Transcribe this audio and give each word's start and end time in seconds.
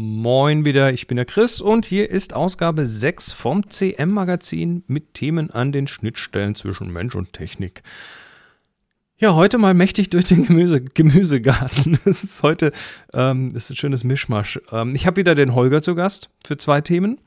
Moin 0.00 0.64
wieder, 0.64 0.92
ich 0.92 1.08
bin 1.08 1.16
der 1.16 1.24
Chris 1.24 1.60
und 1.60 1.84
hier 1.84 2.08
ist 2.08 2.32
Ausgabe 2.32 2.86
6 2.86 3.32
vom 3.32 3.68
CM-Magazin 3.68 4.84
mit 4.86 5.14
Themen 5.14 5.50
an 5.50 5.72
den 5.72 5.88
Schnittstellen 5.88 6.54
zwischen 6.54 6.92
Mensch 6.92 7.16
und 7.16 7.32
Technik. 7.32 7.82
Ja, 9.16 9.34
heute 9.34 9.58
mal 9.58 9.74
mächtig 9.74 10.10
durch 10.10 10.26
den 10.26 10.46
Gemüse, 10.46 10.82
Gemüsegarten. 10.82 11.98
Es 12.04 12.22
ist 12.22 12.44
heute 12.44 12.70
ähm, 13.12 13.52
ist 13.56 13.70
ein 13.70 13.74
schönes 13.74 14.04
Mischmasch. 14.04 14.60
Ähm, 14.70 14.94
ich 14.94 15.04
habe 15.04 15.16
wieder 15.16 15.34
den 15.34 15.56
Holger 15.56 15.82
zu 15.82 15.96
Gast 15.96 16.30
für 16.46 16.56
zwei 16.56 16.80
Themen. 16.80 17.20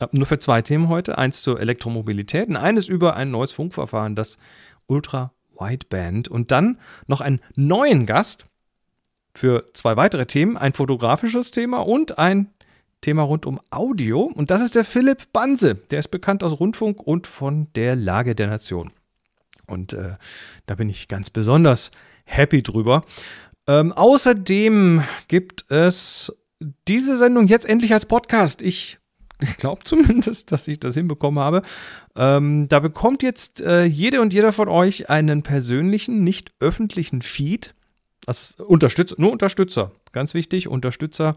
Äh, 0.00 0.08
nur 0.10 0.26
für 0.26 0.40
zwei 0.40 0.62
Themen 0.62 0.88
heute. 0.88 1.18
Eins 1.18 1.42
zur 1.42 1.60
Elektromobilität 1.60 2.48
und 2.48 2.56
eines 2.56 2.88
über 2.88 3.14
ein 3.14 3.30
neues 3.30 3.52
Funkverfahren, 3.52 4.16
das 4.16 4.36
Ultra 4.88 5.32
Wideband. 5.56 6.26
Und 6.26 6.50
dann 6.50 6.80
noch 7.06 7.20
einen 7.20 7.38
neuen 7.54 8.04
Gast 8.04 8.46
für 9.36 9.70
zwei 9.74 9.96
weitere 9.96 10.26
Themen. 10.26 10.56
Ein 10.56 10.72
fotografisches 10.72 11.50
Thema 11.50 11.80
und 11.80 12.18
ein 12.18 12.50
Thema 13.00 13.22
rund 13.22 13.46
um 13.46 13.60
Audio. 13.70 14.22
Und 14.22 14.50
das 14.50 14.62
ist 14.62 14.74
der 14.74 14.84
Philipp 14.84 15.32
Banse. 15.32 15.74
Der 15.90 15.98
ist 15.98 16.08
bekannt 16.08 16.42
aus 16.42 16.58
Rundfunk 16.58 17.02
und 17.02 17.26
von 17.26 17.68
der 17.74 17.96
Lage 17.96 18.34
der 18.34 18.48
Nation. 18.48 18.92
Und 19.66 19.92
äh, 19.92 20.14
da 20.66 20.74
bin 20.74 20.88
ich 20.88 21.08
ganz 21.08 21.30
besonders 21.30 21.90
happy 22.24 22.62
drüber. 22.62 23.04
Ähm, 23.66 23.92
außerdem 23.92 25.02
gibt 25.28 25.70
es 25.70 26.32
diese 26.88 27.16
Sendung 27.16 27.48
jetzt 27.48 27.66
endlich 27.66 27.92
als 27.92 28.06
Podcast. 28.06 28.62
Ich 28.62 28.98
glaube 29.58 29.82
zumindest, 29.84 30.52
dass 30.52 30.66
ich 30.68 30.80
das 30.80 30.94
hinbekommen 30.94 31.40
habe. 31.40 31.62
Ähm, 32.16 32.68
da 32.68 32.80
bekommt 32.80 33.22
jetzt 33.22 33.60
äh, 33.60 33.84
jede 33.84 34.20
und 34.20 34.32
jeder 34.32 34.52
von 34.52 34.68
euch 34.68 35.10
einen 35.10 35.42
persönlichen, 35.42 36.24
nicht 36.24 36.52
öffentlichen 36.60 37.22
Feed. 37.22 37.74
Das 38.26 38.56
Unterstützer, 38.58 39.14
nur 39.18 39.30
Unterstützer, 39.30 39.92
ganz 40.12 40.34
wichtig, 40.34 40.68
Unterstützer. 40.68 41.36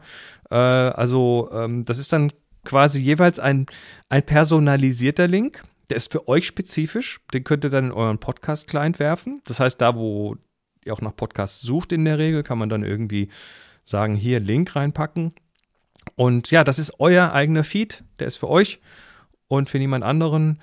Äh, 0.49 0.55
also 0.55 1.49
ähm, 1.53 1.85
das 1.85 1.99
ist 1.99 2.12
dann 2.12 2.31
quasi 2.65 2.99
jeweils 2.99 3.39
ein, 3.39 3.67
ein 4.09 4.23
personalisierter 4.23 5.27
Link. 5.27 5.63
Der 5.90 5.98
ist 5.98 6.12
für 6.12 6.27
euch 6.27 6.48
spezifisch. 6.48 7.20
Den 7.34 7.43
könnt 7.43 7.63
ihr 7.63 7.70
dann 7.70 7.85
in 7.85 7.91
euren 7.91 8.17
Podcast-Client 8.17 8.99
werfen. 8.99 9.41
Das 9.45 9.60
heißt, 9.60 9.79
da, 9.79 9.95
wo 9.95 10.35
ihr 10.84 10.93
auch 10.93 11.01
nach 11.01 11.15
Podcasts 11.15 11.62
sucht 11.62 11.91
in 11.91 12.05
der 12.05 12.17
Regel, 12.17 12.43
kann 12.43 12.57
man 12.57 12.70
dann 12.70 12.84
irgendwie 12.84 13.29
sagen, 13.84 14.15
hier 14.15 14.40
Link 14.40 14.76
reinpacken. 14.76 15.34
Und 16.15 16.51
ja, 16.51 16.63
das 16.63 16.79
ist 16.79 16.99
euer 16.99 17.34
eigener 17.34 17.63
Feed. 17.63 18.04
Der 18.20 18.27
ist 18.27 18.37
für 18.37 18.49
euch 18.49 18.79
und 19.48 19.70
für 19.70 19.77
niemand 19.77 20.04
anderen. 20.04 20.60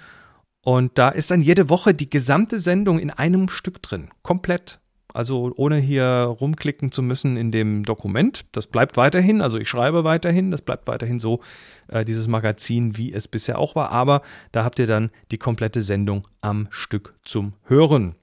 Und 0.63 0.99
da 0.99 1.11
ist 1.11 1.31
dann 1.31 1.43
jede 1.43 1.69
Woche 1.69 1.95
die 1.95 2.11
gesamte 2.11 2.59
Sendung 2.59 2.99
in 2.99 3.11
einem 3.11 3.49
Stück 3.49 3.83
drin. 3.83 4.11
Komplett. 4.23 4.81
Also 5.13 5.53
ohne 5.57 5.77
hier 5.77 6.05
rumklicken 6.41 6.93
zu 6.93 7.03
müssen 7.03 7.37
in 7.37 7.51
dem 7.51 7.85
Dokument. 7.85 8.45
Das 8.53 8.67
bleibt 8.67 8.97
weiterhin. 8.97 9.41
Also 9.41 9.59
ich 9.59 9.69
schreibe 9.69 10.05
weiterhin. 10.05 10.51
Das 10.51 10.63
bleibt 10.63 10.87
weiterhin 10.87 11.19
so, 11.19 11.41
äh, 11.89 12.05
dieses 12.05 12.29
Magazin, 12.29 12.97
wie 12.97 13.13
es 13.13 13.29
bisher 13.29 13.59
auch 13.59 13.75
war. 13.75 13.91
Aber 13.91 14.23
da 14.53 14.65
habt 14.65 14.79
ihr 14.79 14.87
dann 14.87 15.11
die 15.31 15.39
komplette 15.39 15.83
Sendung 15.83 16.27
am 16.41 16.69
Stück 16.71 17.15
zum 17.25 17.55
Hören. 17.65 18.15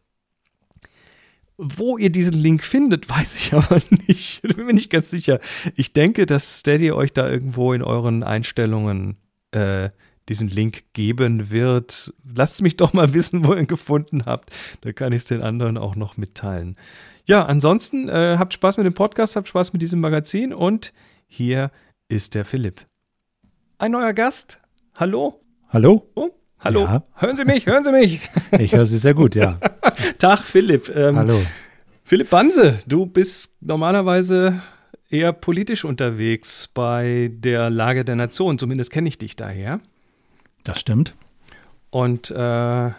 Wo 1.58 1.98
ihr 1.98 2.10
diesen 2.10 2.34
Link 2.34 2.64
findet, 2.64 3.10
weiß 3.16 3.36
ich 3.38 3.54
aber 3.54 3.82
nicht. 4.08 4.42
Bin 4.42 4.66
mir 4.66 4.74
nicht 4.74 4.90
ganz 4.90 5.10
sicher. 5.10 5.40
Ich 5.76 5.94
denke, 5.94 6.26
dass 6.26 6.60
Steady 6.60 6.92
euch 6.92 7.14
da 7.14 7.30
irgendwo 7.30 7.74
in 7.74 7.82
euren 7.82 8.24
Einstellungen 8.24 9.18
äh, 9.52 9.90
diesen 10.30 10.48
Link 10.48 10.84
geben 10.94 11.52
wird. 11.52 12.14
Lasst 12.36 12.62
mich 12.62 12.78
doch 12.78 12.94
mal 12.94 13.14
wissen, 13.14 13.46
wo 13.46 13.54
ihr 13.54 13.60
ihn 13.60 13.68
gefunden 13.68 14.26
habt. 14.26 14.52
Da 14.82 14.92
kann 14.94 15.14
ich 15.14 15.24
es 15.24 15.28
den 15.28 15.42
anderen 15.42 15.78
auch 15.78 15.96
noch 15.96 16.18
mitteilen. 16.18 16.78
Ja, 17.26 17.46
ansonsten 17.46 18.10
äh, 18.10 18.36
habt 18.38 18.54
Spaß 18.54 18.78
mit 18.78 18.86
dem 18.86 18.94
Podcast, 18.94 19.36
habt 19.36 19.48
Spaß 19.48 19.74
mit 19.74 19.82
diesem 19.82 20.02
Magazin 20.02 20.54
und 20.54 20.94
hier 21.28 21.72
ist 22.10 22.36
der 22.36 22.46
Philipp. 22.46 22.82
Ein 23.78 23.92
neuer 23.92 24.14
Gast. 24.14 24.60
Hallo. 24.96 25.42
Hallo. 25.70 26.10
Oh, 26.16 26.30
hallo. 26.60 26.82
Ja. 26.82 27.04
Hören 27.16 27.38
Sie 27.38 27.46
mich, 27.46 27.66
hören 27.66 27.84
Sie 27.84 27.92
mich. 27.92 28.22
Ich 28.60 28.74
höre 28.74 28.86
Sie 28.86 28.98
sehr 28.98 29.14
gut, 29.14 29.36
ja. 29.36 29.58
Tag, 30.20 30.40
Philipp. 30.40 30.90
Ähm, 30.96 31.16
hallo. 31.16 31.42
Philipp 32.04 32.30
Banse, 32.30 32.78
du 32.86 33.06
bist 33.06 33.56
normalerweise 33.62 34.62
eher 35.10 35.32
politisch 35.32 35.86
unterwegs 35.86 36.70
bei 36.74 37.32
der 37.34 37.70
Lage 37.70 38.04
der 38.04 38.16
Nation. 38.16 38.60
Zumindest 38.60 38.92
kenne 38.92 39.08
ich 39.08 39.18
dich 39.18 39.36
daher. 39.36 39.80
Das 40.64 40.80
stimmt. 40.80 41.16
Und 41.90 42.32
äh, 42.32 42.90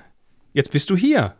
jetzt 0.52 0.70
bist 0.70 0.90
du 0.90 0.96
hier. 0.96 1.34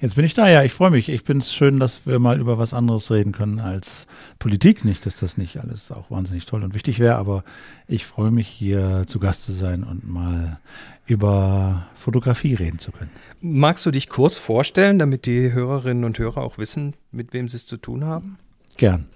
Jetzt 0.00 0.14
bin 0.14 0.24
ich 0.24 0.34
da, 0.34 0.48
ja. 0.48 0.62
Ich 0.62 0.72
freue 0.72 0.90
mich. 0.90 1.08
Ich 1.08 1.22
finde 1.22 1.42
es 1.42 1.52
schön, 1.52 1.78
dass 1.78 2.06
wir 2.06 2.18
mal 2.18 2.40
über 2.40 2.58
was 2.58 2.72
anderes 2.72 3.10
reden 3.10 3.32
können 3.32 3.60
als 3.60 4.06
Politik. 4.38 4.84
Nicht, 4.84 5.04
dass 5.04 5.16
das 5.16 5.36
nicht 5.36 5.58
alles 5.58 5.90
auch 5.90 6.10
wahnsinnig 6.10 6.46
toll 6.46 6.64
und 6.64 6.74
wichtig 6.74 6.98
wäre, 6.98 7.16
aber 7.16 7.44
ich 7.86 8.06
freue 8.06 8.30
mich, 8.30 8.48
hier 8.48 9.04
zu 9.06 9.18
Gast 9.18 9.44
zu 9.44 9.52
sein 9.52 9.84
und 9.84 10.08
mal 10.08 10.58
über 11.06 11.86
Fotografie 11.94 12.54
reden 12.54 12.78
zu 12.78 12.92
können. 12.92 13.10
Magst 13.40 13.84
du 13.84 13.90
dich 13.90 14.08
kurz 14.08 14.38
vorstellen, 14.38 14.98
damit 14.98 15.26
die 15.26 15.52
Hörerinnen 15.52 16.04
und 16.04 16.18
Hörer 16.18 16.38
auch 16.38 16.56
wissen, 16.56 16.94
mit 17.10 17.32
wem 17.32 17.48
sie 17.48 17.56
es 17.56 17.66
zu 17.66 17.76
tun 17.76 18.04
haben? 18.04 18.38
Gern. 18.76 19.06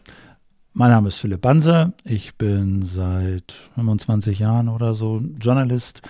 Mein 0.74 0.90
Name 0.90 1.08
ist 1.08 1.18
Philipp 1.18 1.40
Banse. 1.40 1.92
Ich 2.04 2.34
bin 2.34 2.84
seit 2.84 3.54
25 3.76 4.40
Jahren 4.40 4.68
oder 4.68 4.94
so 4.94 5.22
Journalist 5.38 6.02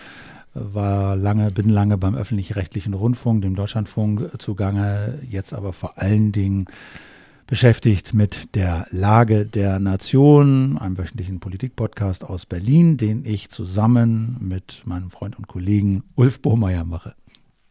war 0.54 1.16
lange, 1.16 1.50
bin 1.50 1.68
lange 1.68 1.98
beim 1.98 2.14
öffentlich-rechtlichen 2.14 2.94
Rundfunk, 2.94 3.42
dem 3.42 3.56
Deutschlandfunk 3.56 4.30
zugange, 4.40 5.18
jetzt 5.28 5.52
aber 5.52 5.72
vor 5.72 5.98
allen 5.98 6.32
Dingen 6.32 6.66
beschäftigt 7.46 8.14
mit 8.14 8.54
der 8.54 8.86
Lage 8.90 9.46
der 9.46 9.78
Nation, 9.78 10.78
einem 10.78 10.96
wöchentlichen 10.96 11.40
Politikpodcast 11.40 12.24
aus 12.24 12.46
Berlin, 12.46 12.96
den 12.96 13.24
ich 13.24 13.50
zusammen 13.50 14.36
mit 14.40 14.82
meinem 14.86 15.10
Freund 15.10 15.36
und 15.36 15.46
Kollegen 15.48 16.04
Ulf 16.14 16.40
Bohmeier 16.40 16.84
mache. 16.84 17.14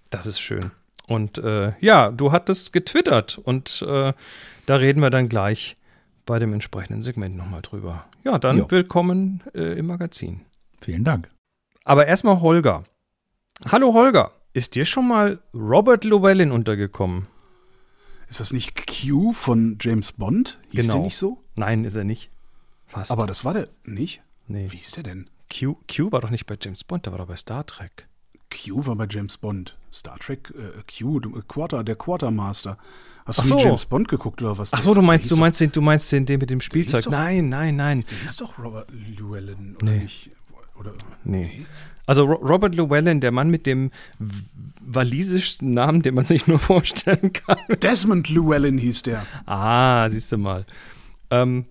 Das 0.09 0.27
ist 0.27 0.39
schön. 0.39 0.71
Und 1.07 1.37
äh, 1.39 1.73
ja, 1.81 2.11
du 2.11 2.31
hattest 2.31 2.71
getwittert 2.71 3.37
und 3.37 3.83
äh, 3.87 4.13
da 4.65 4.75
reden 4.75 5.01
wir 5.01 5.09
dann 5.09 5.27
gleich 5.27 5.75
bei 6.25 6.39
dem 6.39 6.53
entsprechenden 6.53 7.01
Segment 7.01 7.35
nochmal 7.35 7.61
drüber. 7.61 8.05
Ja, 8.23 8.39
dann 8.39 8.59
jo. 8.59 8.65
willkommen 8.69 9.41
äh, 9.53 9.77
im 9.77 9.87
Magazin. 9.87 10.41
Vielen 10.81 11.03
Dank. 11.03 11.29
Aber 11.83 12.07
erstmal 12.07 12.39
Holger. 12.41 12.83
Hallo 13.71 13.93
Holger, 13.93 14.31
ist 14.53 14.75
dir 14.75 14.85
schon 14.85 15.07
mal 15.07 15.39
Robert 15.53 16.03
Llewellyn 16.03 16.51
untergekommen? 16.51 17.27
Ist 18.29 18.39
das 18.39 18.53
nicht 18.53 18.87
Q 18.87 19.31
von 19.33 19.77
James 19.79 20.13
Bond? 20.13 20.59
Hieß 20.71 20.81
genau. 20.81 20.93
der 20.95 21.03
nicht 21.03 21.17
so? 21.17 21.43
Nein, 21.55 21.83
ist 21.85 21.95
er 21.95 22.03
nicht. 22.03 22.31
Fast. 22.87 23.11
Aber 23.11 23.27
das 23.27 23.45
war 23.45 23.53
der 23.53 23.67
nicht? 23.83 24.21
Nee. 24.47 24.67
Wie 24.71 24.77
ist 24.79 24.95
der 24.95 25.03
denn? 25.03 25.29
Q, 25.51 25.75
Q 25.93 26.11
war 26.11 26.21
doch 26.21 26.29
nicht 26.29 26.45
bei 26.45 26.55
James 26.59 26.83
Bond, 26.83 27.05
der 27.05 27.13
war 27.13 27.19
doch 27.19 27.27
bei 27.27 27.35
Star 27.35 27.65
Trek. 27.65 28.07
Q 28.49 28.85
war 28.85 28.95
bei 28.95 29.07
James 29.09 29.37
Bond. 29.37 29.77
Star 29.91 30.17
Trek, 30.19 30.51
äh, 30.55 30.81
Q, 30.91 31.19
Quarter, 31.47 31.83
der 31.83 31.95
Quartermaster. 31.95 32.77
Hast 33.25 33.39
Ach 33.39 33.43
du 33.43 33.49
so. 33.49 33.59
James 33.59 33.85
Bond 33.85 34.07
geguckt 34.07 34.41
oder 34.41 34.57
was? 34.57 34.73
Ach 34.73 34.81
so, 34.81 34.93
du 34.93 35.01
meinst, 35.01 35.29
du 35.29 35.37
meinst 35.37 35.59
den, 35.61 35.71
du 35.71 35.81
meinst 35.81 36.11
den, 36.11 36.25
den 36.25 36.39
mit 36.39 36.49
dem 36.49 36.61
Spielzeug? 36.61 37.03
doch, 37.03 37.11
nein, 37.11 37.49
nein, 37.49 37.75
nein. 37.75 38.05
Der 38.09 38.25
ist 38.25 38.41
doch 38.41 38.57
Robert 38.57 38.89
Llewellyn 38.91 39.75
oder 39.75 39.85
Nee. 39.85 39.99
nicht? 40.03 40.31
Oder, 40.79 40.93
Nee. 41.23 41.65
Also 42.05 42.25
Ro 42.25 42.33
Robert 42.35 42.75
Llewellyn, 42.75 43.21
der 43.21 43.31
Mann 43.31 43.49
mit 43.49 43.65
dem 43.65 43.91
walisischsten 44.81 45.73
Namen, 45.73 46.01
den 46.01 46.15
man 46.15 46.25
sich 46.25 46.47
nur 46.47 46.59
vorstellen 46.71 47.31
kann. 47.33 47.57
Desmond 47.81 48.27
Llewellyn 48.29 48.77
hieß 48.77 49.03
der. 49.03 49.25
Ah, 49.45 50.09
siehst 50.09 50.31
du 50.31 50.37
mal. 50.37 50.65
Ähm, 51.29 51.65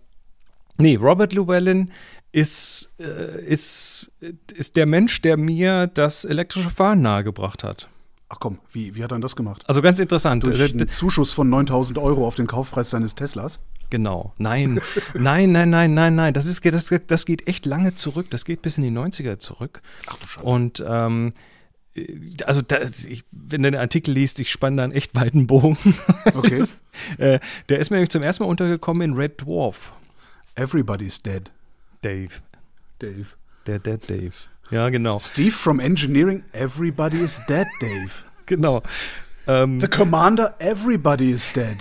nee, 0.78 0.96
Robert 0.96 1.32
Llewellyn 1.32 1.90
ist, 2.32 2.90
äh, 2.98 3.44
ist, 3.44 4.10
ist 4.54 4.76
der 4.76 4.86
Mensch, 4.86 5.20
der 5.20 5.36
mir 5.36 5.86
das 5.86 6.24
elektrische 6.24 6.70
Fahren 6.70 7.02
nahegebracht 7.02 7.62
hat. 7.62 7.88
Ach 8.30 8.38
komm, 8.40 8.58
wie, 8.72 8.94
wie 8.94 9.04
hat 9.04 9.12
er 9.12 9.18
das 9.18 9.36
gemacht? 9.36 9.62
Also 9.66 9.82
ganz 9.82 9.98
interessant. 9.98 10.46
Durch 10.46 10.58
Äh, 10.58 10.72
einen 10.72 10.88
Zuschuss 10.88 11.34
von 11.34 11.50
9000 11.50 11.98
Euro 11.98 12.26
auf 12.26 12.34
den 12.34 12.46
Kaufpreis 12.46 12.88
seines 12.88 13.14
Teslas? 13.14 13.60
Genau. 13.92 14.32
Nein, 14.38 14.80
nein, 15.12 15.52
nein, 15.52 15.68
nein, 15.68 15.92
nein, 15.92 16.14
nein. 16.14 16.32
Das, 16.32 16.46
ist, 16.46 16.64
das, 16.64 16.90
das 17.06 17.26
geht 17.26 17.46
echt 17.46 17.66
lange 17.66 17.94
zurück. 17.94 18.28
Das 18.30 18.46
geht 18.46 18.62
bis 18.62 18.78
in 18.78 18.84
die 18.84 18.90
90er 18.90 19.38
zurück. 19.38 19.82
Ach 20.06 20.16
du 20.16 20.26
Scheiße. 20.26 20.46
Und 20.46 20.82
ähm, 20.88 21.34
also 22.46 22.62
da, 22.62 22.80
ich, 22.80 23.24
wenn 23.32 23.62
du 23.62 23.70
den 23.70 23.78
Artikel 23.78 24.12
liest, 24.12 24.40
ich 24.40 24.50
spanne 24.50 24.78
da 24.78 24.84
einen 24.84 24.94
echt 24.94 25.14
weiten 25.14 25.46
Bogen. 25.46 25.76
Okay. 26.34 26.60
Das, 26.60 26.80
äh, 27.18 27.38
der 27.68 27.80
ist 27.80 27.90
mir 27.90 27.96
nämlich 27.98 28.08
zum 28.08 28.22
ersten 28.22 28.44
Mal 28.44 28.48
untergekommen 28.48 29.02
in 29.02 29.12
Red 29.14 29.42
Dwarf. 29.42 29.92
Everybody's 30.54 31.20
dead. 31.20 31.52
Dave. 32.00 32.30
Dave. 32.98 33.26
Der 33.66 33.78
Dead 33.78 34.08
Dave. 34.08 34.32
Ja, 34.70 34.88
genau. 34.88 35.18
Steve 35.18 35.50
from 35.50 35.80
Engineering, 35.80 36.44
everybody 36.52 37.18
is 37.18 37.42
dead, 37.46 37.66
Dave. 37.78 38.10
Genau. 38.46 38.82
Ähm, 39.46 39.80
The 39.80 39.88
Commander, 39.88 40.54
everybody 40.58 41.30
is 41.30 41.52
dead. 41.52 41.76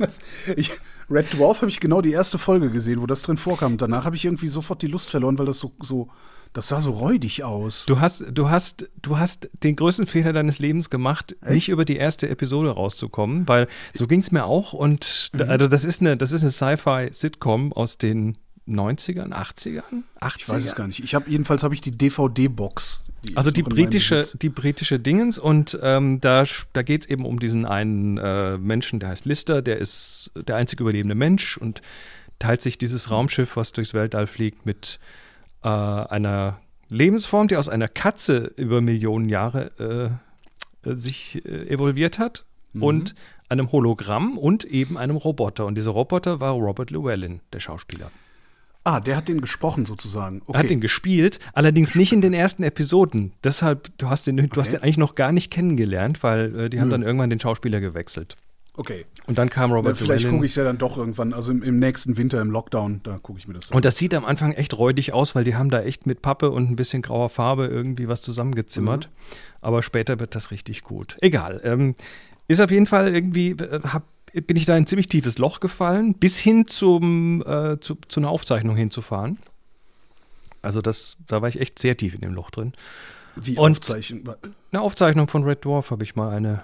Das, 0.00 0.18
ich, 0.56 0.72
Red 1.08 1.32
Dwarf 1.34 1.58
habe 1.60 1.70
ich 1.70 1.78
genau 1.78 2.00
die 2.00 2.12
erste 2.12 2.38
Folge 2.38 2.70
gesehen, 2.70 3.00
wo 3.00 3.06
das 3.06 3.22
drin 3.22 3.36
vorkam. 3.36 3.76
Danach 3.78 4.04
habe 4.04 4.16
ich 4.16 4.24
irgendwie 4.24 4.48
sofort 4.48 4.82
die 4.82 4.86
Lust 4.88 5.10
verloren, 5.10 5.38
weil 5.38 5.46
das 5.46 5.58
so, 5.60 5.72
so 5.80 6.08
das 6.52 6.66
sah 6.68 6.80
so 6.80 6.90
räudig 6.90 7.44
aus. 7.44 7.84
Du 7.86 8.00
hast, 8.00 8.24
du 8.32 8.50
hast, 8.50 8.88
du 9.02 9.18
hast 9.18 9.48
den 9.62 9.76
größten 9.76 10.06
Fehler 10.08 10.32
deines 10.32 10.58
Lebens 10.58 10.90
gemacht, 10.90 11.36
Echt? 11.42 11.50
nicht 11.52 11.68
über 11.68 11.84
die 11.84 11.96
erste 11.96 12.28
Episode 12.28 12.70
rauszukommen, 12.70 13.46
weil 13.46 13.68
so 13.92 14.08
ging 14.08 14.18
es 14.20 14.32
mir 14.32 14.44
auch 14.46 14.72
und 14.72 15.30
Mhm. 15.32 15.38
da, 15.38 15.44
also 15.44 15.68
das 15.68 15.84
ist 15.84 16.00
eine, 16.00 16.16
das 16.16 16.32
ist 16.32 16.42
eine 16.42 16.50
Sci-Fi-Sitcom 16.50 17.72
aus 17.72 17.98
den 17.98 18.36
90ern, 18.70 19.32
80ern, 19.32 20.02
80ern. 20.20 20.34
Ich 20.38 20.48
weiß 20.48 20.64
es 20.64 20.74
gar 20.74 20.86
nicht. 20.86 21.02
Ich 21.02 21.14
habe 21.14 21.30
jedenfalls 21.30 21.62
habe 21.62 21.74
ich 21.74 21.80
die 21.80 21.90
DVD-Box. 21.90 23.04
Also 23.34 23.50
die 23.50 23.62
britische, 23.62 24.26
die 24.40 24.48
britische 24.48 24.98
Dingens 24.98 25.38
und 25.38 25.78
ähm, 25.82 26.20
da, 26.20 26.44
da 26.72 26.82
geht 26.82 27.02
es 27.02 27.10
eben 27.10 27.26
um 27.26 27.38
diesen 27.38 27.66
einen 27.66 28.16
äh, 28.18 28.56
Menschen, 28.56 28.98
der 28.98 29.10
heißt 29.10 29.26
Lister, 29.26 29.60
der 29.60 29.78
ist 29.78 30.30
der 30.34 30.56
einzig 30.56 30.80
überlebende 30.80 31.14
Mensch 31.14 31.58
und 31.58 31.82
teilt 32.38 32.62
sich 32.62 32.78
dieses 32.78 33.10
Raumschiff, 33.10 33.56
was 33.56 33.72
durchs 33.72 33.92
Weltall 33.92 34.26
fliegt, 34.26 34.64
mit 34.64 34.98
äh, 35.62 35.68
einer 35.68 36.60
Lebensform, 36.88 37.48
die 37.48 37.56
aus 37.56 37.68
einer 37.68 37.88
Katze 37.88 38.52
über 38.56 38.80
Millionen 38.80 39.28
Jahre 39.28 40.18
äh, 40.84 40.96
sich 40.96 41.44
äh, 41.44 41.68
evolviert 41.68 42.18
hat 42.18 42.44
mhm. 42.72 42.82
und 42.82 43.14
einem 43.48 43.70
Hologramm 43.72 44.38
und 44.38 44.64
eben 44.64 44.96
einem 44.96 45.16
Roboter. 45.16 45.66
Und 45.66 45.76
dieser 45.76 45.90
Roboter 45.90 46.40
war 46.40 46.52
Robert 46.52 46.90
Llewellyn, 46.90 47.40
der 47.52 47.60
Schauspieler. 47.60 48.10
Ah, 48.82 49.00
der 49.00 49.16
hat 49.16 49.28
den 49.28 49.40
gesprochen 49.40 49.84
sozusagen. 49.84 50.40
Okay. 50.42 50.52
Er 50.52 50.60
hat 50.60 50.70
den 50.70 50.80
gespielt, 50.80 51.38
allerdings 51.52 51.94
nicht 51.94 52.12
in 52.12 52.22
den 52.22 52.32
ersten 52.32 52.62
Episoden. 52.62 53.32
Deshalb, 53.44 53.90
du 53.98 54.08
hast 54.08 54.26
den, 54.26 54.38
du 54.38 54.44
okay. 54.44 54.60
hast 54.60 54.72
den 54.72 54.82
eigentlich 54.82 54.96
noch 54.96 55.14
gar 55.14 55.32
nicht 55.32 55.50
kennengelernt, 55.50 56.22
weil 56.22 56.58
äh, 56.58 56.70
die 56.70 56.76
Nö. 56.76 56.82
haben 56.82 56.90
dann 56.90 57.02
irgendwann 57.02 57.30
den 57.30 57.40
Schauspieler 57.40 57.80
gewechselt. 57.80 58.36
Okay. 58.74 59.04
Und 59.26 59.36
dann 59.36 59.50
kam 59.50 59.72
Robert 59.72 59.96
Na, 59.98 60.04
Vielleicht 60.06 60.28
gucke 60.28 60.46
ich 60.46 60.52
es 60.52 60.56
ja 60.56 60.64
dann 60.64 60.78
doch 60.78 60.96
irgendwann, 60.96 61.34
also 61.34 61.52
im, 61.52 61.62
im, 61.62 61.78
nächsten 61.78 62.16
Winter 62.16 62.40
im 62.40 62.50
Lockdown, 62.50 63.00
da 63.02 63.18
gucke 63.18 63.38
ich 63.38 63.46
mir 63.46 63.54
das 63.54 63.70
an. 63.70 63.76
Und 63.76 63.84
das 63.84 63.96
sieht 63.96 64.14
am 64.14 64.24
Anfang 64.24 64.52
echt 64.52 64.76
räudig 64.78 65.12
aus, 65.12 65.34
weil 65.34 65.44
die 65.44 65.54
haben 65.54 65.70
da 65.70 65.82
echt 65.82 66.06
mit 66.06 66.22
Pappe 66.22 66.50
und 66.50 66.70
ein 66.70 66.76
bisschen 66.76 67.02
grauer 67.02 67.28
Farbe 67.28 67.66
irgendwie 67.66 68.08
was 68.08 68.22
zusammengezimmert. 68.22 69.08
Mhm. 69.08 69.36
Aber 69.60 69.82
später 69.82 70.18
wird 70.20 70.34
das 70.34 70.50
richtig 70.50 70.82
gut. 70.82 71.18
Egal. 71.20 71.60
Ähm, 71.64 71.94
ist 72.48 72.60
auf 72.60 72.70
jeden 72.70 72.86
Fall 72.86 73.14
irgendwie, 73.14 73.50
äh, 73.50 73.80
hab, 73.82 74.04
bin 74.32 74.56
ich 74.56 74.66
da 74.66 74.76
in 74.76 74.84
ein 74.84 74.86
ziemlich 74.86 75.08
tiefes 75.08 75.38
Loch 75.38 75.60
gefallen, 75.60 76.14
bis 76.14 76.38
hin 76.38 76.66
zum, 76.66 77.42
äh, 77.46 77.78
zu, 77.80 77.96
zu 78.08 78.20
einer 78.20 78.30
Aufzeichnung 78.30 78.76
hinzufahren. 78.76 79.38
Also 80.62 80.80
das, 80.80 81.16
da 81.26 81.42
war 81.42 81.48
ich 81.48 81.60
echt 81.60 81.78
sehr 81.78 81.96
tief 81.96 82.14
in 82.14 82.20
dem 82.20 82.34
Loch 82.34 82.50
drin. 82.50 82.72
Wie 83.36 83.56
und 83.56 83.78
Aufzeichnung? 83.78 84.34
Eine 84.72 84.82
Aufzeichnung 84.82 85.28
von 85.28 85.44
Red 85.44 85.64
Dwarf 85.64 85.90
habe 85.90 86.04
ich 86.04 86.16
mal 86.16 86.30
eine, 86.30 86.62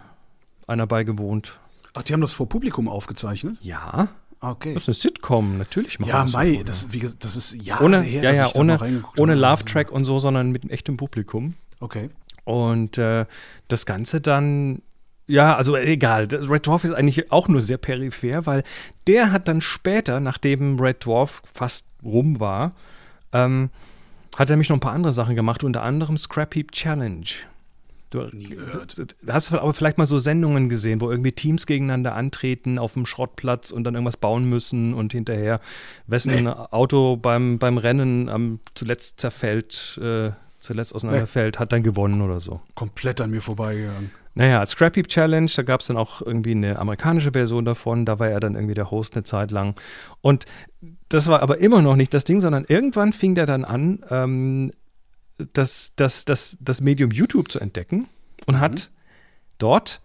einer 0.66 0.86
beigewohnt. 0.86 1.58
Ach, 1.94 2.02
die 2.02 2.12
haben 2.12 2.20
das 2.20 2.34
vor 2.34 2.48
Publikum 2.48 2.88
aufgezeichnet? 2.88 3.56
Ja. 3.60 4.08
Ah, 4.40 4.50
okay. 4.50 4.74
Das 4.74 4.82
ist 4.82 4.88
eine 4.88 4.94
Sitcom, 4.94 5.56
natürlich 5.56 5.98
machen 5.98 6.10
Ja, 6.10 6.22
das 6.24 6.32
Mai, 6.32 6.62
das, 6.64 6.92
wie, 6.92 7.00
das 7.00 7.36
ist 7.36 7.54
Jahre 7.54 7.84
ohne, 7.84 8.02
her, 8.02 8.22
ja, 8.22 8.32
ja, 8.32 8.54
ohne, 8.54 9.02
ohne 9.16 9.34
Love-Track 9.34 9.90
und 9.90 10.04
so, 10.04 10.18
sondern 10.18 10.50
mit 10.50 10.70
echtem 10.70 10.98
Publikum. 10.98 11.54
Okay. 11.80 12.10
Und 12.44 12.98
äh, 12.98 13.24
das 13.68 13.86
Ganze 13.86 14.20
dann 14.20 14.82
ja, 15.26 15.56
also 15.56 15.76
egal. 15.76 16.28
Red 16.30 16.66
Dwarf 16.66 16.84
ist 16.84 16.92
eigentlich 16.92 17.32
auch 17.32 17.48
nur 17.48 17.60
sehr 17.60 17.78
peripher, 17.78 18.46
weil 18.46 18.62
der 19.06 19.32
hat 19.32 19.48
dann 19.48 19.60
später, 19.60 20.20
nachdem 20.20 20.78
Red 20.78 21.04
Dwarf 21.04 21.42
fast 21.44 21.86
rum 22.04 22.38
war, 22.38 22.74
ähm, 23.32 23.70
hat 24.36 24.50
er 24.50 24.56
nämlich 24.56 24.68
noch 24.68 24.76
ein 24.76 24.80
paar 24.80 24.92
andere 24.92 25.12
Sachen 25.12 25.34
gemacht, 25.34 25.64
unter 25.64 25.82
anderem 25.82 26.16
Scrap 26.16 26.54
Heap 26.54 26.72
Challenge. 26.72 27.26
Du 28.10 28.30
hast 29.28 29.52
aber 29.52 29.74
vielleicht 29.74 29.98
mal 29.98 30.06
so 30.06 30.16
Sendungen 30.16 30.68
gesehen, 30.68 31.00
wo 31.00 31.10
irgendwie 31.10 31.32
Teams 31.32 31.66
gegeneinander 31.66 32.14
antreten 32.14 32.78
auf 32.78 32.92
dem 32.92 33.04
Schrottplatz 33.04 33.72
und 33.72 33.82
dann 33.82 33.94
irgendwas 33.94 34.16
bauen 34.16 34.48
müssen 34.48 34.94
und 34.94 35.12
hinterher, 35.12 35.60
wessen 36.06 36.44
nee. 36.44 36.48
Auto 36.50 37.16
beim, 37.16 37.58
beim 37.58 37.78
Rennen 37.78 38.28
am, 38.28 38.60
zuletzt 38.74 39.18
zerfällt, 39.18 39.98
äh, 40.00 40.30
zuletzt 40.60 40.94
auseinanderfällt, 40.94 41.56
nee. 41.56 41.58
hat 41.58 41.72
dann 41.72 41.82
gewonnen 41.82 42.22
oder 42.22 42.38
so. 42.38 42.60
Komplett 42.76 43.20
an 43.20 43.30
mir 43.30 43.42
vorbeigegangen. 43.42 44.12
Naja, 44.36 44.64
Scrap 44.66 44.96
Heap 44.96 45.08
Challenge, 45.08 45.50
da 45.56 45.62
gab 45.62 45.80
es 45.80 45.86
dann 45.86 45.96
auch 45.96 46.20
irgendwie 46.20 46.50
eine 46.50 46.78
amerikanische 46.78 47.32
Version 47.32 47.64
davon, 47.64 48.04
da 48.04 48.18
war 48.18 48.28
er 48.28 48.38
dann 48.38 48.54
irgendwie 48.54 48.74
der 48.74 48.90
Host 48.90 49.16
eine 49.16 49.24
Zeit 49.24 49.50
lang. 49.50 49.74
Und 50.20 50.44
das 51.08 51.26
war 51.28 51.40
aber 51.40 51.56
immer 51.58 51.80
noch 51.80 51.96
nicht 51.96 52.12
das 52.12 52.24
Ding, 52.24 52.42
sondern 52.42 52.66
irgendwann 52.68 53.14
fing 53.14 53.34
der 53.34 53.46
dann 53.46 53.64
an, 53.64 54.04
ähm, 54.10 54.72
das, 55.54 55.94
das, 55.96 56.26
das, 56.26 56.58
das 56.60 56.82
Medium 56.82 57.12
YouTube 57.12 57.50
zu 57.50 57.60
entdecken 57.60 58.08
und 58.46 58.56
mhm. 58.56 58.60
hat 58.60 58.90
dort 59.56 60.02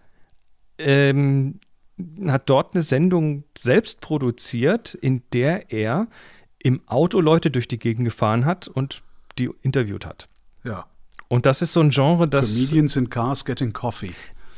ähm, 0.78 1.60
hat 2.26 2.48
dort 2.48 2.74
eine 2.74 2.82
Sendung 2.82 3.44
selbst 3.56 4.00
produziert, 4.00 4.94
in 4.94 5.22
der 5.34 5.70
er 5.70 6.08
im 6.58 6.80
Auto 6.86 7.20
Leute 7.20 7.50
durch 7.50 7.68
die 7.68 7.78
Gegend 7.78 8.06
gefahren 8.06 8.46
hat 8.46 8.66
und 8.66 9.02
die 9.38 9.50
interviewt 9.60 10.06
hat. 10.06 10.28
Ja. 10.64 10.86
Und 11.32 11.46
das 11.46 11.62
ist 11.62 11.72
so 11.72 11.80
ein 11.80 11.88
Genre, 11.88 12.28
das. 12.28 12.54
Comedians 12.54 12.94
in 12.94 13.08
Cars 13.08 13.46
Getting 13.46 13.72
Coffee. 13.72 14.12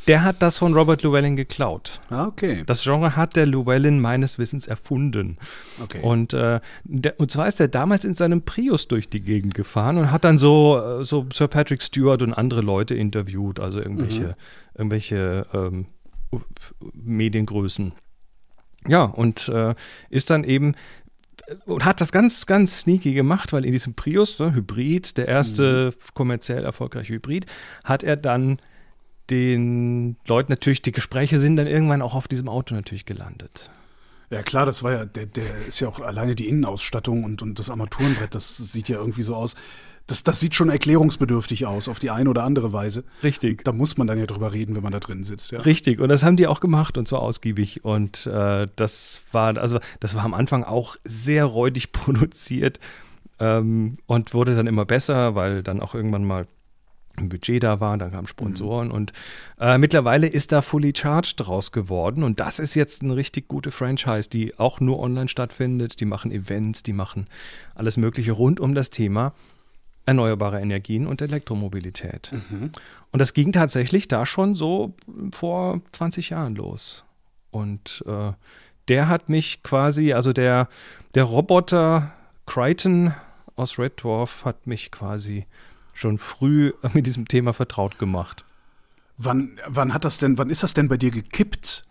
Der 0.08 0.24
hat 0.24 0.42
das 0.42 0.58
von 0.58 0.74
Robert 0.74 1.04
Llewellyn 1.04 1.36
geklaut. 1.36 2.00
Ah, 2.10 2.26
okay. 2.26 2.64
Das 2.66 2.82
Genre 2.82 3.14
hat 3.14 3.36
der 3.36 3.46
Llewellyn 3.46 4.00
meines 4.00 4.40
Wissens 4.40 4.66
erfunden. 4.66 5.38
Okay. 5.80 6.00
Und, 6.02 6.32
äh, 6.32 6.58
der, 6.82 7.20
und 7.20 7.30
zwar 7.30 7.46
ist 7.46 7.60
er 7.60 7.68
damals 7.68 8.04
in 8.04 8.16
seinem 8.16 8.42
Prius 8.42 8.88
durch 8.88 9.08
die 9.08 9.20
Gegend 9.20 9.54
gefahren 9.54 9.98
und 9.98 10.10
hat 10.10 10.24
dann 10.24 10.36
so, 10.36 10.82
äh, 11.00 11.04
so 11.04 11.28
Sir 11.32 11.46
Patrick 11.46 11.80
Stewart 11.80 12.22
und 12.22 12.34
andere 12.34 12.60
Leute 12.60 12.96
interviewt, 12.96 13.60
also 13.60 13.78
irgendwelche, 13.78 14.22
mhm. 14.22 14.34
irgendwelche 14.74 15.46
ähm, 15.54 15.86
Mediengrößen. 16.92 17.92
Ja, 18.88 19.04
und 19.04 19.48
äh, 19.48 19.76
ist 20.10 20.28
dann 20.28 20.42
eben 20.42 20.74
und 21.66 21.84
hat 21.84 22.00
das 22.00 22.12
ganz, 22.12 22.46
ganz 22.46 22.80
sneaky 22.80 23.14
gemacht, 23.14 23.52
weil 23.52 23.64
in 23.64 23.72
diesem 23.72 23.94
Prius, 23.94 24.38
ne, 24.38 24.54
Hybrid, 24.54 25.16
der 25.16 25.28
erste 25.28 25.92
mhm. 25.92 26.14
kommerziell 26.14 26.64
erfolgreiche 26.64 27.14
Hybrid, 27.14 27.46
hat 27.82 28.02
er 28.02 28.16
dann 28.16 28.58
den 29.30 30.16
Leuten 30.26 30.52
natürlich, 30.52 30.82
die 30.82 30.92
Gespräche 30.92 31.38
sind 31.38 31.56
dann 31.56 31.66
irgendwann 31.66 32.02
auch 32.02 32.14
auf 32.14 32.28
diesem 32.28 32.48
Auto 32.48 32.74
natürlich 32.74 33.06
gelandet. 33.06 33.70
Ja 34.30 34.42
klar, 34.42 34.66
das 34.66 34.82
war 34.82 34.92
ja, 34.92 35.04
der, 35.04 35.26
der 35.26 35.66
ist 35.66 35.80
ja 35.80 35.88
auch 35.88 36.00
alleine 36.00 36.34
die 36.34 36.48
Innenausstattung 36.48 37.24
und, 37.24 37.42
und 37.42 37.58
das 37.58 37.70
Armaturenbrett, 37.70 38.34
das 38.34 38.56
sieht 38.56 38.88
ja 38.88 38.96
irgendwie 38.96 39.22
so 39.22 39.34
aus. 39.34 39.54
Das, 40.06 40.22
das 40.22 40.38
sieht 40.38 40.54
schon 40.54 40.68
erklärungsbedürftig 40.68 41.64
aus, 41.64 41.88
auf 41.88 41.98
die 41.98 42.10
eine 42.10 42.28
oder 42.28 42.44
andere 42.44 42.72
Weise. 42.72 43.04
Richtig. 43.22 43.64
Da 43.64 43.72
muss 43.72 43.96
man 43.96 44.06
dann 44.06 44.18
ja 44.18 44.26
drüber 44.26 44.52
reden, 44.52 44.76
wenn 44.76 44.82
man 44.82 44.92
da 44.92 45.00
drin 45.00 45.24
sitzt. 45.24 45.50
Ja. 45.50 45.60
Richtig, 45.60 45.98
und 45.98 46.10
das 46.10 46.22
haben 46.22 46.36
die 46.36 46.46
auch 46.46 46.60
gemacht 46.60 46.98
und 46.98 47.08
so 47.08 47.16
ausgiebig. 47.16 47.84
Und 47.84 48.26
äh, 48.26 48.68
das 48.76 49.22
war, 49.32 49.56
also 49.56 49.80
das 50.00 50.14
war 50.14 50.24
am 50.24 50.34
Anfang 50.34 50.62
auch 50.62 50.96
sehr 51.04 51.46
räudig 51.46 51.92
produziert 51.92 52.80
ähm, 53.40 53.94
und 54.06 54.34
wurde 54.34 54.54
dann 54.54 54.66
immer 54.66 54.84
besser, 54.84 55.34
weil 55.34 55.62
dann 55.62 55.80
auch 55.80 55.94
irgendwann 55.94 56.24
mal 56.24 56.46
ein 57.16 57.28
Budget 57.28 57.62
da 57.62 57.80
war, 57.80 57.96
dann 57.96 58.10
kamen 58.10 58.26
Sponsoren 58.26 58.88
mhm. 58.88 58.94
und 58.94 59.12
äh, 59.60 59.78
mittlerweile 59.78 60.26
ist 60.26 60.50
da 60.50 60.62
Fully 60.62 60.92
Charged 60.96 61.34
draus 61.38 61.70
geworden 61.70 62.24
und 62.24 62.40
das 62.40 62.58
ist 62.58 62.74
jetzt 62.74 63.02
eine 63.02 63.14
richtig 63.14 63.46
gute 63.46 63.70
Franchise, 63.70 64.28
die 64.28 64.58
auch 64.58 64.80
nur 64.80 64.98
online 64.98 65.28
stattfindet. 65.28 66.00
Die 66.00 66.06
machen 66.06 66.32
Events, 66.32 66.82
die 66.82 66.92
machen 66.92 67.28
alles 67.76 67.96
Mögliche 67.96 68.32
rund 68.32 68.58
um 68.58 68.74
das 68.74 68.90
Thema 68.90 69.32
erneuerbare 70.06 70.60
Energien 70.60 71.06
und 71.06 71.22
Elektromobilität. 71.22 72.32
Mhm. 72.32 72.70
Und 73.10 73.18
das 73.18 73.32
ging 73.32 73.52
tatsächlich 73.52 74.08
da 74.08 74.26
schon 74.26 74.54
so 74.54 74.94
vor 75.32 75.80
20 75.92 76.30
Jahren 76.30 76.56
los. 76.56 77.04
Und 77.50 78.04
äh, 78.06 78.32
der 78.88 79.08
hat 79.08 79.28
mich 79.28 79.62
quasi, 79.62 80.12
also 80.12 80.32
der, 80.32 80.68
der 81.14 81.24
Roboter 81.24 82.12
Crichton 82.46 83.14
aus 83.56 83.78
Red 83.78 84.02
Dwarf 84.02 84.44
hat 84.44 84.66
mich 84.66 84.90
quasi 84.90 85.46
schon 85.94 86.18
früh 86.18 86.72
mit 86.92 87.06
diesem 87.06 87.28
Thema 87.28 87.52
vertraut 87.52 87.98
gemacht. 87.98 88.44
Wann, 89.16 89.60
wann 89.66 89.94
hat 89.94 90.04
das 90.04 90.18
denn, 90.18 90.38
wann 90.38 90.50
ist 90.50 90.64
das 90.64 90.74
denn 90.74 90.88
bei 90.88 90.96
dir 90.96 91.12
gekippt, 91.12 91.84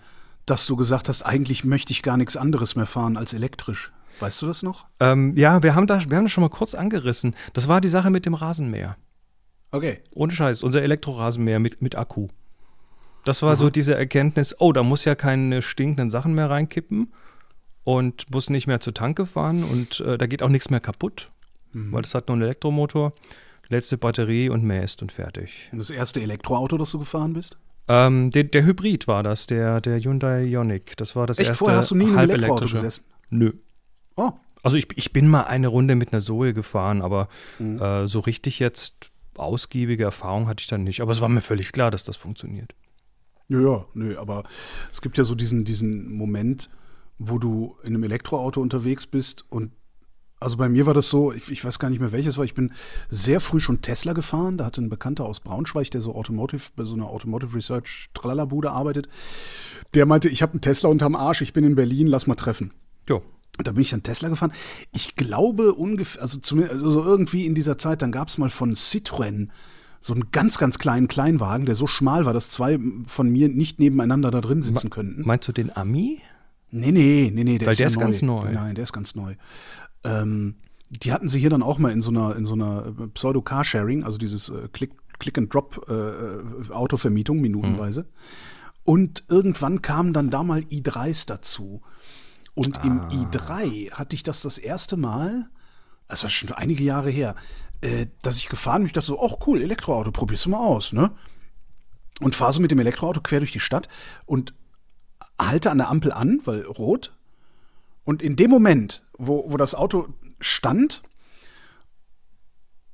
dass 0.46 0.68
du 0.68 0.76
gesagt 0.76 1.08
hast, 1.08 1.24
eigentlich 1.24 1.64
möchte 1.64 1.94
ich 1.94 2.04
gar 2.04 2.18
nichts 2.18 2.36
anderes 2.36 2.76
mehr 2.76 2.86
fahren 2.86 3.16
als 3.16 3.34
elektrisch? 3.34 3.94
Weißt 4.20 4.42
du 4.42 4.48
das 4.48 4.64
noch? 4.64 4.86
Ähm, 5.00 5.36
ja, 5.36 5.64
wir 5.64 5.76
haben, 5.76 5.88
da, 5.88 6.00
wir 6.10 6.18
haben 6.18 6.26
das 6.26 6.32
schon 6.32 6.44
mal 6.44 6.50
kurz 6.50 6.76
angerissen. 6.76 7.36
Das 7.54 7.68
war 7.68 7.82
die 7.82 7.88
Sache 7.88 8.10
mit 8.10 8.26
dem 8.26 8.34
Rasenmäher. 8.34 8.96
Okay. 9.72 10.02
Ohne 10.14 10.34
Scheiß, 10.34 10.62
unser 10.64 10.82
Elektrorasenmäher 10.84 11.60
mit, 11.60 11.82
mit 11.82 11.96
Akku. 11.96 12.28
Das 13.26 13.42
war 13.42 13.56
mhm. 13.56 13.60
so 13.60 13.70
diese 13.70 13.96
Erkenntnis, 13.96 14.56
oh, 14.60 14.72
da 14.72 14.84
muss 14.84 15.06
ja 15.06 15.16
keine 15.16 15.62
stinkenden 15.62 16.10
Sachen 16.10 16.36
mehr 16.36 16.50
reinkippen 16.50 17.14
und 17.84 18.32
muss 18.32 18.50
nicht 18.50 18.68
mehr 18.68 18.82
zur 18.82 18.94
Tanke 18.94 19.26
fahren 19.26 19.64
und 19.64 20.02
äh, 20.02 20.18
da 20.18 20.28
geht 20.28 20.44
auch 20.44 20.50
nichts 20.50 20.70
mehr 20.70 20.80
kaputt, 20.80 21.32
mhm. 21.72 21.92
weil 21.92 22.02
das 22.02 22.14
hat 22.16 22.28
nur 22.28 22.36
einen 22.36 22.44
Elektromotor 22.44 23.14
letzte 23.70 23.98
Batterie 23.98 24.50
und 24.50 24.64
mäst 24.64 25.02
und 25.02 25.12
fertig. 25.12 25.70
Und 25.72 25.80
das 25.80 25.90
erste 25.90 26.22
Elektroauto, 26.22 26.78
das 26.78 26.92
du 26.92 27.00
gefahren 27.00 27.34
bist? 27.34 27.58
Ähm, 27.88 28.30
der, 28.32 28.46
der, 28.46 28.66
Hybrid 28.66 29.08
war 29.08 29.24
das, 29.24 29.48
der, 29.48 29.82
der 29.82 30.00
Hyundai 30.00 30.44
Ioniq. 30.46 30.96
Das 30.98 31.16
war 31.16 31.28
das 31.28 31.40
Echt? 31.40 31.50
erste 31.50 31.60
Vorher 31.60 31.78
hast 31.80 31.92
du 31.92 31.96
nie 31.96 32.16
ein 32.16 32.30
Elektroauto 32.30 32.68
gesessen? 32.68 33.06
Nö. 33.30 33.54
Oh. 34.16 34.32
Also 34.62 34.78
ich, 34.78 34.88
ich 34.96 35.12
bin 35.12 35.28
mal 35.28 35.44
eine 35.44 35.68
Runde 35.68 35.96
mit 35.96 36.14
einer 36.14 36.22
Zoe 36.22 36.54
gefahren, 36.54 37.02
aber 37.02 37.28
mhm. 37.60 37.82
äh, 37.82 38.08
so 38.08 38.22
richtig 38.22 38.60
jetzt 38.60 39.12
ausgiebige 39.36 40.04
Erfahrung 40.04 40.48
hatte 40.48 40.62
ich 40.62 40.68
dann 40.68 40.84
nicht. 40.84 41.02
Aber 41.02 41.12
es 41.12 41.22
war 41.22 41.30
mir 41.30 41.42
völlig 41.42 41.72
klar, 41.72 41.92
dass 41.92 42.04
das 42.04 42.18
funktioniert. 42.18 42.74
Ja, 43.50 43.60
ja, 43.60 43.86
nö, 43.94 44.18
aber 44.18 44.44
es 44.92 45.02
gibt 45.02 45.18
ja 45.18 45.24
so 45.24 45.36
diesen, 45.36 45.66
diesen 45.66 46.14
Moment, 46.14 46.70
wo 47.18 47.40
du 47.40 47.76
in 47.84 47.94
einem 47.94 48.04
Elektroauto 48.04 48.62
unterwegs 48.62 49.06
bist 49.06 49.46
und 49.50 49.72
also 50.40 50.58
bei 50.58 50.68
mir 50.68 50.86
war 50.86 50.94
das 50.94 51.08
so, 51.08 51.32
ich, 51.32 51.50
ich, 51.50 51.64
weiß 51.64 51.80
gar 51.80 51.90
nicht 51.90 52.02
mehr 52.02 52.12
welches 52.12 52.38
war. 52.38 52.44
Ich 52.44 52.54
bin 52.54 52.74
sehr 53.08 53.40
früh 53.40 53.62
schon 53.62 53.82
Tesla 53.82 54.12
gefahren. 54.12 54.58
Da 54.58 54.66
hatte 54.66 54.82
ein 54.82 54.90
Bekannter 54.90 55.24
aus 55.24 55.40
Braunschweig, 55.40 55.90
der 55.92 56.02
so 56.02 56.16
Automotive, 56.16 56.72
bei 56.76 56.84
so 56.84 56.96
einer 56.96 57.08
Automotive 57.08 57.56
Research 57.56 58.10
Tralala-Bude 58.14 58.70
arbeitet. 58.70 59.08
Der 59.94 60.06
meinte, 60.06 60.28
ich 60.28 60.42
habe 60.42 60.52
einen 60.52 60.62
Tesla 60.62 60.90
unterm 60.90 61.16
Arsch, 61.16 61.42
ich 61.42 61.54
bin 61.54 61.64
in 61.64 61.76
Berlin, 61.76 62.08
lass 62.08 62.28
mal 62.28 62.36
treffen. 62.36 62.74
Jo. 63.08 63.24
Da 63.62 63.72
bin 63.72 63.84
ich 63.84 63.92
dann 63.92 64.02
Tesla 64.02 64.30
gefahren. 64.30 64.52
Ich 64.94 65.16
glaube 65.16 65.76
ungefähr, 65.76 66.24
also, 66.24 66.40
also 66.56 67.04
irgendwie 67.04 67.46
in 67.46 67.54
dieser 67.54 67.78
Zeit, 67.78 68.02
dann 68.02 68.12
gab 68.12 68.30
es 68.30 68.40
mal 68.40 68.50
von 68.50 68.74
Citroën 68.74 69.50
so 70.00 70.14
einen 70.14 70.32
ganz, 70.32 70.58
ganz 70.58 70.80
kleinen 70.80 71.08
Kleinwagen, 71.08 71.66
der 71.66 71.76
so 71.76 71.88
schmal 71.88 72.26
war, 72.26 72.34
dass 72.34 72.50
zwei 72.50 72.78
von 73.06 73.30
mir 73.30 73.48
nicht 73.50 73.80
nebeneinander 73.80 74.32
da 74.32 74.42
drin 74.42 74.62
sitzen 74.62 74.90
könnten. 74.90 75.22
Meinst 75.26 75.48
du 75.48 75.54
den 75.54 75.74
Ami? 75.76 76.20
Nee, 76.72 76.92
nee, 76.92 77.32
nee, 77.34 77.44
nee, 77.44 77.60
der 77.60 77.68
Weil 77.68 77.74
ist, 77.74 77.80
der 77.80 77.86
ja 77.86 77.88
ist 77.88 77.96
neu. 77.96 78.02
ganz 78.02 78.22
neu. 78.22 78.52
Nein, 78.52 78.76
der 78.76 78.84
ist 78.84 78.92
ganz 78.92 79.16
neu. 79.16 79.36
Ähm, 80.04 80.56
die 80.90 81.14
hatten 81.14 81.30
sie 81.30 81.40
hier 81.40 81.52
dann 81.52 81.64
auch 81.64 81.78
mal 81.78 81.92
in 81.92 82.02
so 82.02 82.12
einer, 82.12 82.36
in 82.36 82.46
so 82.46 82.56
einer 82.56 82.92
Pseudo-Carsharing, 83.14 84.04
also 84.04 84.18
dieses 84.18 84.50
äh, 84.50 84.68
Click, 84.74 84.92
Click-and-Drop-Autovermietung, 85.20 87.40
minutenweise. 87.40 88.08
Und 88.84 89.24
irgendwann 89.30 89.82
kamen 89.82 90.12
dann 90.12 90.30
da 90.30 90.44
mal 90.44 90.60
i3s 90.62 91.26
dazu. 91.28 91.82
Und 92.56 92.84
im 92.84 93.02
i3 93.10 93.92
hatte 93.94 94.16
ich 94.16 94.24
das 94.24 94.42
das 94.42 94.58
erste 94.58 94.98
Mal, 94.98 95.50
ist 96.10 96.30
schon 96.32 96.52
einige 96.52 96.84
Jahre 96.84 97.10
her, 97.10 97.36
äh, 97.82 98.08
dass 98.22 98.38
ich 98.38 98.50
gefahren 98.50 98.82
bin. 98.82 98.88
Ich 98.88 98.94
dachte 98.94 99.08
so, 99.08 99.22
ach 99.22 99.48
cool, 99.48 99.62
Elektroauto, 99.62 100.12
probierst 100.12 100.46
du 100.46 100.52
mal 100.52 100.60
aus, 100.60 100.94
ne? 100.94 101.12
Und 102.22 102.36
fahre 102.36 102.54
so 102.54 102.62
mit 102.62 102.70
dem 102.70 102.80
Elektroauto 102.80 103.22
quer 103.22 103.40
durch 103.40 103.52
die 103.52 103.60
Stadt 103.60 103.88
und 104.26 104.54
halte 105.42 105.72
an 105.72 105.80
der 105.80 105.90
Ampel 105.90 106.12
an, 106.12 106.42
weil 106.46 106.62
rot. 106.62 107.16
Und 108.04 108.22
in 108.22 108.36
dem 108.36 108.52
Moment, 108.52 109.04
wo, 109.18 109.52
wo 109.52 109.58
das 109.58 109.74
Auto 109.74 110.08
stand 110.40 111.02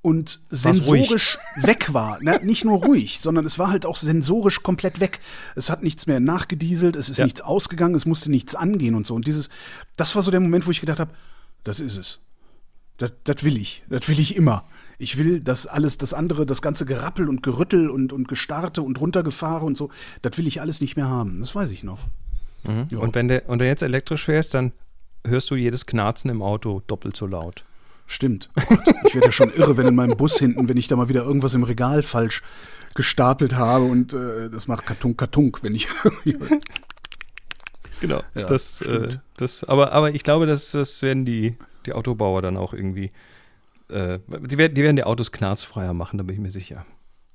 und 0.10 0.40
sensorisch 0.50 1.38
weg 1.56 1.94
war, 1.94 2.22
ne, 2.24 2.40
nicht 2.44 2.66
nur 2.66 2.84
ruhig, 2.84 3.20
sondern 3.20 3.46
es 3.46 3.60
war 3.60 3.70
halt 3.70 3.86
auch 3.86 3.96
sensorisch 3.96 4.64
komplett 4.64 5.00
weg. 5.00 5.20
Es 5.56 5.70
hat 5.70 5.84
nichts 5.84 6.08
mehr 6.08 6.20
nachgedieselt, 6.20 6.96
es 6.96 7.10
ist 7.10 7.18
Ja. 7.18 7.26
nichts 7.26 7.42
ausgegangen, 7.42 7.94
es 7.94 8.08
musste 8.08 8.32
nichts 8.32 8.56
angehen 8.56 8.96
und 8.96 9.06
so. 9.06 9.14
Und 9.14 9.28
dieses, 9.28 9.50
das 9.98 10.16
war 10.16 10.24
so 10.24 10.32
der 10.32 10.40
Moment, 10.40 10.66
wo 10.66 10.72
ich 10.72 10.82
gedacht 10.82 11.00
habe, 11.00 11.12
das 11.64 11.80
ist 11.80 11.98
es. 11.98 12.22
Das, 12.98 13.14
das 13.24 13.44
will 13.44 13.56
ich. 13.56 13.84
Das 13.88 14.10
will 14.10 14.20
ich 14.20 14.36
immer. 14.36 14.66
Ich 14.98 15.18
will, 15.18 15.40
dass 15.42 15.68
alles, 15.68 15.98
das 15.98 16.14
andere, 16.14 16.46
das 16.46 16.62
ganze 16.62 16.86
Gerappel 16.86 17.30
und 17.30 17.44
Gerüttel 17.44 17.90
und, 17.90 18.12
und 18.12 18.28
Gestarte 18.28 18.82
und 18.82 19.00
runtergefahre 19.00 19.66
und 19.66 19.78
so, 19.78 19.90
das 20.22 20.38
will 20.38 20.48
ich 20.48 20.60
alles 20.60 20.82
nicht 20.82 20.98
mehr 20.98 21.08
haben. 21.08 21.40
Das 21.40 21.54
weiß 21.56 21.70
ich 21.72 21.84
noch. 21.84 22.00
Ja. 22.66 23.00
Und 23.00 23.16
wenn 23.16 23.32
und 23.32 23.60
du 23.60 23.66
jetzt 23.66 23.84
elektrisch 23.84 24.26
fährst, 24.26 24.54
dann 24.54 24.74
hörst 25.26 25.50
du 25.50 25.56
jedes 25.56 25.86
Knarzen 25.86 26.30
im 26.30 26.42
Auto 26.42 26.82
doppelt 26.88 27.16
so 27.16 27.26
laut. 27.26 27.64
Stimmt. 28.12 28.50
Oh 28.56 28.64
Gott, 28.68 28.96
ich 29.06 29.14
werde 29.14 29.28
ja 29.28 29.32
schon 29.32 29.54
irre, 29.54 29.78
wenn 29.78 29.86
in 29.86 29.94
meinem 29.94 30.18
Bus 30.18 30.40
hinten, 30.40 30.68
wenn 30.68 30.78
ich 30.78 30.88
da 30.88 30.96
mal 30.96 31.10
wieder 31.10 31.24
irgendwas 31.24 31.54
im 31.54 31.62
Regal 31.62 32.02
falsch 32.02 32.42
gestapelt 32.96 33.54
habe 33.56 33.86
und 33.86 34.14
äh, 34.14 34.50
das 34.50 34.68
macht 34.68 34.88
Kartunk, 34.88 35.20
Kartunk, 35.20 35.62
wenn 35.62 35.76
ich. 35.76 35.88
Genau. 38.02 38.24
Ja, 38.34 38.46
das, 38.46 38.82
äh, 38.82 39.18
das, 39.36 39.66
aber, 39.66 39.92
aber 39.92 40.16
ich 40.16 40.24
glaube, 40.24 40.48
das, 40.48 40.72
das 40.72 41.02
werden 41.02 41.26
die, 41.26 41.58
die 41.86 41.92
Autobauer 41.92 42.42
dann 42.42 42.56
auch 42.56 42.74
irgendwie. 42.74 43.12
Äh, 43.90 44.20
die, 44.28 44.58
werden, 44.58 44.74
die 44.74 44.84
werden 44.84 44.96
die 44.96 45.04
Autos 45.04 45.32
knarzfreier 45.32 45.94
machen, 45.94 46.18
da 46.18 46.24
bin 46.24 46.34
ich 46.36 46.42
mir 46.42 46.50
sicher. 46.50 46.86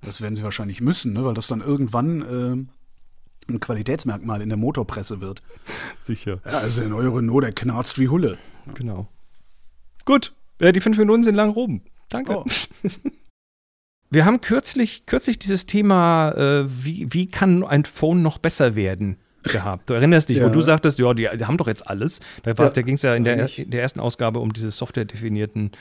das 0.00 0.22
werden 0.22 0.36
sie 0.36 0.42
wahrscheinlich 0.42 0.80
müssen, 0.80 1.12
ne? 1.12 1.24
weil 1.24 1.34
das 1.34 1.48
dann 1.48 1.60
irgendwann 1.60 2.22
äh, 2.22 3.52
ein 3.52 3.60
Qualitätsmerkmal 3.60 4.40
in 4.40 4.48
der 4.48 4.56
Motorpresse 4.56 5.20
wird. 5.20 5.42
Sicher. 6.00 6.40
Ja, 6.46 6.58
also 6.58 6.80
der 6.80 6.90
neue 6.90 7.14
Renault, 7.14 7.44
der 7.44 7.52
knarzt 7.52 7.98
wie 7.98 8.08
Hulle. 8.08 8.38
Genau. 8.74 9.06
Gut. 10.06 10.32
Äh, 10.60 10.72
die 10.72 10.80
fünf 10.80 10.98
Minuten 10.98 11.22
sind 11.24 11.34
lang 11.34 11.50
rum. 11.50 11.82
Danke. 12.08 12.38
Oh. 12.38 12.44
Wir 14.10 14.24
haben 14.24 14.40
kürzlich, 14.40 15.06
kürzlich 15.06 15.38
dieses 15.40 15.66
Thema, 15.66 16.30
äh, 16.32 16.66
wie, 16.68 17.08
wie 17.12 17.26
kann 17.26 17.64
ein 17.64 17.84
Phone 17.84 18.22
noch 18.22 18.38
besser 18.38 18.76
werden, 18.76 19.16
gehabt. 19.42 19.90
Du 19.90 19.94
erinnerst 19.94 20.28
dich, 20.28 20.38
Ja. 20.38 20.44
wo 20.46 20.50
du 20.50 20.62
sagtest, 20.62 20.98
ja, 21.00 21.12
die, 21.14 21.28
die 21.36 21.44
haben 21.46 21.56
doch 21.56 21.66
jetzt 21.66 21.86
alles. 21.88 22.20
Da, 22.44 22.56
war- 22.56 22.66
Ja, 22.66 22.70
da 22.72 22.82
ging 22.82 22.94
es 22.94 23.02
ja 23.02 23.14
in 23.14 23.24
der, 23.24 23.48
in 23.58 23.70
der 23.70 23.82
ersten 23.82 23.98
Ausgabe 24.00 24.38
um 24.38 24.52
diese 24.52 24.70
softwaredefinierten 24.70 25.72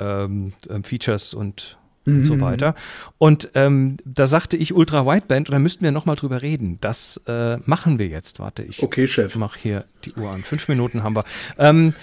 ähm, 0.00 0.52
ähm, 0.68 0.82
Features 0.84 1.34
und, 1.34 1.78
und 2.04 2.24
so 2.24 2.40
weiter. 2.40 2.74
Und 3.18 3.50
ähm, 3.54 3.96
da 4.04 4.26
sagte 4.26 4.56
ich 4.56 4.74
Ultra 4.74 5.06
Wideband 5.06 5.48
und 5.48 5.52
da 5.52 5.58
müssten 5.60 5.84
wir 5.84 5.92
nochmal 5.92 6.16
drüber 6.16 6.42
reden. 6.42 6.78
Das 6.80 7.20
äh, 7.26 7.58
machen 7.64 7.98
wir 8.00 8.08
jetzt. 8.08 8.40
Warte, 8.40 8.62
ich 8.64 8.82
Okay, 8.82 9.06
Chef. 9.06 9.36
mach 9.36 9.54
hier 9.56 9.84
die 10.04 10.12
Uhr 10.14 10.30
an. 10.32 10.42
Fünf 10.42 10.66
Minuten 10.68 11.02
haben 11.04 11.14
wir. 11.14 11.24
Ähm, 11.58 11.94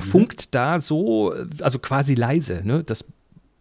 funkt 0.00 0.54
da 0.54 0.80
so, 0.80 1.32
also 1.60 1.78
quasi 1.78 2.14
leise. 2.16 2.62
Ne? 2.64 2.82
Das 2.84 3.04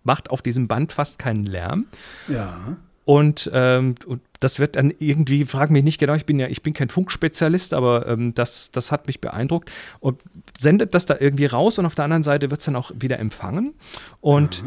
macht 0.03 0.29
auf 0.29 0.41
diesem 0.41 0.67
Band 0.67 0.93
fast 0.93 1.19
keinen 1.19 1.45
Lärm. 1.45 1.85
Ja. 2.27 2.77
Und, 3.05 3.49
ähm, 3.53 3.95
und 4.05 4.21
das 4.39 4.59
wird 4.59 4.75
dann 4.75 4.93
irgendwie, 4.99 5.43
frag 5.45 5.71
mich 5.71 5.83
nicht 5.83 5.97
genau, 5.97 6.13
ich 6.13 6.27
bin 6.27 6.39
ja, 6.39 6.47
ich 6.47 6.61
bin 6.61 6.73
kein 6.73 6.89
Funkspezialist, 6.89 7.73
aber 7.73 8.07
ähm, 8.07 8.35
das, 8.35 8.69
das 8.69 8.91
hat 8.91 9.07
mich 9.07 9.19
beeindruckt 9.19 9.71
und 9.99 10.21
sendet 10.59 10.93
das 10.93 11.07
da 11.07 11.15
irgendwie 11.19 11.47
raus 11.47 11.79
und 11.79 11.87
auf 11.87 11.95
der 11.95 12.05
anderen 12.05 12.21
Seite 12.21 12.51
wird 12.51 12.59
es 12.59 12.65
dann 12.65 12.75
auch 12.75 12.91
wieder 12.93 13.17
empfangen. 13.17 13.73
Und 14.21 14.63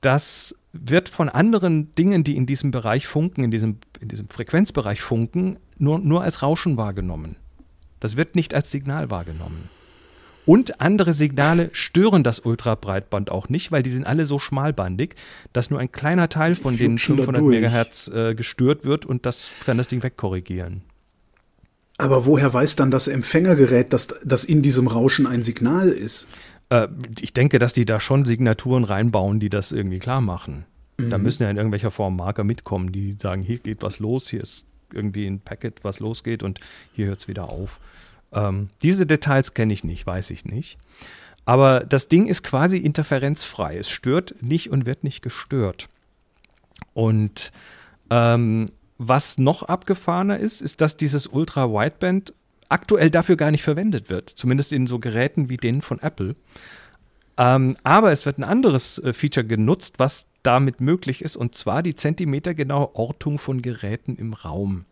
das 0.00 0.54
wird 0.72 1.08
von 1.08 1.28
anderen 1.28 1.92
Dingen, 1.96 2.22
die 2.22 2.36
in 2.36 2.46
diesem 2.46 2.70
Bereich 2.70 3.08
funken, 3.08 3.42
in 3.42 3.50
diesem, 3.50 3.78
in 3.98 4.08
diesem 4.08 4.28
Frequenzbereich 4.28 5.00
funken, 5.00 5.58
nur, 5.76 5.98
nur 5.98 6.22
als 6.22 6.42
Rauschen 6.42 6.76
wahrgenommen. 6.76 7.34
Das 7.98 8.16
wird 8.16 8.36
nicht 8.36 8.54
als 8.54 8.70
Signal 8.70 9.10
wahrgenommen. 9.10 9.68
Und 10.46 10.80
andere 10.80 11.12
Signale 11.12 11.68
stören 11.72 12.22
das 12.22 12.38
Ultrabreitband 12.38 13.30
auch 13.30 13.48
nicht, 13.48 13.72
weil 13.72 13.82
die 13.82 13.90
sind 13.90 14.06
alle 14.06 14.24
so 14.24 14.38
schmalbandig, 14.38 15.16
dass 15.52 15.70
nur 15.70 15.80
ein 15.80 15.90
kleiner 15.90 16.28
Teil 16.28 16.54
von 16.54 16.76
den 16.76 16.98
flutschen 16.98 17.16
da 17.16 17.24
500 17.24 17.42
durch. 17.42 17.56
Megahertz 17.56 18.08
äh, 18.08 18.34
gestört 18.34 18.84
wird 18.84 19.04
und 19.04 19.26
das 19.26 19.50
kann 19.66 19.76
das 19.76 19.88
Ding 19.88 20.02
wegkorrigieren. 20.02 20.82
Aber 21.98 22.26
woher 22.26 22.52
weiß 22.52 22.76
dann 22.76 22.90
das 22.90 23.08
Empfängergerät, 23.08 23.92
dass, 23.92 24.08
dass 24.22 24.44
in 24.44 24.62
diesem 24.62 24.86
Rauschen 24.86 25.26
ein 25.26 25.42
Signal 25.42 25.88
ist? 25.88 26.28
Äh, 26.68 26.88
ich 27.20 27.32
denke, 27.32 27.58
dass 27.58 27.72
die 27.72 27.84
da 27.84 28.00
schon 28.00 28.24
Signaturen 28.24 28.84
reinbauen, 28.84 29.40
die 29.40 29.48
das 29.48 29.72
irgendwie 29.72 29.98
klar 29.98 30.20
machen. 30.20 30.64
Da 30.98 31.18
müssen 31.18 31.42
ja 31.42 31.50
in 31.50 31.58
irgendwelcher 31.58 31.90
Form 31.90 32.16
Marker 32.16 32.42
mitkommen, 32.42 32.90
die 32.90 33.16
sagen, 33.20 33.42
hier 33.42 33.58
geht 33.58 33.82
was 33.82 33.98
los, 33.98 34.30
hier 34.30 34.40
ist 34.40 34.64
irgendwie 34.94 35.26
ein 35.26 35.40
Packet, 35.40 35.84
was 35.84 36.00
losgeht 36.00 36.42
und 36.42 36.58
hier 36.94 37.06
hört 37.06 37.20
es 37.20 37.28
wieder 37.28 37.50
auf. 37.50 37.80
Ähm, 38.32 38.70
diese 38.82 39.06
Details 39.06 39.54
kenne 39.54 39.72
ich 39.72 39.84
nicht, 39.84 40.06
weiß 40.06 40.30
ich 40.30 40.44
nicht. 40.44 40.78
Aber 41.44 41.80
das 41.80 42.08
Ding 42.08 42.26
ist 42.26 42.42
quasi 42.42 42.78
interferenzfrei. 42.78 43.76
Es 43.76 43.88
stört 43.88 44.34
nicht 44.40 44.70
und 44.70 44.84
wird 44.84 45.04
nicht 45.04 45.22
gestört. 45.22 45.88
Und 46.92 47.52
ähm, 48.10 48.66
was 48.98 49.38
noch 49.38 49.62
abgefahrener 49.62 50.38
ist, 50.38 50.60
ist, 50.60 50.80
dass 50.80 50.96
dieses 50.96 51.26
Ultra-Wideband 51.26 52.34
aktuell 52.68 53.10
dafür 53.10 53.36
gar 53.36 53.50
nicht 53.50 53.62
verwendet 53.62 54.10
wird. 54.10 54.28
Zumindest 54.28 54.72
in 54.72 54.86
so 54.86 54.98
Geräten 54.98 55.48
wie 55.48 55.56
denen 55.56 55.82
von 55.82 56.00
Apple. 56.00 56.34
Ähm, 57.38 57.76
aber 57.84 58.12
es 58.12 58.26
wird 58.26 58.38
ein 58.38 58.44
anderes 58.44 58.98
äh, 58.98 59.12
Feature 59.12 59.46
genutzt, 59.46 59.94
was 59.98 60.26
damit 60.42 60.80
möglich 60.80 61.22
ist, 61.22 61.36
und 61.36 61.54
zwar 61.54 61.82
die 61.82 61.94
zentimetergenaue 61.94 62.94
Ortung 62.94 63.38
von 63.38 63.60
Geräten 63.62 64.16
im 64.16 64.32
Raum. 64.32 64.84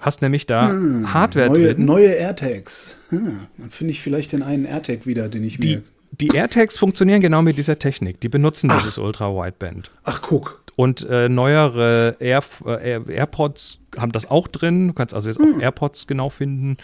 Hast 0.00 0.22
nämlich 0.22 0.46
da 0.46 0.70
hm, 0.70 1.12
Hardware 1.12 1.48
neue, 1.48 1.74
drin. 1.74 1.84
Neue 1.84 2.08
AirTags. 2.08 2.96
Hm, 3.10 3.46
dann 3.58 3.70
finde 3.70 3.92
ich 3.92 4.00
vielleicht 4.00 4.32
den 4.32 4.42
einen 4.42 4.64
AirTag 4.64 5.06
wieder, 5.06 5.28
den 5.28 5.44
ich 5.44 5.58
die, 5.58 5.76
mir. 5.76 5.82
Die 6.12 6.28
AirTags 6.28 6.78
funktionieren 6.78 7.20
genau 7.20 7.42
mit 7.42 7.58
dieser 7.58 7.78
Technik. 7.78 8.20
Die 8.20 8.28
benutzen 8.28 8.70
Ach. 8.70 8.78
dieses 8.78 8.98
Ultra-Wideband. 8.98 9.90
Ach, 10.04 10.22
guck. 10.22 10.62
Und 10.76 11.06
äh, 11.08 11.28
neuere 11.28 12.16
Air, 12.18 12.42
äh, 12.66 13.00
AirPods 13.12 13.78
haben 13.98 14.12
das 14.12 14.30
auch 14.30 14.48
drin. 14.48 14.88
Du 14.88 14.94
kannst 14.94 15.14
also 15.14 15.28
jetzt 15.28 15.38
hm. 15.38 15.56
auch 15.56 15.60
AirPods 15.60 16.06
genau 16.06 16.30
finden. 16.30 16.78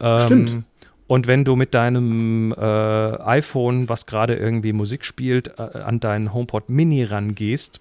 Ähm, 0.00 0.26
Stimmt. 0.26 0.64
Und 1.06 1.26
wenn 1.26 1.44
du 1.44 1.56
mit 1.56 1.72
deinem 1.72 2.52
äh, 2.52 2.60
iPhone, 2.60 3.88
was 3.88 4.04
gerade 4.06 4.34
irgendwie 4.34 4.72
Musik 4.72 5.04
spielt, 5.04 5.58
äh, 5.58 5.62
an 5.78 6.00
deinen 6.00 6.34
HomePod 6.34 6.68
Mini 6.68 7.04
rangehst, 7.04 7.80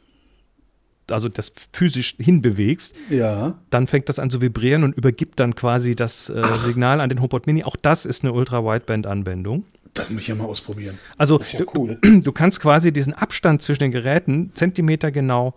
also 1.12 1.30
das 1.30 1.52
physisch 1.74 2.16
hinbewegst, 2.20 2.96
ja. 3.10 3.58
dann 3.70 3.88
fängt 3.88 4.10
das 4.10 4.20
an 4.20 4.30
zu 4.30 4.42
vibrieren 4.42 4.84
und 4.84 4.96
übergibt 4.96 5.40
dann 5.40 5.56
quasi 5.56 5.96
das 5.96 6.30
äh, 6.30 6.42
Signal 6.66 7.02
an 7.02 7.10
den 7.10 7.22
HomePod 7.22 7.48
Mini. 7.48 7.64
Auch 7.64 7.76
das 7.76 8.06
ist 8.06 8.24
eine 8.24 8.34
Ultra-Wideband-Anwendung. 8.34 9.66
Das 9.94 10.10
muss 10.10 10.22
ich 10.22 10.28
ja 10.28 10.36
mal 10.36 10.46
ausprobieren. 10.46 11.00
Also 11.18 11.40
ja 11.42 11.66
cool. 11.76 11.98
du, 12.02 12.20
du, 12.22 12.32
kannst 12.32 12.60
quasi 12.60 12.92
diesen 12.92 13.14
Abstand 13.14 13.62
zwischen 13.62 13.84
den 13.84 13.92
Geräten 13.92 14.52
Zentimeter 14.54 15.12
genau 15.12 15.56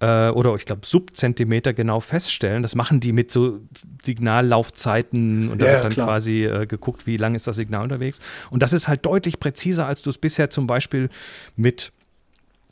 äh, 0.00 0.30
oder 0.30 0.54
ich 0.54 0.64
glaube 0.64 0.82
Subzentimeter 0.84 1.72
genau 1.72 2.00
feststellen. 2.00 2.62
Das 2.62 2.74
machen 2.74 3.00
die 3.00 3.12
mit 3.12 3.30
so 3.30 3.60
Signallaufzeiten 4.02 5.50
und 5.50 5.62
da 5.62 5.66
ja, 5.66 5.72
wird 5.72 5.84
dann 5.84 5.92
klar. 5.92 6.06
quasi 6.08 6.44
äh, 6.44 6.66
geguckt, 6.66 7.06
wie 7.06 7.16
lang 7.16 7.34
ist 7.34 7.46
das 7.46 7.56
Signal 7.56 7.84
unterwegs. 7.84 8.20
Und 8.50 8.62
das 8.62 8.72
ist 8.72 8.88
halt 8.88 9.06
deutlich 9.06 9.40
präziser, 9.40 9.86
als 9.86 10.02
du 10.02 10.10
es 10.10 10.18
bisher 10.18 10.50
zum 10.50 10.66
Beispiel 10.66 11.08
mit 11.56 11.92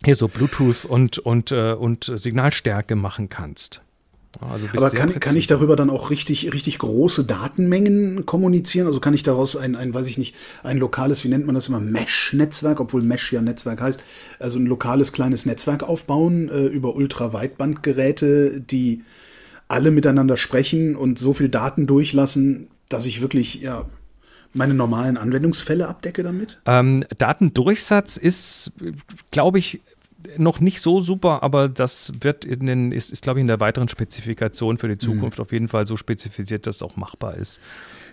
hier 0.04 0.16
so 0.16 0.28
Bluetooth 0.28 0.84
und, 0.84 1.18
und, 1.18 1.52
äh, 1.52 1.72
und 1.72 2.12
Signalstärke 2.14 2.96
machen 2.96 3.28
kannst. 3.28 3.80
Also 4.40 4.68
Aber 4.76 4.90
kann, 4.90 5.18
kann 5.18 5.36
ich 5.36 5.46
darüber 5.46 5.74
dann 5.74 5.90
auch 5.90 6.10
richtig, 6.10 6.52
richtig 6.52 6.78
große 6.78 7.24
Datenmengen 7.24 8.24
kommunizieren? 8.26 8.86
Also 8.86 9.00
kann 9.00 9.14
ich 9.14 9.22
daraus 9.22 9.56
ein, 9.56 9.74
ein, 9.74 9.92
weiß 9.92 10.06
ich 10.06 10.18
nicht, 10.18 10.36
ein 10.62 10.78
lokales, 10.78 11.24
wie 11.24 11.28
nennt 11.28 11.46
man 11.46 11.54
das 11.54 11.68
immer, 11.68 11.80
Mesh-Netzwerk, 11.80 12.78
obwohl 12.78 13.02
Mesh 13.02 13.32
ja 13.32 13.40
Netzwerk 13.40 13.80
heißt, 13.80 14.00
also 14.38 14.58
ein 14.58 14.66
lokales 14.66 15.12
kleines 15.12 15.46
Netzwerk 15.46 15.82
aufbauen 15.82 16.48
äh, 16.50 16.66
über 16.66 16.94
Ultraweitbandgeräte, 16.94 18.60
die 18.60 19.02
alle 19.66 19.90
miteinander 19.90 20.36
sprechen 20.36 20.94
und 20.94 21.18
so 21.18 21.32
viel 21.32 21.48
Daten 21.48 21.86
durchlassen, 21.86 22.68
dass 22.88 23.06
ich 23.06 23.20
wirklich, 23.20 23.60
ja, 23.60 23.86
meine 24.58 24.74
normalen 24.74 25.16
Anwendungsfälle 25.16 25.88
abdecke 25.88 26.22
damit? 26.22 26.58
Ähm, 26.66 27.04
Datendurchsatz 27.16 28.16
ist, 28.16 28.72
glaube 29.30 29.58
ich, 29.58 29.80
noch 30.36 30.60
nicht 30.60 30.80
so 30.80 31.00
super, 31.00 31.42
aber 31.42 31.68
das 31.68 32.12
wird 32.20 32.44
in 32.44 32.66
den, 32.66 32.92
ist, 32.92 33.12
ist 33.12 33.22
glaube 33.22 33.38
ich, 33.38 33.42
in 33.42 33.46
der 33.46 33.60
weiteren 33.60 33.88
Spezifikation 33.88 34.78
für 34.78 34.88
die 34.88 34.94
mhm. 34.94 35.00
Zukunft 35.00 35.38
mhm. 35.38 35.42
auf 35.42 35.52
jeden 35.52 35.68
Fall 35.68 35.86
so 35.86 35.96
spezifiziert, 35.96 36.66
dass 36.66 36.76
es 36.76 36.82
auch 36.82 36.96
machbar 36.96 37.36
ist. 37.36 37.60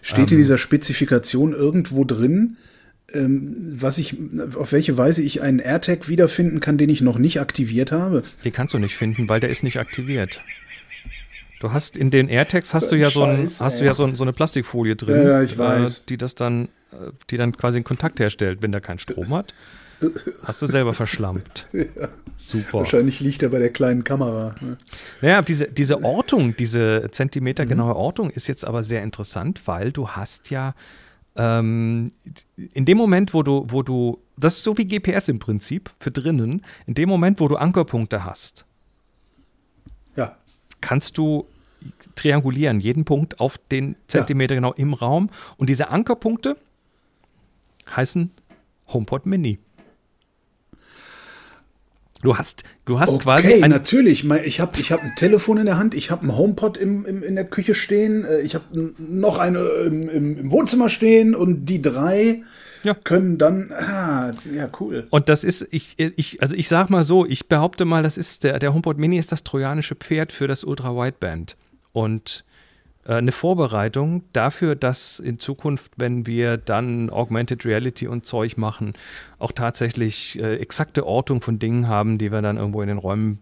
Steht 0.02 0.32
ähm, 0.32 0.34
in 0.34 0.38
dieser 0.38 0.58
Spezifikation 0.58 1.54
irgendwo 1.54 2.04
drin, 2.04 2.58
ähm, 3.14 3.56
was 3.58 3.98
ich, 3.98 4.18
auf 4.56 4.72
welche 4.72 4.98
Weise 4.98 5.22
ich 5.22 5.42
einen 5.42 5.60
AirTag 5.60 6.08
wiederfinden 6.08 6.60
kann, 6.60 6.78
den 6.78 6.90
ich 6.90 7.02
noch 7.02 7.18
nicht 7.18 7.40
aktiviert 7.40 7.92
habe? 7.92 8.24
Den 8.44 8.54
kannst 8.54 8.74
du 8.74 8.80
nicht 8.80 8.96
finden, 8.96 9.28
weil 9.30 9.40
der 9.40 9.50
ist 9.50 9.64
nicht 9.64 9.80
aktiviert. 9.80 10.42
Du 11.60 11.72
hast 11.72 11.96
in 11.96 12.12
den 12.12 12.30
AirTags 12.30 12.74
hast 12.74 12.92
du 12.92 12.96
ja 12.96 13.10
so, 13.10 13.24
ein, 13.24 13.46
hast 13.46 13.80
du 13.80 13.86
ja 13.86 13.94
so, 13.94 14.10
so, 14.12 14.24
eine 14.24 14.34
Plastikfolie 14.34 14.96
drin, 14.96 15.26
ja, 15.26 15.42
ich 15.42 15.58
weiß. 15.58 16.00
Äh, 16.00 16.02
die 16.10 16.18
das 16.18 16.36
dann, 16.36 16.66
äh, 16.92 17.12
die 17.30 17.38
dann 17.38 17.56
quasi 17.56 17.78
einen 17.78 17.86
Kontakt 17.86 18.20
herstellt, 18.20 18.62
wenn 18.62 18.72
der 18.72 18.82
keinen 18.82 19.00
Strom 19.00 19.34
hat. 19.34 19.54
Hast 20.44 20.62
du 20.62 20.66
selber 20.66 20.94
verschlampt. 20.94 21.68
Ja. 21.74 22.10
Super. 22.38 22.80
Wahrscheinlich 22.80 23.22
liegt 23.22 23.44
er 23.44 23.50
bei 23.50 23.60
der 23.60 23.70
kleinen 23.70 24.04
Kamera. 24.04 24.56
Ne? 24.60 24.78
Ja, 25.22 25.42
diese, 25.42 25.68
diese 25.68 26.04
Ortung, 26.04 26.56
diese 26.58 27.08
zentimetergenaue 27.12 27.92
mhm. 27.92 28.00
Ortung 28.00 28.30
ist 28.30 28.48
jetzt 28.48 28.66
aber 28.66 28.84
sehr 28.84 29.04
interessant, 29.04 29.62
weil 29.66 29.94
du 29.94 30.10
hast 30.10 30.50
ja 30.50 30.74
ähm, 31.38 32.12
in 32.74 32.86
dem 32.86 32.98
Moment, 32.98 33.34
wo 33.34 33.44
du, 33.44 33.66
wo 33.70 33.84
du, 33.84 34.20
das 34.36 34.58
ist 34.58 34.64
so 34.64 34.78
wie 34.78 34.86
GPS 34.86 35.30
im 35.30 35.40
Prinzip 35.40 35.92
für 36.00 36.12
drinnen, 36.12 36.66
in 36.86 36.94
dem 36.94 37.08
Moment, 37.08 37.40
wo 37.40 37.48
du 37.48 37.56
Ankerpunkte 37.56 38.26
hast, 38.26 38.66
ja. 40.16 40.38
Kannst 40.86 41.18
du 41.18 41.48
triangulieren, 42.14 42.80
jeden 42.80 43.06
Punkt 43.06 43.40
auf 43.40 43.58
den 43.58 43.96
Zentimeter 44.06 44.54
ja. 44.54 44.62
genau 44.62 44.74
im 44.74 44.94
Raum. 44.94 45.32
Und 45.58 45.68
diese 45.68 45.90
Ankerpunkte 45.90 46.58
heißen 47.96 48.30
HomePod 48.90 49.26
Mini. 49.26 49.58
Du 52.22 52.38
hast, 52.38 52.64
du 52.86 53.00
hast 53.00 53.10
okay, 53.10 53.24
quasi. 53.24 53.64
Ein 53.64 53.72
natürlich. 53.72 54.24
Ich 54.46 54.60
habe 54.60 54.80
ich 54.80 54.92
hab 54.92 55.02
ein 55.02 55.14
Telefon 55.16 55.58
in 55.58 55.66
der 55.66 55.80
Hand, 55.80 55.96
ich 55.96 56.12
habe 56.12 56.26
ein 56.26 56.38
HomePod 56.38 56.78
im, 56.78 57.06
im, 57.06 57.24
in 57.24 57.34
der 57.34 57.46
Küche 57.46 57.74
stehen, 57.74 58.24
äh, 58.24 58.42
ich 58.42 58.54
habe 58.54 58.94
noch 58.98 59.40
eine 59.40 59.60
im, 59.60 60.08
im, 60.10 60.38
im, 60.38 60.52
Wohnzimmer 60.52 60.90
stehen 60.90 61.36
und 61.36 61.66
die 61.66 61.82
drei 61.82 62.44
ja. 62.86 62.94
können 62.94 63.38
dann. 63.38 63.72
Ah, 63.72 64.32
ja, 64.54 64.70
cool. 64.80 65.08
Und 65.10 65.30
das 65.30 65.44
ist, 65.44 65.68
ich, 65.72 65.96
ich, 65.98 66.42
also 66.42 66.56
ich 66.56 66.68
sag 66.68 66.90
mal 66.90 67.04
so, 67.04 67.26
ich 67.26 67.48
behaupte 67.48 67.86
mal, 67.86 68.04
das 68.04 68.18
ist 68.18 68.44
der, 68.44 68.60
der 68.60 68.74
HomePod 68.74 68.98
Mini 68.98 69.18
ist 69.18 69.32
das 69.32 69.44
trojanische 69.44 69.96
Pferd 69.96 70.32
für 70.32 70.48
das 70.48 70.64
Ultra 70.64 70.96
Wideband. 70.96 71.58
Und 71.92 72.46
äh, 73.06 73.14
eine 73.14 73.32
Vorbereitung 73.32 74.24
dafür, 74.34 74.76
dass 74.76 75.20
in 75.20 75.40
Zukunft, 75.40 75.92
wenn 75.98 76.26
wir 76.26 76.58
dann 76.58 77.10
Augmented 77.10 77.66
Reality 77.66 78.08
und 78.08 78.26
Zeug 78.26 78.58
machen, 78.58 78.94
auch 79.40 79.52
tatsächlich 79.52 80.40
äh, 80.40 80.56
exakte 80.56 81.06
Ortung 81.06 81.42
von 81.42 81.60
Dingen 81.60 81.88
haben, 81.88 82.18
die 82.18 82.32
wir 82.32 82.42
dann 82.42 82.58
irgendwo 82.58 82.82
in 82.82 82.88
den 82.88 82.98
Räumen 82.98 83.40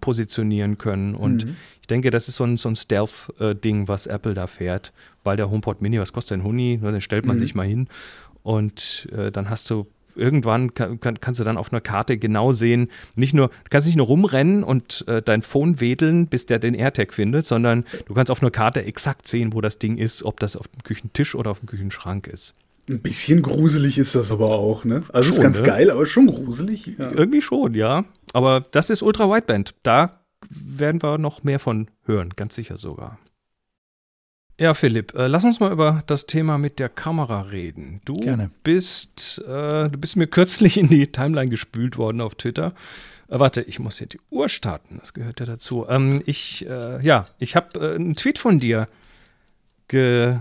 positionieren 0.00 0.76
können. 0.76 1.14
Und 1.14 1.46
mhm. 1.46 1.56
ich 1.80 1.86
denke, 1.86 2.10
das 2.10 2.28
ist 2.28 2.34
so 2.34 2.44
ein, 2.44 2.56
so 2.56 2.68
ein 2.68 2.76
Stealth-Ding, 2.76 3.86
was 3.86 4.06
Apple 4.06 4.34
da 4.34 4.48
fährt, 4.48 4.92
weil 5.22 5.36
der 5.36 5.50
HomePod 5.50 5.80
Mini, 5.80 6.00
was 6.00 6.12
kostet 6.12 6.38
ein 6.38 6.44
Huni? 6.44 6.78
Den 6.82 7.00
stellt 7.00 7.26
man 7.26 7.36
mhm. 7.36 7.40
sich 7.40 7.54
mal 7.54 7.66
hin 7.66 7.88
und 8.48 9.06
äh, 9.12 9.30
dann 9.30 9.50
hast 9.50 9.68
du 9.68 9.86
irgendwann 10.16 10.72
kann, 10.72 10.98
kann, 11.00 11.20
kannst 11.20 11.38
du 11.38 11.44
dann 11.44 11.58
auf 11.58 11.70
einer 11.70 11.82
Karte 11.82 12.16
genau 12.16 12.54
sehen, 12.54 12.88
nicht 13.14 13.34
nur, 13.34 13.48
du 13.48 13.54
kannst 13.68 13.86
nicht 13.86 13.96
nur 13.96 14.06
rumrennen 14.06 14.64
und 14.64 15.04
äh, 15.06 15.20
dein 15.20 15.42
Phone 15.42 15.80
wedeln, 15.80 16.28
bis 16.28 16.46
der 16.46 16.58
den 16.58 16.72
AirTag 16.72 17.12
findet, 17.12 17.44
sondern 17.44 17.84
du 18.06 18.14
kannst 18.14 18.30
auf 18.30 18.40
einer 18.40 18.50
Karte 18.50 18.82
exakt 18.86 19.28
sehen, 19.28 19.52
wo 19.52 19.60
das 19.60 19.78
Ding 19.78 19.98
ist, 19.98 20.22
ob 20.22 20.40
das 20.40 20.56
auf 20.56 20.66
dem 20.66 20.82
Küchentisch 20.82 21.34
oder 21.34 21.50
auf 21.50 21.58
dem 21.58 21.68
Küchenschrank 21.68 22.26
ist. 22.26 22.54
Ein 22.88 23.02
bisschen 23.02 23.42
gruselig 23.42 23.98
ist 23.98 24.14
das 24.14 24.32
aber 24.32 24.48
auch, 24.48 24.86
ne? 24.86 25.02
Also 25.12 25.28
schon, 25.28 25.36
ist 25.36 25.42
ganz 25.42 25.58
ne? 25.58 25.66
geil, 25.66 25.90
aber 25.90 26.06
schon 26.06 26.26
gruselig. 26.26 26.86
Ja. 26.98 27.10
Irgendwie 27.12 27.42
schon, 27.42 27.74
ja. 27.74 28.06
Aber 28.32 28.64
das 28.70 28.88
ist 28.88 29.02
Ultra 29.02 29.28
Wideband. 29.30 29.74
Da 29.82 30.22
werden 30.48 31.02
wir 31.02 31.18
noch 31.18 31.44
mehr 31.44 31.58
von 31.58 31.90
hören, 32.06 32.30
ganz 32.34 32.54
sicher 32.54 32.78
sogar. 32.78 33.18
Ja, 34.60 34.74
Philipp, 34.74 35.14
äh, 35.14 35.28
lass 35.28 35.44
uns 35.44 35.60
mal 35.60 35.70
über 35.70 36.02
das 36.08 36.26
Thema 36.26 36.58
mit 36.58 36.80
der 36.80 36.88
Kamera 36.88 37.42
reden. 37.42 38.00
Du 38.04 38.14
Gerne. 38.14 38.50
bist, 38.64 39.40
äh, 39.46 39.88
du 39.88 39.96
bist 39.98 40.16
mir 40.16 40.26
kürzlich 40.26 40.78
in 40.78 40.88
die 40.88 41.06
Timeline 41.06 41.48
gespült 41.48 41.96
worden 41.96 42.20
auf 42.20 42.34
Twitter. 42.34 42.74
Äh, 43.28 43.38
warte, 43.38 43.62
ich 43.62 43.78
muss 43.78 43.98
hier 43.98 44.08
die 44.08 44.18
Uhr 44.30 44.48
starten. 44.48 44.98
Das 44.98 45.14
gehört 45.14 45.38
ja 45.38 45.46
dazu. 45.46 45.86
Ähm, 45.88 46.22
ich, 46.26 46.66
äh, 46.68 47.00
ja, 47.06 47.24
ich 47.38 47.54
habe 47.54 47.78
äh, 47.78 47.94
einen 47.94 48.16
Tweet 48.16 48.40
von 48.40 48.58
dir 48.58 48.88
ge, 49.86 50.38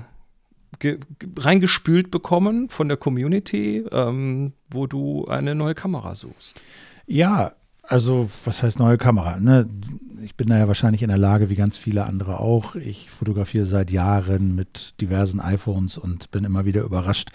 ge, 0.80 0.98
reingespült 1.38 2.10
bekommen 2.10 2.70
von 2.70 2.88
der 2.88 2.98
Community, 2.98 3.86
ähm, 3.92 4.54
wo 4.68 4.88
du 4.88 5.26
eine 5.26 5.54
neue 5.54 5.76
Kamera 5.76 6.16
suchst. 6.16 6.60
Ja, 7.06 7.54
also 7.88 8.30
was 8.46 8.64
heißt 8.64 8.80
neue 8.80 8.98
Kamera? 8.98 9.40
Ne? 9.40 9.68
ich 10.28 10.36
bin 10.36 10.48
da 10.50 10.58
ja 10.58 10.68
wahrscheinlich 10.68 11.04
in 11.04 11.08
der 11.08 11.18
Lage, 11.18 11.50
wie 11.50 11.56
ganz 11.56 11.78
viele 11.78 12.06
andere 12.06 12.42
auch. 12.42 12.76
Ich 12.76 13.10
fotografiere 13.10 13.66
seit 13.66 13.92
Jahren 13.92 14.56
mit 14.56 15.00
diversen 15.00 15.40
iPhones 15.40 15.98
und 15.98 16.32
bin 16.32 16.44
immer 16.44 16.66
wieder 16.66 16.84
überrascht, 16.84 17.30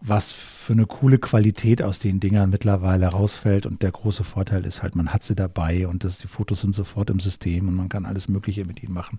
was 0.00 0.32
für 0.32 0.72
eine 0.72 0.86
coole 0.86 1.18
Qualität 1.18 1.82
aus 1.82 2.00
den 2.00 2.18
Dingern 2.18 2.50
mittlerweile 2.50 3.06
rausfällt. 3.06 3.64
Und 3.64 3.82
der 3.82 3.92
große 3.92 4.24
Vorteil 4.24 4.66
ist 4.66 4.82
halt, 4.82 4.96
man 4.96 5.12
hat 5.12 5.22
sie 5.22 5.36
dabei 5.36 5.86
und 5.86 6.02
das, 6.02 6.18
die 6.18 6.26
Fotos 6.26 6.62
sind 6.62 6.74
sofort 6.74 7.10
im 7.10 7.20
System 7.20 7.68
und 7.68 7.74
man 7.74 7.88
kann 7.88 8.06
alles 8.06 8.28
Mögliche 8.28 8.64
mit 8.64 8.82
ihnen 8.82 8.92
machen. 8.92 9.18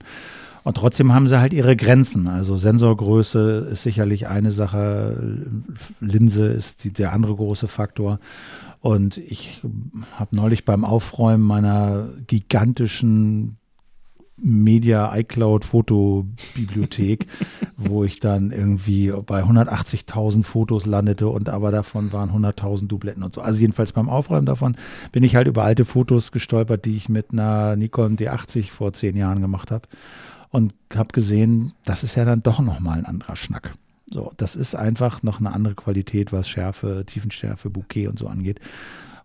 Und 0.67 0.75
trotzdem 0.75 1.13
haben 1.13 1.30
sie 1.30 1.39
halt 1.39 1.53
ihre 1.53 1.77
Grenzen. 1.77 2.27
Also 2.27 2.58
Sensorgröße 2.58 3.69
ist 3.71 3.84
sicherlich 3.84 4.27
eine 4.27 4.51
Sache, 4.51 5.45
Linse 6.01 6.47
ist 6.47 6.84
die, 6.84 6.91
der 6.91 7.13
andere 7.13 7.38
große 7.38 7.69
Faktor. 7.69 8.19
Und 8.82 9.15
ich 9.15 9.62
habe 10.19 10.36
neulich 10.36 10.65
beim 10.65 10.84
Aufräumen 10.84 11.41
meiner 11.41 12.10
gigantischen 12.27 13.56
Media 14.36 15.15
iCloud 15.15 15.63
Fotobibliothek, 15.63 17.27
wo 17.77 18.03
ich 18.03 18.19
dann 18.19 18.51
irgendwie 18.51 19.13
bei 19.25 19.43
180.000 19.43 20.43
Fotos 20.43 20.86
landete 20.86 21.30
und 21.30 21.47
aber 21.47 21.71
davon 21.71 22.12
waren 22.12 22.30
100.000 22.30 22.88
Dubletten 22.88 23.23
und 23.23 23.34
so. 23.34 23.39
Also 23.39 23.62
jedenfalls 23.62 23.93
beim 23.93 24.10
Aufräumen 24.10 24.45
davon 24.45 24.75
bin 25.13 25.23
ich 25.23 25.38
halt 25.38 25.47
über 25.47 25.63
alte 25.63 25.86
Fotos 25.86 26.34
gestolpert, 26.34 26.84
die 26.84 26.97
ich 26.97 27.08
mit 27.08 27.32
einer 27.32 27.77
Nikon 27.77 28.17
D80 28.17 28.69
vor 28.69 28.91
zehn 28.91 29.15
Jahren 29.15 29.39
gemacht 29.39 29.71
habe 29.71 29.88
und 30.49 30.73
habe 30.95 31.10
gesehen, 31.13 31.73
das 31.86 32.03
ist 32.03 32.15
ja 32.15 32.25
dann 32.25 32.43
doch 32.43 32.60
nochmal 32.60 32.99
ein 32.99 33.05
anderer 33.05 33.36
Schnack. 33.36 33.73
So, 34.10 34.31
das 34.38 34.55
ist 34.55 34.75
einfach 34.75 35.21
noch 35.21 35.39
eine 35.39 35.53
andere 35.53 35.75
Qualität, 35.75 36.31
was 36.31 36.47
Schärfe, 36.47 37.03
Tiefenschärfe, 37.05 37.69
Bouquet 37.69 38.07
und 38.07 38.17
so 38.17 38.27
angeht. 38.27 38.60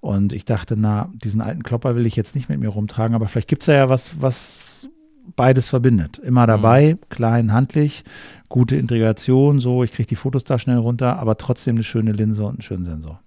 Und 0.01 0.33
ich 0.33 0.45
dachte, 0.45 0.75
na, 0.77 1.09
diesen 1.15 1.41
alten 1.41 1.63
Klopper 1.63 1.95
will 1.95 2.07
ich 2.07 2.17
jetzt 2.17 2.35
nicht 2.35 2.49
mit 2.49 2.59
mir 2.59 2.71
rumtragen, 2.71 3.15
aber 3.15 3.29
vielleicht 3.29 3.47
gibt 3.47 3.63
es 3.63 3.69
ja 3.69 3.89
was, 3.89 4.21
was 4.21 4.89
beides 5.37 5.69
verbindet. 5.69 6.19
Immer 6.19 6.49
dabei, 6.49 6.95
mhm. 6.95 7.09
klein, 7.09 7.53
handlich, 7.53 8.03
gute 8.49 8.75
Integration, 8.75 9.61
so, 9.61 9.85
ich 9.85 9.93
kriege 9.93 10.09
die 10.09 10.17
Fotos 10.17 10.43
da 10.43 10.59
schnell 10.59 10.79
runter, 10.79 11.21
aber 11.21 11.39
trotzdem 11.39 11.77
eine 11.77 11.85
schöne 11.85 12.11
Linse 12.11 12.43
und 12.43 12.55
einen 12.55 12.63
schönen 12.63 12.85
Sensor. 12.85 13.21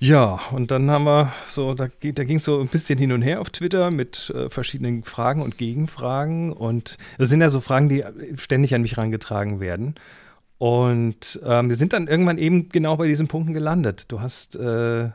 Ja, 0.00 0.38
und 0.52 0.70
dann 0.70 0.90
haben 0.90 1.04
wir 1.04 1.32
so, 1.48 1.74
da, 1.74 1.88
da 1.88 2.24
ging 2.24 2.36
es 2.36 2.44
so 2.44 2.60
ein 2.60 2.68
bisschen 2.68 2.98
hin 2.98 3.10
und 3.10 3.22
her 3.22 3.40
auf 3.40 3.50
Twitter 3.50 3.90
mit 3.90 4.30
äh, 4.30 4.48
verschiedenen 4.48 5.02
Fragen 5.02 5.42
und 5.42 5.58
Gegenfragen. 5.58 6.52
Und 6.52 6.98
das 7.18 7.28
sind 7.30 7.40
ja 7.40 7.50
so 7.50 7.60
Fragen, 7.60 7.88
die 7.88 8.04
ständig 8.36 8.74
an 8.74 8.82
mich 8.82 8.92
herangetragen 8.96 9.58
werden. 9.58 9.96
Und 10.58 11.40
ähm, 11.44 11.68
wir 11.68 11.76
sind 11.76 11.92
dann 11.92 12.06
irgendwann 12.06 12.38
eben 12.38 12.68
genau 12.68 12.96
bei 12.96 13.08
diesen 13.08 13.26
Punkten 13.26 13.54
gelandet. 13.54 14.06
Du 14.08 14.20
hast, 14.20 14.54
äh, 14.54 15.10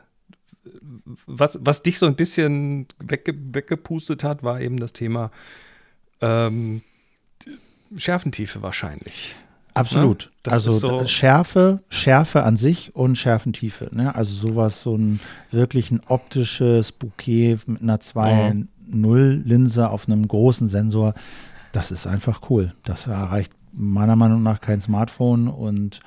was, 1.26 1.58
was 1.62 1.82
dich 1.82 1.98
so 1.98 2.06
ein 2.06 2.16
bisschen 2.16 2.86
wegge 2.98 3.34
weggepustet 3.54 4.22
hat, 4.22 4.42
war 4.42 4.60
eben 4.60 4.80
das 4.80 4.92
Thema 4.92 5.30
ähm, 6.20 6.82
Schärfentiefe 7.96 8.60
wahrscheinlich. 8.60 9.34
Absolut. 9.74 10.30
Ne? 10.46 10.52
Also 10.52 10.70
so 10.70 11.06
Schärfe, 11.06 11.80
Schärfe 11.88 12.44
an 12.44 12.56
sich 12.56 12.94
und 12.94 13.16
Schärfentiefe. 13.16 13.88
Ne? 13.92 14.14
Also 14.14 14.34
sowas, 14.34 14.82
so 14.82 14.96
ein 14.96 15.20
wirklich 15.50 15.90
ein 15.90 16.00
optisches 16.06 16.92
Bouquet 16.92 17.58
mit 17.66 17.82
einer 17.82 17.98
2.0-Linse 17.98 19.90
auf 19.90 20.06
einem 20.08 20.26
großen 20.28 20.68
Sensor. 20.68 21.14
Das 21.72 21.90
ist 21.90 22.06
einfach 22.06 22.42
cool. 22.50 22.72
Das 22.84 23.08
erreicht 23.08 23.52
meiner 23.76 24.16
Meinung 24.16 24.42
nach 24.42 24.60
kein 24.60 24.80
Smartphone. 24.80 25.48
Und 25.48 26.00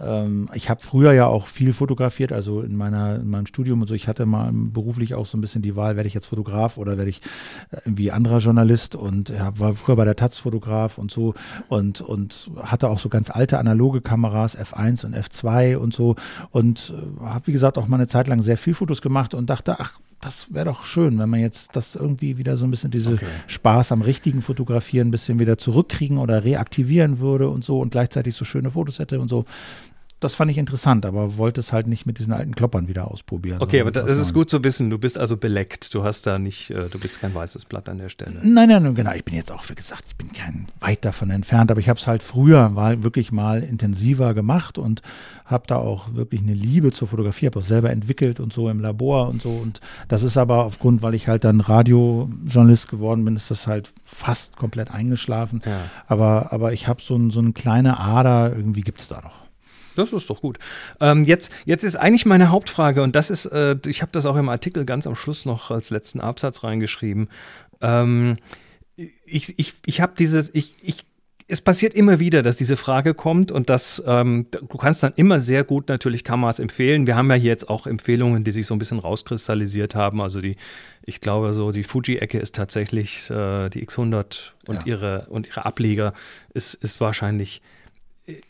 ähm, 0.00 0.48
ich 0.54 0.70
habe 0.70 0.80
früher 0.80 1.12
ja 1.12 1.26
auch 1.26 1.46
viel 1.46 1.72
fotografiert, 1.72 2.32
also 2.32 2.62
in, 2.62 2.76
meiner, 2.76 3.16
in 3.16 3.30
meinem 3.30 3.46
Studium 3.46 3.80
und 3.80 3.88
so. 3.88 3.94
Ich 3.94 4.06
hatte 4.06 4.26
mal 4.26 4.50
beruflich 4.52 5.14
auch 5.14 5.26
so 5.26 5.36
ein 5.36 5.40
bisschen 5.40 5.62
die 5.62 5.76
Wahl, 5.76 5.96
werde 5.96 6.06
ich 6.06 6.14
jetzt 6.14 6.26
Fotograf 6.26 6.76
oder 6.76 6.96
werde 6.96 7.10
ich 7.10 7.20
äh, 7.70 7.78
irgendwie 7.84 8.12
anderer 8.12 8.38
Journalist? 8.38 8.94
Und 8.94 9.30
ja, 9.30 9.58
war 9.58 9.74
früher 9.74 9.96
bei 9.96 10.04
der 10.04 10.16
Taz 10.16 10.38
Fotograf 10.38 10.98
und 10.98 11.10
so 11.10 11.34
und, 11.68 12.00
und 12.00 12.50
hatte 12.62 12.88
auch 12.88 12.98
so 12.98 13.08
ganz 13.08 13.30
alte 13.30 13.58
analoge 13.58 14.00
Kameras, 14.00 14.56
F1 14.56 15.04
und 15.04 15.16
F2 15.16 15.76
und 15.76 15.94
so. 15.94 16.14
Und 16.50 16.92
äh, 17.20 17.24
habe, 17.24 17.46
wie 17.46 17.52
gesagt, 17.52 17.78
auch 17.78 17.88
mal 17.88 17.96
eine 17.96 18.06
Zeit 18.06 18.28
lang 18.28 18.40
sehr 18.40 18.58
viel 18.58 18.74
Fotos 18.74 19.02
gemacht 19.02 19.34
und 19.34 19.50
dachte, 19.50 19.76
ach, 19.80 19.98
das 20.20 20.52
wäre 20.52 20.64
doch 20.64 20.84
schön, 20.84 21.18
wenn 21.18 21.28
man 21.28 21.40
jetzt 21.40 21.76
das 21.76 21.94
irgendwie 21.94 22.38
wieder 22.38 22.56
so 22.56 22.66
ein 22.66 22.70
bisschen 22.70 22.90
diese 22.90 23.14
okay. 23.14 23.26
Spaß 23.46 23.92
am 23.92 24.02
richtigen 24.02 24.42
Fotografieren 24.42 25.08
ein 25.08 25.10
bisschen 25.12 25.38
wieder 25.38 25.58
zurückkriegen 25.58 26.18
oder 26.18 26.44
reaktivieren 26.44 27.20
würde 27.20 27.48
und 27.48 27.64
so 27.64 27.78
und 27.78 27.90
gleichzeitig 27.90 28.34
so 28.34 28.44
schöne 28.44 28.72
Fotos 28.72 28.98
hätte 28.98 29.20
und 29.20 29.28
so 29.28 29.44
das 30.20 30.34
fand 30.34 30.50
ich 30.50 30.58
interessant, 30.58 31.06
aber 31.06 31.36
wollte 31.36 31.60
es 31.60 31.72
halt 31.72 31.86
nicht 31.86 32.04
mit 32.04 32.18
diesen 32.18 32.32
alten 32.32 32.54
Kloppern 32.54 32.88
wieder 32.88 33.08
ausprobieren. 33.08 33.58
Okay, 33.60 33.80
aber 33.80 33.92
das 33.92 34.18
ist 34.18 34.34
gut 34.34 34.50
zu 34.50 34.64
wissen. 34.64 34.90
Du 34.90 34.98
bist 34.98 35.16
also 35.16 35.36
beleckt. 35.36 35.94
Du 35.94 36.02
hast 36.02 36.26
da 36.26 36.38
nicht, 36.40 36.70
äh, 36.70 36.88
du 36.88 36.98
bist 36.98 37.20
kein 37.20 37.32
weißes 37.34 37.66
Blatt 37.66 37.88
an 37.88 37.98
der 37.98 38.08
Stelle. 38.08 38.40
Nein, 38.42 38.68
nein, 38.68 38.94
genau. 38.94 39.12
Ich 39.12 39.24
bin 39.24 39.34
jetzt 39.34 39.52
auch, 39.52 39.68
wie 39.68 39.76
gesagt, 39.76 40.04
ich 40.08 40.16
bin 40.16 40.32
kein 40.32 40.66
weit 40.80 41.04
davon 41.04 41.30
entfernt, 41.30 41.70
aber 41.70 41.78
ich 41.78 41.88
habe 41.88 42.00
es 42.00 42.06
halt 42.08 42.24
früher 42.24 42.68
mal 42.68 43.04
wirklich 43.04 43.30
mal 43.30 43.62
intensiver 43.62 44.34
gemacht 44.34 44.76
und 44.76 45.02
habe 45.44 45.66
da 45.66 45.76
auch 45.76 46.12
wirklich 46.14 46.42
eine 46.42 46.52
Liebe 46.52 46.90
zur 46.90 47.06
Fotografie, 47.06 47.46
habe 47.46 47.60
auch 47.60 47.64
selber 47.64 47.90
entwickelt 47.90 48.40
und 48.40 48.52
so 48.52 48.68
im 48.68 48.80
Labor 48.80 49.28
und 49.28 49.40
so. 49.40 49.50
Und 49.50 49.80
das 50.08 50.24
ist 50.24 50.36
aber 50.36 50.64
aufgrund, 50.64 51.00
weil 51.02 51.14
ich 51.14 51.28
halt 51.28 51.44
dann 51.44 51.60
Radiojournalist 51.60 52.88
geworden 52.88 53.24
bin, 53.24 53.36
ist 53.36 53.52
das 53.52 53.68
halt 53.68 53.92
fast 54.04 54.56
komplett 54.56 54.90
eingeschlafen. 54.90 55.62
Ja. 55.64 55.78
Aber, 56.08 56.52
aber 56.52 56.72
ich 56.72 56.88
habe 56.88 57.00
so, 57.00 57.14
ein, 57.14 57.30
so 57.30 57.38
eine 57.38 57.52
kleine 57.52 58.00
Ader, 58.00 58.52
irgendwie 58.54 58.80
gibt 58.82 59.00
es 59.00 59.08
da 59.08 59.20
noch. 59.20 59.47
Das 59.98 60.12
ist 60.12 60.30
doch 60.30 60.40
gut. 60.40 60.58
Ähm, 61.00 61.24
jetzt, 61.24 61.50
jetzt 61.64 61.82
ist 61.82 61.96
eigentlich 61.96 62.24
meine 62.24 62.50
Hauptfrage, 62.50 63.02
und 63.02 63.16
das 63.16 63.30
ist, 63.30 63.46
äh, 63.46 63.76
ich 63.86 64.00
habe 64.02 64.12
das 64.12 64.26
auch 64.26 64.36
im 64.36 64.48
Artikel 64.48 64.84
ganz 64.84 65.06
am 65.06 65.16
Schluss 65.16 65.44
noch 65.44 65.70
als 65.70 65.90
letzten 65.90 66.20
Absatz 66.20 66.62
reingeschrieben. 66.62 67.28
Ähm, 67.80 68.36
ich 68.96 69.58
ich, 69.58 69.74
ich 69.86 70.00
habe 70.00 70.12
dieses, 70.16 70.50
ich, 70.54 70.74
ich 70.82 71.04
es 71.50 71.62
passiert 71.62 71.94
immer 71.94 72.20
wieder, 72.20 72.42
dass 72.42 72.56
diese 72.56 72.76
Frage 72.76 73.14
kommt 73.14 73.50
und 73.50 73.70
dass 73.70 74.02
ähm, 74.06 74.46
du 74.50 74.76
kannst 74.76 75.02
dann 75.02 75.14
immer 75.16 75.40
sehr 75.40 75.64
gut 75.64 75.88
natürlich 75.88 76.22
Kameras 76.22 76.58
empfehlen. 76.58 77.06
Wir 77.06 77.16
haben 77.16 77.30
ja 77.30 77.36
hier 77.36 77.50
jetzt 77.50 77.70
auch 77.70 77.86
Empfehlungen, 77.86 78.44
die 78.44 78.50
sich 78.50 78.66
so 78.66 78.74
ein 78.74 78.78
bisschen 78.78 78.98
rauskristallisiert 78.98 79.94
haben. 79.94 80.20
Also 80.20 80.42
die, 80.42 80.56
ich 81.06 81.22
glaube 81.22 81.54
so, 81.54 81.72
die 81.72 81.84
Fuji-Ecke 81.84 82.38
ist 82.38 82.54
tatsächlich 82.54 83.30
äh, 83.30 83.70
die 83.70 83.86
X100 83.86 84.50
und 84.66 84.80
ja. 84.80 84.86
ihre 84.86 85.26
und 85.30 85.46
ihre 85.48 85.64
Ableger 85.64 86.12
ist, 86.52 86.74
ist 86.74 87.00
wahrscheinlich 87.00 87.62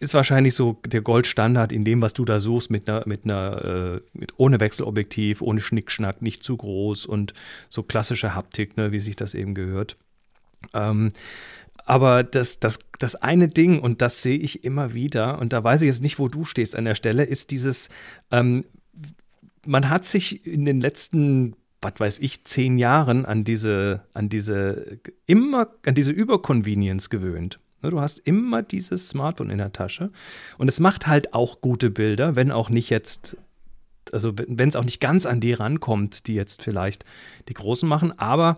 ist 0.01 0.15
wahrscheinlich 0.15 0.55
so 0.55 0.79
der 0.87 1.01
Goldstandard 1.01 1.73
in 1.73 1.85
dem, 1.85 2.03
was 2.03 2.13
du 2.13 2.25
da 2.25 2.41
suchst, 2.41 2.71
mit 2.71 2.89
einer, 2.89 3.07
mit 3.07 3.25
einer, 3.25 3.65
äh, 3.65 4.01
mit 4.13 4.33
ohne 4.37 4.61
Wechselobjektiv, 4.61 5.41
ohne 5.43 5.61
Schnickschnack, 5.61 6.23
nicht 6.23 6.43
zu 6.43 6.57
groß 6.57 7.07
und 7.07 7.35
so 7.69 7.83
klassische 7.83 8.35
Haptik, 8.35 8.77
ne, 8.77 8.93
wie 8.93 8.99
sich 8.99 9.17
das 9.17 9.35
eben 9.35 9.55
gehört. 9.55 9.97
Ähm, 10.75 11.11
aber 11.85 12.23
das, 12.23 12.61
das, 12.61 12.81
das 12.99 13.15
eine 13.17 13.49
Ding, 13.49 13.81
und 13.81 14.03
das 14.03 14.23
sehe 14.23 14.39
ich 14.39 14.65
immer 14.65 14.95
wieder, 14.95 15.39
und 15.39 15.53
da 15.53 15.63
weiß 15.63 15.83
ich 15.83 15.87
jetzt 15.87 16.03
nicht, 16.03 16.19
wo 16.19 16.29
du 16.29 16.45
stehst 16.45 16.77
an 16.77 16.85
der 16.85 16.95
Stelle, 16.95 17.25
ist 17.25 17.51
dieses, 17.51 17.89
ähm, 18.31 18.65
man 19.67 19.89
hat 19.89 20.05
sich 20.05 20.47
in 20.47 20.65
den 20.65 20.81
letzten 20.81 21.55
was 21.81 21.93
weiß 21.99 22.19
ich, 22.19 22.45
zehn 22.45 22.79
Jahren 22.79 23.25
an 23.25 23.45
diese, 23.45 24.03
an 24.13 24.29
diese, 24.29 24.99
immer, 25.27 25.69
an 25.87 25.95
diese 25.95 26.11
Überconvenience 26.11 27.09
gewöhnt. 27.09 27.61
Ne, 27.83 27.91
du 27.91 28.01
hast 28.01 28.19
immer 28.21 28.63
dieses 28.63 29.09
Smartphone 29.09 29.51
in 29.51 29.59
der 29.59 29.73
Tasche 29.73 30.11
und 30.57 30.69
es 30.69 30.81
macht 30.81 31.07
halt 31.07 31.35
auch 31.35 31.61
gute 31.61 31.91
Bilder, 31.91 32.37
wenn 32.37 32.51
auch 32.51 32.71
nicht 32.71 32.91
jetzt, 32.91 33.37
also 34.13 34.33
wenn 34.37 34.69
es 34.69 34.77
auch 34.77 34.85
nicht 34.85 35.01
ganz 35.01 35.27
an 35.27 35.41
die 35.41 35.53
rankommt, 35.53 36.27
die 36.27 36.35
jetzt 36.35 36.63
vielleicht 36.63 37.05
die 37.49 37.55
Großen 37.55 37.89
machen, 37.89 38.19
aber 38.19 38.57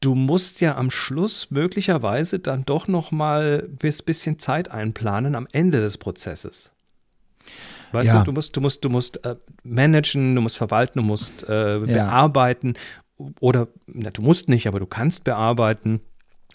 du 0.00 0.14
musst 0.14 0.60
ja 0.60 0.76
am 0.76 0.90
Schluss 0.90 1.50
möglicherweise 1.50 2.38
dann 2.38 2.64
doch 2.64 2.88
noch 2.88 3.10
mal 3.10 3.68
ein 3.68 3.96
bisschen 4.04 4.38
Zeit 4.38 4.70
einplanen 4.70 5.34
am 5.34 5.46
Ende 5.52 5.80
des 5.80 5.98
Prozesses. 5.98 6.72
Weißt 7.92 8.12
ja. 8.12 8.18
du, 8.20 8.26
du 8.26 8.32
musst, 8.32 8.56
du 8.56 8.60
musst, 8.60 8.84
du 8.84 8.90
musst 8.90 9.24
äh, 9.24 9.36
managen, 9.62 10.34
du 10.34 10.40
musst 10.40 10.56
verwalten, 10.56 10.98
du 10.98 11.04
musst 11.04 11.48
äh, 11.48 11.78
ja. 11.78 11.84
bearbeiten 11.84 12.74
oder 13.40 13.68
na, 13.86 14.10
du 14.10 14.22
musst 14.22 14.48
nicht, 14.48 14.68
aber 14.68 14.78
du 14.78 14.86
kannst 14.86 15.24
bearbeiten. 15.24 16.00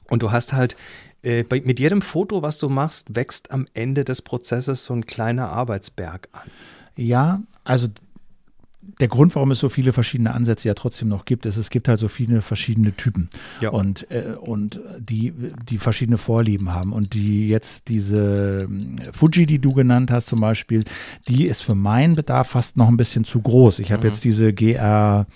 Und 0.09 0.23
du 0.23 0.31
hast 0.31 0.53
halt 0.53 0.75
äh, 1.21 1.43
bei, 1.43 1.61
mit 1.61 1.79
jedem 1.79 2.01
Foto, 2.01 2.41
was 2.41 2.57
du 2.57 2.69
machst, 2.69 3.15
wächst 3.15 3.51
am 3.51 3.67
Ende 3.73 4.03
des 4.03 4.21
Prozesses 4.21 4.83
so 4.83 4.93
ein 4.93 5.05
kleiner 5.05 5.49
Arbeitsberg 5.49 6.29
an. 6.33 6.49
Ja, 6.95 7.41
also 7.63 7.87
der 8.99 9.07
Grund, 9.07 9.33
warum 9.35 9.51
es 9.51 9.59
so 9.59 9.69
viele 9.69 9.93
verschiedene 9.93 10.33
Ansätze 10.33 10.67
ja 10.67 10.73
trotzdem 10.73 11.07
noch 11.07 11.25
gibt, 11.25 11.45
ist, 11.45 11.57
es 11.57 11.69
gibt 11.69 11.87
halt 11.87 11.99
so 11.99 12.09
viele 12.09 12.41
verschiedene 12.41 12.95
Typen 12.95 13.29
ja. 13.61 13.69
und, 13.69 14.09
äh, 14.11 14.35
und 14.39 14.79
die, 14.99 15.33
die 15.69 15.77
verschiedene 15.77 16.17
Vorlieben 16.17 16.73
haben. 16.73 16.91
Und 16.91 17.13
die 17.13 17.47
jetzt 17.47 17.87
diese 17.87 18.63
ähm, 18.63 18.97
Fuji, 19.13 19.45
die 19.45 19.59
du 19.59 19.73
genannt 19.73 20.11
hast 20.11 20.27
zum 20.27 20.41
Beispiel, 20.41 20.83
die 21.27 21.45
ist 21.45 21.61
für 21.61 21.75
meinen 21.75 22.15
Bedarf 22.15 22.49
fast 22.49 22.75
noch 22.77 22.89
ein 22.89 22.97
bisschen 22.97 23.23
zu 23.23 23.41
groß. 23.41 23.79
Ich 23.79 23.91
habe 23.91 24.03
mhm. 24.05 24.09
jetzt 24.11 24.23
diese 24.23 24.53
GR 24.53 25.27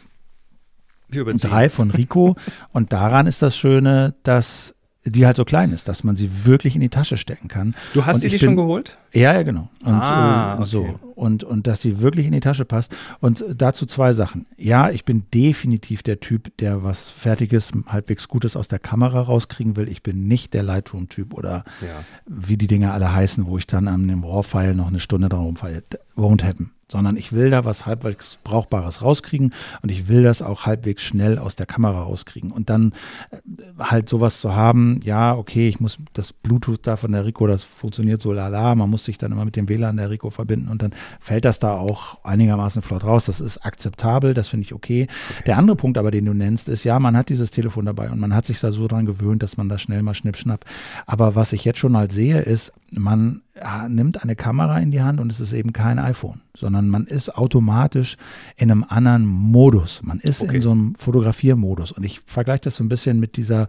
drei 1.10 1.70
von 1.70 1.92
Rico. 1.92 2.36
und 2.74 2.94
daran 2.94 3.28
ist 3.28 3.42
das 3.42 3.58
Schöne, 3.58 4.16
dass 4.24 4.74
die 5.06 5.26
halt 5.26 5.38
so 5.38 5.46
klein 5.46 5.72
ist, 5.72 5.88
dass 5.88 6.04
man 6.04 6.16
sie 6.16 6.46
wirklich 6.46 6.76
in 6.76 6.82
die 6.82 6.90
Tasche 6.90 7.18
stecken 7.18 7.48
kann. 7.48 7.76
Du 7.94 8.06
hast 8.06 8.22
sie 8.22 8.30
die 8.30 8.40
schon 8.40 8.56
geholt? 8.56 8.98
Ja, 9.14 9.34
ja, 9.34 9.44
genau. 9.44 9.70
Und, 9.84 9.94
ah, 9.94 10.56
äh, 10.56 10.62
okay. 10.62 10.70
so. 10.70 11.00
Und, 11.16 11.44
und 11.44 11.66
dass 11.66 11.82
sie 11.82 12.02
wirklich 12.02 12.26
in 12.26 12.34
die 12.34 12.40
Tasche 12.40 12.66
passt. 12.66 12.96
Und 13.20 13.44
dazu 13.56 13.86
zwei 13.86 14.14
Sachen. 14.14 14.46
Ja, 14.58 14.90
ich 14.92 15.06
bin 15.06 15.26
definitiv 15.34 16.04
der 16.04 16.20
Typ, 16.20 16.56
der 16.58 16.84
was 16.84 17.10
Fertiges, 17.10 17.72
halbwegs 17.88 18.28
Gutes 18.28 18.56
aus 18.56 18.68
der 18.68 18.80
Kamera 18.80 19.22
rauskriegen 19.22 19.76
will. 19.76 19.88
Ich 19.88 20.04
bin 20.04 20.28
nicht 20.28 20.54
der 20.54 20.64
Lightroom-Typ 20.64 21.34
oder 21.34 21.64
ja. 21.82 22.04
wie 22.28 22.58
die 22.58 22.68
Dinge 22.68 22.92
alle 22.92 23.14
heißen, 23.14 23.48
wo 23.48 23.58
ich 23.58 23.68
dann 23.68 23.88
an 23.88 24.08
dem 24.08 24.24
RAW-File 24.24 24.76
noch 24.76 24.88
eine 24.88 25.00
Stunde 25.00 25.30
dran 25.30 25.42
rumfalle. 25.42 25.84
Won't 26.16 26.44
happen 26.44 26.72
sondern 26.90 27.18
ich 27.18 27.34
will 27.34 27.50
da 27.50 27.66
was 27.66 27.86
halbwegs 27.86 28.38
Brauchbares 28.44 29.02
rauskriegen 29.02 29.54
und 29.82 29.90
ich 29.90 30.08
will 30.08 30.24
das 30.24 30.42
auch 30.42 30.66
halbwegs 30.66 31.04
schnell 31.04 31.38
aus 31.38 31.56
der 31.56 31.66
Kamera 31.66 32.04
rauskriegen. 32.04 32.52
Und 32.52 32.70
dann 32.70 32.94
äh, 33.32 33.38
halt 33.80 34.08
sowas 34.08 34.40
zu 34.40 34.56
haben, 34.56 35.02
ja, 35.04 35.36
okay, 35.36 35.68
ich 35.68 35.80
muss 35.80 35.98
das 36.14 36.32
Bluetooth 36.32 36.80
da 36.84 36.96
von 36.96 37.12
der 37.12 37.26
Rico, 37.26 37.46
das 37.46 37.64
funktioniert 37.64 38.22
so 38.22 38.32
lala, 38.32 38.74
man 38.76 38.90
muss 38.90 39.04
sich 39.08 39.18
dann 39.18 39.32
immer 39.32 39.46
mit 39.46 39.56
dem 39.56 39.68
WLAN 39.68 39.98
der 39.98 40.12
Rico 40.12 40.30
verbinden 40.30 40.70
und 40.70 40.84
dann 40.84 40.92
fällt 41.20 41.46
das 41.46 41.58
da 41.58 41.74
auch 41.74 42.24
einigermaßen 42.24 42.84
flott 42.84 43.04
raus. 43.04 43.26
Das 43.26 43.42
ist 43.42 43.66
akzeptabel, 43.66 44.36
das 44.36 44.48
finde 44.48 44.66
ich 44.66 44.74
okay. 44.74 45.08
Der 45.48 45.58
andere 45.58 45.76
Punkt 45.76 45.98
aber, 45.98 46.12
den 46.12 46.26
du 46.26 46.34
nennst, 46.34 46.70
ist, 46.70 46.84
ja, 46.84 47.00
man 47.00 47.18
hat 47.18 47.30
dieses 47.30 47.50
Telefon 47.50 47.86
dabei 47.86 48.12
und 48.12 48.20
man 48.20 48.36
hat 48.36 48.46
sich 48.46 48.60
da 48.60 48.72
so 48.72 48.88
dran 48.88 49.06
gewöhnt, 49.06 49.42
dass 49.42 49.58
man 49.58 49.70
da 49.70 49.80
schnell 49.80 50.04
mal 50.04 50.14
schnipp, 50.14 50.38
schnapp. 50.38 50.66
Aber 51.08 51.36
was 51.36 51.54
ich 51.54 51.66
jetzt 51.66 51.80
schon 51.80 51.98
halt 51.98 52.12
sehe, 52.12 52.42
ist, 52.42 52.72
man 52.92 53.42
nimmt 53.90 54.22
eine 54.22 54.36
Kamera 54.36 54.78
in 54.80 54.92
die 54.92 55.02
Hand 55.02 55.20
und 55.20 55.32
es 55.32 55.40
ist 55.40 55.54
eben 55.54 55.74
kein 55.74 56.00
iPhone, 56.00 56.42
sondern 56.56 56.90
man 56.90 57.06
ist 57.06 57.36
automatisch 57.36 58.18
in 58.56 58.72
einem 58.72 58.86
anderen 58.88 59.26
Modus. 59.26 60.02
Man 60.04 60.20
ist 60.20 60.42
okay. 60.42 60.58
in 60.58 60.62
so 60.62 60.72
einem 60.72 60.96
Fotografiermodus. 60.96 61.92
Und 61.92 62.06
ich 62.06 62.22
vergleiche 62.26 62.62
das 62.66 62.76
so 62.76 62.84
ein 62.84 62.90
bisschen 62.90 63.20
mit 63.20 63.36
dieser 63.36 63.68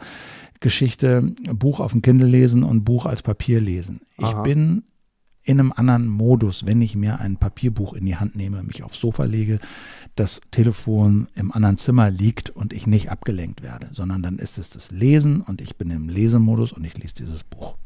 Geschichte 0.60 1.22
Buch 1.52 1.80
auf 1.80 1.92
dem 1.92 2.02
Kindle 2.02 2.26
lesen 2.26 2.64
und 2.64 2.84
Buch 2.84 3.06
als 3.06 3.22
Papier 3.22 3.60
lesen. 3.60 4.00
Ich 4.18 4.26
Aha. 4.26 4.42
bin 4.42 4.82
in 5.42 5.60
einem 5.60 5.72
anderen 5.72 6.08
Modus, 6.08 6.66
wenn 6.66 6.82
ich 6.82 6.94
mir 6.94 7.20
ein 7.20 7.36
Papierbuch 7.36 7.94
in 7.94 8.04
die 8.04 8.16
Hand 8.16 8.36
nehme, 8.36 8.62
mich 8.62 8.82
aufs 8.82 9.00
Sofa 9.00 9.24
lege, 9.24 9.60
das 10.14 10.40
Telefon 10.50 11.28
im 11.34 11.52
anderen 11.52 11.78
Zimmer 11.78 12.10
liegt 12.10 12.50
und 12.50 12.72
ich 12.72 12.86
nicht 12.86 13.10
abgelenkt 13.10 13.62
werde, 13.62 13.88
sondern 13.92 14.22
dann 14.22 14.38
ist 14.38 14.58
es 14.58 14.70
das 14.70 14.90
Lesen 14.90 15.40
und 15.40 15.60
ich 15.60 15.76
bin 15.76 15.90
im 15.90 16.08
Lesemodus 16.08 16.72
und 16.72 16.84
ich 16.84 16.98
lese 16.98 17.14
dieses 17.14 17.44
Buch. 17.44 17.76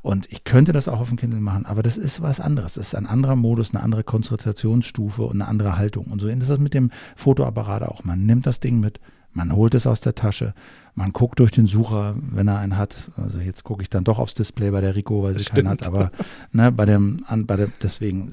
Und 0.00 0.30
ich 0.32 0.44
könnte 0.44 0.72
das 0.72 0.88
auch 0.88 1.00
auf 1.00 1.08
dem 1.08 1.18
Kindle 1.18 1.40
machen, 1.40 1.66
aber 1.66 1.82
das 1.82 1.96
ist 1.96 2.22
was 2.22 2.40
anderes. 2.40 2.74
Das 2.74 2.88
ist 2.88 2.94
ein 2.94 3.06
anderer 3.06 3.36
Modus, 3.36 3.74
eine 3.74 3.82
andere 3.82 4.04
Konzentrationsstufe 4.04 5.22
und 5.22 5.40
eine 5.40 5.48
andere 5.48 5.76
Haltung. 5.76 6.06
Und 6.06 6.20
so 6.20 6.28
ist 6.28 6.48
das 6.48 6.58
mit 6.58 6.74
dem 6.74 6.90
Fotoapparat 7.16 7.82
auch. 7.82 8.04
Man 8.04 8.26
nimmt 8.26 8.46
das 8.46 8.60
Ding 8.60 8.80
mit, 8.80 9.00
man 9.32 9.54
holt 9.54 9.74
es 9.74 9.86
aus 9.86 10.00
der 10.00 10.14
Tasche, 10.14 10.54
man 10.94 11.12
guckt 11.12 11.38
durch 11.38 11.50
den 11.50 11.66
Sucher, 11.66 12.14
wenn 12.16 12.48
er 12.48 12.58
einen 12.58 12.76
hat. 12.76 12.96
Also 13.16 13.38
jetzt 13.38 13.64
gucke 13.64 13.82
ich 13.82 13.88
dann 13.88 14.04
doch 14.04 14.18
aufs 14.18 14.34
Display 14.34 14.70
bei 14.70 14.80
der 14.80 14.94
Rico, 14.94 15.22
weil 15.22 15.38
sie 15.38 15.44
keinen 15.44 15.68
hat, 15.68 15.86
aber 15.86 16.10
ne, 16.52 16.70
bei 16.70 16.84
dem, 16.84 17.24
an, 17.26 17.46
bei 17.46 17.56
dem, 17.56 17.72
deswegen 17.82 18.30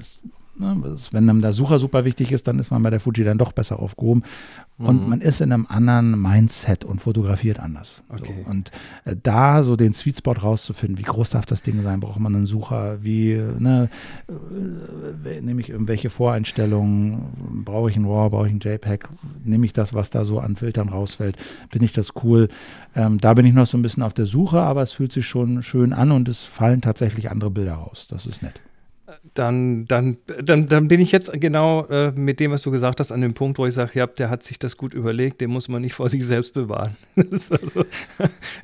wenn 0.60 1.28
einem 1.28 1.40
der 1.40 1.52
Sucher 1.52 1.78
super 1.78 2.04
wichtig 2.04 2.32
ist, 2.32 2.46
dann 2.48 2.58
ist 2.58 2.70
man 2.70 2.82
bei 2.82 2.90
der 2.90 3.00
Fuji 3.00 3.24
dann 3.24 3.38
doch 3.38 3.52
besser 3.52 3.78
aufgehoben. 3.78 4.22
Und 4.78 5.02
mhm. 5.02 5.10
man 5.10 5.20
ist 5.20 5.40
in 5.40 5.52
einem 5.52 5.66
anderen 5.68 6.20
Mindset 6.20 6.84
und 6.84 7.02
fotografiert 7.02 7.60
anders. 7.60 8.02
Okay. 8.08 8.32
So. 8.44 8.50
Und 8.50 8.70
äh, 9.04 9.14
da 9.22 9.62
so 9.62 9.76
den 9.76 9.92
Sweet 9.92 10.18
Spot 10.18 10.32
rauszufinden, 10.32 10.98
wie 10.98 11.02
groß 11.02 11.30
darf 11.30 11.44
das 11.44 11.60
Ding 11.62 11.82
sein, 11.82 12.00
braucht 12.00 12.18
man 12.18 12.34
einen 12.34 12.46
Sucher, 12.46 13.02
wie 13.02 13.34
ne, 13.34 13.90
äh, 14.28 15.40
nehme 15.40 15.60
ich 15.60 15.68
irgendwelche 15.68 16.08
Voreinstellungen, 16.08 17.62
brauche 17.64 17.90
ich 17.90 17.96
ein 17.96 18.06
RAW, 18.06 18.30
brauche 18.30 18.46
ich 18.46 18.54
ein 18.54 18.60
JPEG, 18.60 19.08
nehme 19.44 19.66
ich 19.66 19.74
das, 19.74 19.92
was 19.92 20.08
da 20.08 20.24
so 20.24 20.38
an 20.38 20.56
Filtern 20.56 20.88
rausfällt, 20.88 21.36
bin 21.70 21.82
ich 21.82 21.92
das 21.92 22.12
cool. 22.22 22.48
Ähm, 22.96 23.18
da 23.18 23.34
bin 23.34 23.44
ich 23.44 23.52
noch 23.52 23.66
so 23.66 23.76
ein 23.76 23.82
bisschen 23.82 24.02
auf 24.02 24.14
der 24.14 24.26
Suche, 24.26 24.60
aber 24.60 24.82
es 24.82 24.92
fühlt 24.92 25.12
sich 25.12 25.26
schon 25.26 25.62
schön 25.62 25.92
an 25.92 26.10
und 26.10 26.28
es 26.28 26.44
fallen 26.44 26.80
tatsächlich 26.80 27.30
andere 27.30 27.50
Bilder 27.50 27.74
raus. 27.74 28.06
Das 28.08 28.24
ist 28.24 28.42
nett 28.42 28.60
dann, 29.34 29.86
dann, 29.86 30.18
dann, 30.42 30.68
dann 30.68 30.88
bin 30.88 31.00
ich 31.00 31.12
jetzt 31.12 31.32
genau 31.34 31.86
äh, 31.86 32.10
mit 32.12 32.40
dem, 32.40 32.50
was 32.50 32.62
du 32.62 32.70
gesagt 32.70 33.00
hast, 33.00 33.12
an 33.12 33.20
dem 33.20 33.34
Punkt, 33.34 33.58
wo 33.58 33.66
ich 33.66 33.74
sage, 33.74 33.92
ja, 33.94 34.06
der 34.06 34.30
hat 34.30 34.42
sich 34.42 34.58
das 34.58 34.76
gut 34.76 34.94
überlegt, 34.94 35.40
den 35.40 35.50
muss 35.50 35.68
man 35.68 35.82
nicht 35.82 35.94
vor 35.94 36.08
sich 36.08 36.26
selbst 36.26 36.54
bewahren. 36.54 36.96
also, 37.16 37.84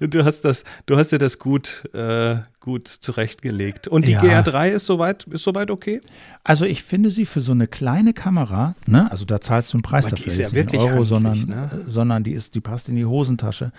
du 0.01 0.25
hast 0.25 0.43
das, 0.43 0.65
du 0.87 0.97
hast 0.97 1.13
dir 1.13 1.19
das 1.19 1.39
gut, 1.39 1.85
äh, 1.95 2.37
gut 2.61 2.89
zurechtgelegt. 2.89 3.89
Und 3.89 4.09
die 4.09 4.13
ja. 4.13 4.23
GR3 4.23 4.71
ist 4.71 4.87
soweit, 4.87 5.25
ist 5.25 5.45
soweit 5.45 5.71
okay? 5.71 6.01
Also 6.43 6.65
ich 6.65 6.83
finde 6.83 7.11
sie 7.11 7.27
für 7.27 7.41
so 7.41 7.53
eine 7.53 7.67
kleine 7.67 8.13
Kamera, 8.13 8.75
ne, 8.87 9.11
also 9.11 9.25
da 9.25 9.41
zahlst 9.41 9.73
du 9.73 9.79
einen 9.79 9.83
Preis 9.83 10.07
Aber 10.07 10.17
dafür, 10.17 10.25
die 10.25 10.31
ist 10.31 10.39
ja 10.39 10.53
wirklich 10.53 10.81
Euro, 10.81 11.05
sondern, 11.05 11.39
ne? 11.41 11.85
sondern 11.87 12.25
die 12.25 12.33
ist, 12.33 12.55
die 12.55 12.61
passt 12.61 12.89
in 12.89 12.97
die 12.97 13.05
Hosentasche. 13.05 13.73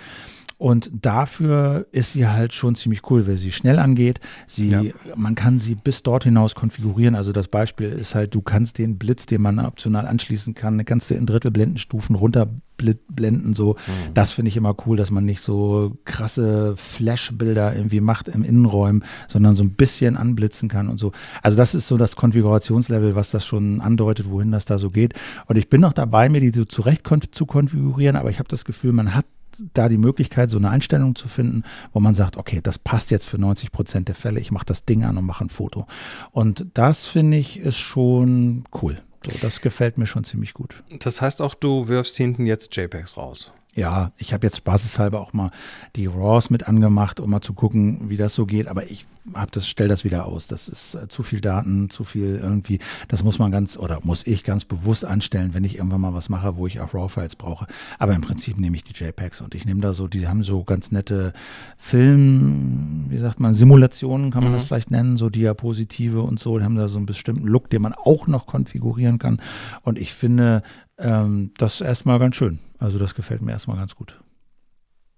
Und 0.57 0.89
dafür 0.91 1.85
ist 1.91 2.13
sie 2.13 2.27
halt 2.27 2.51
schon 2.51 2.73
ziemlich 2.73 3.09
cool, 3.11 3.27
weil 3.27 3.37
sie 3.37 3.51
schnell 3.51 3.77
angeht. 3.77 4.19
Sie, 4.47 4.69
ja. 4.69 4.81
Man 5.15 5.35
kann 5.35 5.59
sie 5.59 5.75
bis 5.75 6.01
dort 6.01 6.23
hinaus 6.23 6.55
konfigurieren. 6.55 7.13
Also 7.13 7.31
das 7.31 7.47
Beispiel 7.47 7.91
ist 7.91 8.15
halt, 8.15 8.33
du 8.33 8.41
kannst 8.41 8.79
den 8.79 8.97
Blitz, 8.97 9.27
den 9.27 9.43
man 9.43 9.59
optional 9.59 10.07
anschließen 10.07 10.55
kann, 10.55 10.83
kannst 10.83 11.11
du 11.11 11.15
in 11.15 11.27
Drittelblendenstufen 11.27 12.15
runterblenden. 12.15 13.53
So, 13.53 13.73
mhm. 13.73 14.13
das 14.15 14.31
finde 14.31 14.49
ich 14.49 14.57
immer 14.57 14.75
cool, 14.87 14.97
dass 14.97 15.11
man 15.11 15.25
nicht 15.25 15.41
so 15.41 15.95
krasse 16.05 16.75
Flash-Bilder 16.75 17.75
irgendwie 17.75 18.01
macht 18.01 18.27
im 18.27 18.43
Innenräumen, 18.43 19.03
sondern 19.27 19.55
so 19.55 19.63
ein 19.63 19.75
bisschen 19.75 20.17
anblitzen 20.17 20.69
kann 20.69 20.89
und 20.89 20.97
so. 20.97 21.11
Also 21.43 21.55
das 21.55 21.75
ist 21.75 21.87
so 21.87 21.97
das 21.97 22.15
Konfigurationslevel, 22.15 23.13
was 23.13 23.29
das 23.29 23.45
schon 23.45 23.79
andeutet, 23.79 24.31
wohin 24.31 24.51
das 24.51 24.65
da 24.65 24.79
so 24.79 24.89
geht. 24.89 25.13
Und 25.45 25.59
ich 25.59 25.69
bin 25.69 25.81
noch 25.81 25.93
dabei, 25.93 26.29
mir 26.29 26.41
die 26.41 26.49
so 26.49 26.65
zurecht 26.65 27.07
zu 27.31 27.45
konfigurieren, 27.45 28.15
aber 28.15 28.31
ich 28.31 28.39
habe 28.39 28.49
das 28.49 28.65
Gefühl, 28.65 28.91
man 28.91 29.13
hat 29.13 29.25
da 29.73 29.89
die 29.89 29.97
Möglichkeit, 29.97 30.49
so 30.49 30.57
eine 30.57 30.69
Einstellung 30.69 31.15
zu 31.15 31.27
finden, 31.27 31.63
wo 31.93 31.99
man 31.99 32.15
sagt, 32.15 32.37
okay, 32.37 32.59
das 32.61 32.77
passt 32.77 33.11
jetzt 33.11 33.25
für 33.25 33.37
90 33.37 33.71
Prozent 33.71 34.07
der 34.07 34.15
Fälle, 34.15 34.39
ich 34.39 34.51
mache 34.51 34.65
das 34.65 34.85
Ding 34.85 35.03
an 35.03 35.17
und 35.17 35.25
mache 35.25 35.45
ein 35.45 35.49
Foto. 35.49 35.85
Und 36.31 36.65
das 36.73 37.05
finde 37.05 37.37
ich 37.37 37.59
ist 37.59 37.77
schon 37.77 38.63
cool. 38.81 39.01
So, 39.25 39.31
das 39.41 39.61
gefällt 39.61 39.97
mir 39.97 40.07
schon 40.07 40.23
ziemlich 40.23 40.53
gut. 40.53 40.83
Das 40.99 41.21
heißt 41.21 41.41
auch, 41.41 41.55
du 41.55 41.87
wirfst 41.87 42.15
hinten 42.15 42.45
jetzt 42.45 42.75
JPEGs 42.75 43.17
raus. 43.17 43.51
Ja, 43.73 44.09
ich 44.17 44.33
habe 44.33 44.47
jetzt 44.47 44.57
spaßeshalber 44.57 45.21
auch 45.21 45.33
mal 45.33 45.51
die 45.95 46.07
RAWs 46.07 46.49
mit 46.49 46.67
angemacht, 46.67 47.19
um 47.19 47.29
mal 47.29 47.41
zu 47.41 47.53
gucken, 47.53 48.09
wie 48.09 48.17
das 48.17 48.33
so 48.33 48.45
geht. 48.45 48.67
Aber 48.67 48.89
ich 48.89 49.05
habe 49.33 49.51
das, 49.51 49.67
stell 49.67 49.87
das 49.87 50.03
wieder 50.03 50.25
aus. 50.25 50.47
Das 50.47 50.67
ist 50.67 50.95
äh, 50.95 51.07
zu 51.07 51.23
viel 51.23 51.41
Daten, 51.41 51.89
zu 51.89 52.03
viel 52.03 52.39
irgendwie. 52.41 52.79
Das 53.07 53.23
muss 53.23 53.39
man 53.39 53.51
ganz 53.51 53.77
oder 53.77 53.99
muss 54.03 54.25
ich 54.25 54.43
ganz 54.43 54.65
bewusst 54.65 55.05
anstellen, 55.05 55.53
wenn 55.53 55.63
ich 55.63 55.77
irgendwann 55.77 56.01
mal 56.01 56.13
was 56.13 56.29
mache, 56.29 56.57
wo 56.57 56.67
ich 56.67 56.79
auch 56.79 56.93
RAW-Files 56.93 57.35
brauche. 57.35 57.67
Aber 57.99 58.13
im 58.13 58.21
Prinzip 58.21 58.57
nehme 58.57 58.75
ich 58.75 58.83
die 58.83 58.93
JPEGs 58.93 59.41
und 59.41 59.55
ich 59.55 59.65
nehme 59.65 59.81
da 59.81 59.93
so, 59.93 60.07
die 60.07 60.27
haben 60.27 60.43
so 60.43 60.63
ganz 60.63 60.91
nette 60.91 61.33
Film, 61.77 63.05
wie 63.09 63.17
sagt 63.17 63.39
man, 63.39 63.53
Simulationen 63.53 64.31
kann 64.31 64.43
man 64.43 64.51
mhm. 64.51 64.57
das 64.57 64.65
vielleicht 64.65 64.91
nennen, 64.91 65.17
so 65.17 65.29
Diapositive 65.29 66.21
und 66.21 66.39
so. 66.39 66.57
Die 66.57 66.63
haben 66.63 66.75
da 66.75 66.87
so 66.87 66.97
einen 66.97 67.05
bestimmten 67.05 67.47
Look, 67.47 67.69
den 67.69 67.81
man 67.81 67.93
auch 67.93 68.27
noch 68.27 68.45
konfigurieren 68.45 69.19
kann. 69.19 69.41
Und 69.81 69.97
ich 69.99 70.13
finde 70.13 70.63
ähm, 70.97 71.51
das 71.57 71.81
erstmal 71.81 72.19
ganz 72.19 72.35
schön. 72.35 72.59
Also 72.79 72.99
das 72.99 73.15
gefällt 73.15 73.41
mir 73.41 73.51
erstmal 73.51 73.77
ganz 73.77 73.95
gut. 73.95 74.19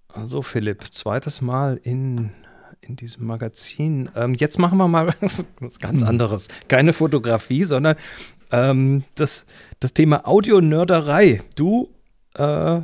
Also 0.08 0.42
Philipp, 0.42 0.86
zweites 0.92 1.42
Mal 1.42 1.80
in, 1.84 2.32
in 2.82 2.96
diesem 2.96 3.26
Magazin. 3.26 4.10
Ähm, 4.16 4.34
jetzt 4.34 4.60
machen 4.60 4.78
wir 4.78 4.88
mal 4.88 5.14
was, 5.22 5.46
was 5.60 5.80
ganz 5.80 6.04
anderes. 6.04 6.48
Keine 6.68 6.94
Fotografie, 6.94 7.64
sondern 7.64 7.96
ähm, 8.52 9.04
das, 9.16 9.46
das 9.80 9.94
Thema 9.94 10.28
Audionörderei. 10.28 11.42
Du 11.56 11.90
äh, 12.34 12.82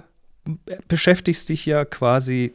beschäftigst 0.87 1.49
dich 1.49 1.65
ja 1.65 1.85
quasi 1.85 2.53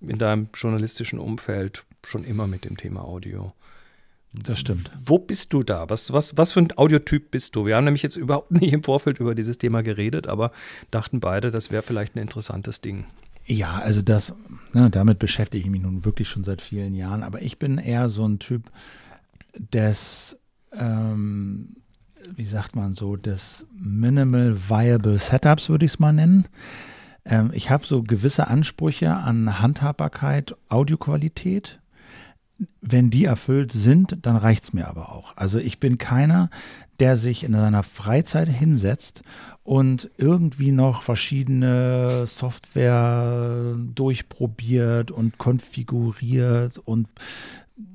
in 0.00 0.18
deinem 0.18 0.48
journalistischen 0.54 1.18
Umfeld 1.18 1.84
schon 2.06 2.24
immer 2.24 2.46
mit 2.46 2.64
dem 2.64 2.76
Thema 2.76 3.04
Audio. 3.04 3.52
Das 4.32 4.60
stimmt. 4.60 4.92
Wo 5.04 5.18
bist 5.18 5.52
du 5.52 5.64
da? 5.64 5.90
Was, 5.90 6.12
was, 6.12 6.36
was 6.36 6.52
für 6.52 6.60
ein 6.60 6.78
Audiotyp 6.78 7.32
bist 7.32 7.56
du? 7.56 7.66
Wir 7.66 7.76
haben 7.76 7.84
nämlich 7.84 8.02
jetzt 8.02 8.16
überhaupt 8.16 8.52
nicht 8.52 8.72
im 8.72 8.84
Vorfeld 8.84 9.18
über 9.18 9.34
dieses 9.34 9.58
Thema 9.58 9.82
geredet, 9.82 10.28
aber 10.28 10.52
dachten 10.92 11.18
beide, 11.18 11.50
das 11.50 11.72
wäre 11.72 11.82
vielleicht 11.82 12.14
ein 12.14 12.20
interessantes 12.20 12.80
Ding. 12.80 13.06
Ja, 13.50 13.78
also 13.78 14.00
das, 14.00 14.32
ne, 14.74 14.90
damit 14.90 15.18
beschäftige 15.18 15.64
ich 15.64 15.70
mich 15.70 15.82
nun 15.82 16.04
wirklich 16.04 16.28
schon 16.28 16.44
seit 16.44 16.62
vielen 16.62 16.94
Jahren, 16.94 17.24
aber 17.24 17.42
ich 17.42 17.58
bin 17.58 17.78
eher 17.78 18.08
so 18.08 18.24
ein 18.24 18.38
Typ 18.38 18.70
des, 19.58 20.36
ähm, 20.72 21.74
wie 22.32 22.44
sagt 22.44 22.76
man 22.76 22.94
so, 22.94 23.16
des 23.16 23.66
Minimal 23.74 24.56
Viable 24.68 25.18
Setups, 25.18 25.68
würde 25.68 25.84
ich 25.84 25.94
es 25.94 25.98
mal 25.98 26.12
nennen. 26.12 26.46
Ähm, 27.24 27.50
ich 27.52 27.70
habe 27.70 27.84
so 27.84 28.04
gewisse 28.04 28.46
Ansprüche 28.46 29.12
an 29.12 29.58
Handhabbarkeit, 29.58 30.54
Audioqualität 30.68 31.80
wenn 32.80 33.10
die 33.10 33.24
erfüllt 33.24 33.72
sind, 33.72 34.18
dann 34.22 34.36
reicht 34.36 34.64
es 34.64 34.72
mir 34.72 34.88
aber 34.88 35.12
auch. 35.12 35.36
Also 35.36 35.58
ich 35.58 35.80
bin 35.80 35.98
keiner, 35.98 36.50
der 37.00 37.16
sich 37.16 37.44
in 37.44 37.52
seiner 37.52 37.82
Freizeit 37.82 38.48
hinsetzt 38.48 39.22
und 39.64 40.10
irgendwie 40.16 40.72
noch 40.72 41.02
verschiedene 41.02 42.26
Software 42.26 43.76
durchprobiert 43.94 45.10
und 45.10 45.38
konfiguriert 45.38 46.78
und 46.78 47.08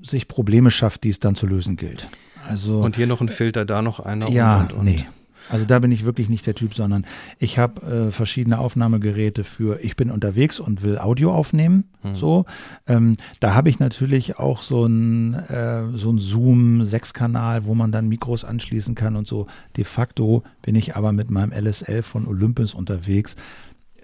sich 0.01 0.27
Probleme 0.27 0.71
schafft, 0.71 1.03
die 1.03 1.09
es 1.09 1.19
dann 1.19 1.35
zu 1.35 1.45
lösen 1.45 1.77
gilt. 1.77 2.07
Also, 2.47 2.79
und 2.81 2.95
hier 2.95 3.07
noch 3.07 3.21
ein 3.21 3.29
Filter, 3.29 3.65
da 3.65 3.81
noch 3.81 3.99
einer 3.99 4.29
ja, 4.29 4.61
und, 4.61 4.73
und, 4.73 4.79
und. 4.79 4.85
Nee. 4.85 5.05
Also 5.49 5.65
da 5.65 5.79
bin 5.79 5.91
ich 5.91 6.05
wirklich 6.05 6.29
nicht 6.29 6.45
der 6.47 6.55
Typ, 6.55 6.73
sondern 6.73 7.05
ich 7.39 7.57
habe 7.57 7.81
äh, 8.07 8.11
verschiedene 8.11 8.59
Aufnahmegeräte 8.59 9.43
für, 9.43 9.79
ich 9.83 9.95
bin 9.95 10.11
unterwegs 10.11 10.59
und 10.59 10.83
will 10.83 10.97
Audio 10.97 11.33
aufnehmen. 11.33 11.85
Hm. 12.01 12.15
So, 12.15 12.45
ähm, 12.87 13.17
da 13.39 13.53
habe 13.53 13.69
ich 13.69 13.79
natürlich 13.79 14.39
auch 14.39 14.61
so 14.61 14.85
ein 14.85 15.33
äh, 15.33 15.85
so 15.95 16.11
ein 16.11 16.19
Zoom 16.19 16.83
Sechskanal, 16.83 17.65
wo 17.65 17.75
man 17.75 17.91
dann 17.91 18.07
Mikros 18.07 18.43
anschließen 18.43 18.95
kann 18.95 19.15
und 19.15 19.27
so. 19.27 19.47
De 19.77 19.83
facto 19.83 20.43
bin 20.61 20.75
ich 20.75 20.95
aber 20.95 21.11
mit 21.11 21.29
meinem 21.29 21.51
LSL 21.51 22.03
von 22.03 22.27
Olympus 22.27 22.73
unterwegs 22.73 23.35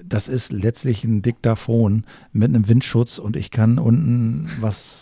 das 0.06 0.28
ist 0.28 0.52
letztlich 0.52 1.04
ein 1.04 1.22
Diktaphon 1.22 2.06
mit 2.34 2.50
einem 2.50 2.68
Windschutz 2.68 3.20
und 3.20 3.36
ich 3.36 3.52
kann 3.52 3.80
unten 3.80 4.48
was 4.60 5.02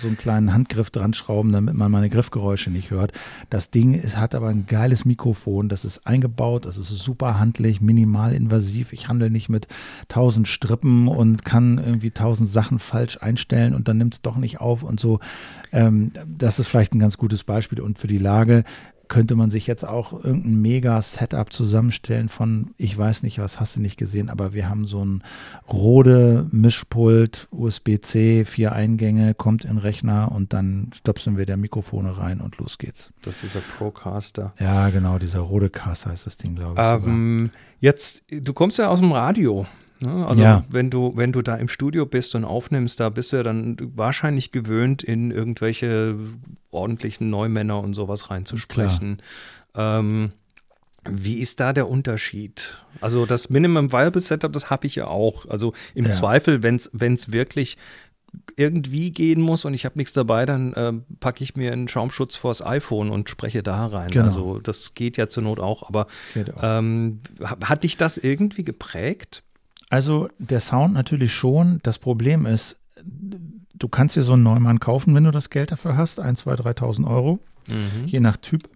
so 0.00 0.06
einen 0.06 0.16
kleinen 0.16 0.52
Handgriff 0.52 0.90
dran 0.90 1.14
schrauben, 1.14 1.52
damit 1.52 1.74
man 1.74 1.90
meine 1.90 2.08
Griffgeräusche 2.08 2.70
nicht 2.70 2.90
hört. 2.90 3.12
Das 3.50 3.70
Ding 3.70 3.94
ist, 3.94 4.16
hat 4.16 4.34
aber 4.34 4.48
ein 4.48 4.66
geiles 4.66 5.04
Mikrofon, 5.04 5.68
das 5.68 5.84
ist 5.84 6.06
eingebaut, 6.06 6.64
das 6.64 6.78
ist 6.78 6.88
super 6.88 7.38
handlich, 7.38 7.80
minimal 7.80 8.32
invasiv. 8.32 8.92
Ich 8.92 9.08
handle 9.08 9.30
nicht 9.30 9.48
mit 9.48 9.66
tausend 10.08 10.48
Strippen 10.48 11.08
und 11.08 11.44
kann 11.44 11.78
irgendwie 11.78 12.10
tausend 12.10 12.48
Sachen 12.48 12.78
falsch 12.78 13.18
einstellen 13.20 13.74
und 13.74 13.88
dann 13.88 13.98
nimmt 13.98 14.14
es 14.14 14.22
doch 14.22 14.36
nicht 14.36 14.60
auf 14.60 14.82
und 14.82 15.00
so. 15.00 15.20
Ähm, 15.72 16.12
das 16.26 16.58
ist 16.58 16.68
vielleicht 16.68 16.94
ein 16.94 17.00
ganz 17.00 17.18
gutes 17.18 17.44
Beispiel 17.44 17.80
und 17.80 17.98
für 17.98 18.08
die 18.08 18.18
Lage 18.18 18.64
könnte 19.12 19.36
man 19.36 19.50
sich 19.50 19.66
jetzt 19.66 19.84
auch 19.84 20.24
irgendein 20.24 20.62
Mega-Setup 20.62 21.52
zusammenstellen 21.52 22.30
von, 22.30 22.70
ich 22.78 22.96
weiß 22.96 23.22
nicht, 23.24 23.38
was 23.40 23.60
hast 23.60 23.76
du 23.76 23.80
nicht 23.80 23.98
gesehen, 23.98 24.30
aber 24.30 24.54
wir 24.54 24.70
haben 24.70 24.86
so 24.86 25.04
ein 25.04 25.22
Rode 25.70 26.46
Mischpult, 26.50 27.46
USB-C, 27.50 28.46
vier 28.46 28.72
Eingänge, 28.72 29.34
kommt 29.34 29.66
in 29.66 29.76
Rechner 29.76 30.32
und 30.32 30.54
dann 30.54 30.88
stöpseln 30.94 31.36
wir 31.36 31.44
der 31.44 31.58
Mikrofone 31.58 32.16
rein 32.16 32.40
und 32.40 32.56
los 32.56 32.78
geht's. 32.78 33.12
Das 33.20 33.34
ist 33.34 33.42
dieser 33.54 33.60
Procaster. 33.76 34.54
Ja, 34.58 34.88
genau, 34.88 35.18
dieser 35.18 35.40
Rode 35.40 35.68
Caster 35.68 36.08
heißt 36.08 36.24
das 36.24 36.38
Ding, 36.38 36.54
glaube 36.54 36.80
ich. 36.80 37.06
Ähm, 37.06 37.50
jetzt, 37.80 38.24
du 38.30 38.54
kommst 38.54 38.78
ja 38.78 38.88
aus 38.88 39.00
dem 39.00 39.12
Radio. 39.12 39.66
Ne? 40.00 40.26
Also 40.26 40.42
Ja. 40.42 40.64
wenn 40.70 40.88
du, 40.88 41.12
wenn 41.16 41.32
du 41.32 41.42
da 41.42 41.56
im 41.56 41.68
Studio 41.68 42.06
bist 42.06 42.34
und 42.34 42.46
aufnimmst, 42.46 42.98
da 42.98 43.10
bist 43.10 43.32
du 43.32 43.36
ja 43.36 43.42
dann 43.42 43.76
wahrscheinlich 43.94 44.52
gewöhnt, 44.52 45.02
in 45.02 45.30
irgendwelche 45.30 46.16
ordentlichen 46.72 47.30
Neumänner 47.30 47.78
und 47.80 47.94
sowas 47.94 48.30
reinzusprechen. 48.30 49.22
Ähm, 49.74 50.32
wie 51.08 51.38
ist 51.38 51.60
da 51.60 51.72
der 51.72 51.88
Unterschied? 51.88 52.78
Also 53.00 53.26
das 53.26 53.50
Minimum 53.50 53.92
Viable 53.92 54.20
Setup, 54.20 54.52
das 54.52 54.70
habe 54.70 54.86
ich 54.86 54.94
ja 54.96 55.06
auch. 55.08 55.46
Also 55.48 55.72
im 55.94 56.04
Ja. 56.06 56.10
Zweifel, 56.10 56.62
wenn 56.62 56.76
es 56.76 57.32
wirklich 57.32 57.76
irgendwie 58.56 59.10
gehen 59.10 59.40
muss 59.42 59.64
und 59.66 59.74
ich 59.74 59.84
habe 59.84 59.98
nichts 59.98 60.14
dabei, 60.14 60.46
dann 60.46 60.72
ähm, 60.76 61.04
packe 61.20 61.44
ich 61.44 61.54
mir 61.54 61.72
einen 61.72 61.88
Schaumschutz 61.88 62.36
vors 62.36 62.64
iPhone 62.64 63.10
und 63.10 63.28
spreche 63.28 63.62
da 63.62 63.86
rein. 63.86 64.08
Genau. 64.10 64.24
Also 64.26 64.58
das 64.58 64.94
geht 64.94 65.16
ja 65.18 65.28
zur 65.28 65.42
Not 65.42 65.60
auch. 65.60 65.86
Aber 65.88 66.06
auch. 66.34 66.62
ähm, 66.62 67.20
ha- 67.42 67.58
hat 67.64 67.84
dich 67.84 67.96
das 67.98 68.16
irgendwie 68.16 68.64
geprägt? 68.64 69.42
Also 69.90 70.28
der 70.38 70.60
Sound 70.60 70.94
natürlich 70.94 71.34
schon. 71.34 71.80
Das 71.82 71.98
Problem 71.98 72.46
ist, 72.46 72.76
du 73.82 73.88
kannst 73.88 74.16
dir 74.16 74.22
so 74.22 74.34
einen 74.34 74.42
Neumann 74.42 74.80
kaufen, 74.80 75.14
wenn 75.14 75.24
du 75.24 75.30
das 75.30 75.50
Geld 75.50 75.72
dafür 75.72 75.96
hast, 75.96 76.20
1, 76.20 76.40
2, 76.40 76.54
3.000 76.54 77.06
Euro, 77.08 77.38
je 78.06 78.20
nach 78.20 78.36
Typ. 78.36 78.68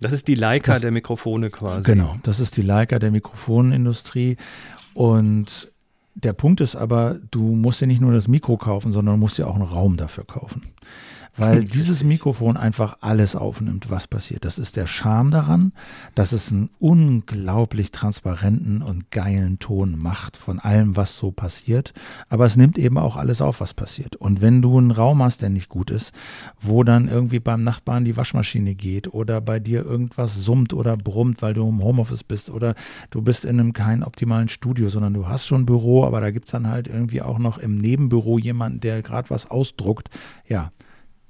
Das 0.00 0.12
ist 0.12 0.26
die 0.28 0.34
Leica 0.34 0.72
Das- 0.72 0.80
der 0.82 0.90
Mikrofone 0.90 1.50
quasi. 1.50 1.84
Genau, 1.90 2.16
das 2.24 2.40
ist 2.40 2.56
die 2.56 2.62
Leica 2.62 2.98
der 2.98 3.10
Mikrofonindustrie. 3.12 4.36
Und 4.94 5.70
der 6.14 6.32
Punkt 6.32 6.60
ist 6.60 6.76
aber, 6.76 7.18
du 7.30 7.40
musst 7.54 7.80
dir 7.80 7.86
nicht 7.86 8.00
nur 8.00 8.12
das 8.12 8.28
Mikro 8.28 8.56
kaufen, 8.56 8.92
sondern 8.92 9.14
du 9.14 9.20
musst 9.20 9.38
dir 9.38 9.46
auch 9.46 9.54
einen 9.54 9.64
Raum 9.64 9.96
dafür 9.96 10.24
kaufen. 10.24 10.62
Weil 11.36 11.64
dieses 11.64 12.04
Mikrofon 12.04 12.56
einfach 12.56 12.98
alles 13.00 13.34
aufnimmt, 13.36 13.90
was 13.90 14.06
passiert. 14.06 14.44
Das 14.44 14.58
ist 14.58 14.76
der 14.76 14.86
Charme 14.86 15.30
daran, 15.30 15.72
dass 16.14 16.32
es 16.32 16.50
einen 16.50 16.70
unglaublich 16.78 17.90
transparenten 17.90 18.82
und 18.82 19.10
geilen 19.10 19.58
Ton 19.58 19.98
macht 19.98 20.36
von 20.36 20.58
allem, 20.58 20.96
was 20.96 21.16
so 21.16 21.30
passiert. 21.30 21.94
Aber 22.28 22.44
es 22.44 22.56
nimmt 22.56 22.78
eben 22.78 22.98
auch 22.98 23.16
alles 23.16 23.40
auf, 23.40 23.60
was 23.60 23.74
passiert. 23.74 24.16
Und 24.16 24.40
wenn 24.40 24.60
du 24.60 24.76
einen 24.76 24.90
Raum 24.90 25.22
hast, 25.22 25.42
der 25.42 25.48
nicht 25.48 25.68
gut 25.68 25.90
ist, 25.90 26.12
wo 26.60 26.84
dann 26.84 27.08
irgendwie 27.08 27.40
beim 27.40 27.64
Nachbarn 27.64 28.04
die 28.04 28.16
Waschmaschine 28.16 28.74
geht 28.74 29.12
oder 29.12 29.40
bei 29.40 29.58
dir 29.58 29.84
irgendwas 29.84 30.34
summt 30.34 30.74
oder 30.74 30.96
brummt, 30.96 31.40
weil 31.40 31.54
du 31.54 31.68
im 31.68 31.82
Homeoffice 31.82 32.24
bist 32.24 32.50
oder 32.50 32.74
du 33.10 33.22
bist 33.22 33.44
in 33.44 33.58
einem 33.58 33.72
kein 33.72 34.02
optimalen 34.02 34.48
Studio, 34.48 34.88
sondern 34.90 35.14
du 35.14 35.28
hast 35.28 35.46
schon 35.46 35.62
ein 35.62 35.66
Büro, 35.66 36.04
aber 36.04 36.20
da 36.20 36.30
gibt 36.30 36.46
es 36.46 36.52
dann 36.52 36.68
halt 36.68 36.88
irgendwie 36.88 37.22
auch 37.22 37.38
noch 37.38 37.58
im 37.58 37.78
Nebenbüro 37.78 38.38
jemanden, 38.38 38.80
der 38.80 39.02
gerade 39.02 39.30
was 39.30 39.50
ausdruckt. 39.50 40.10
Ja, 40.46 40.70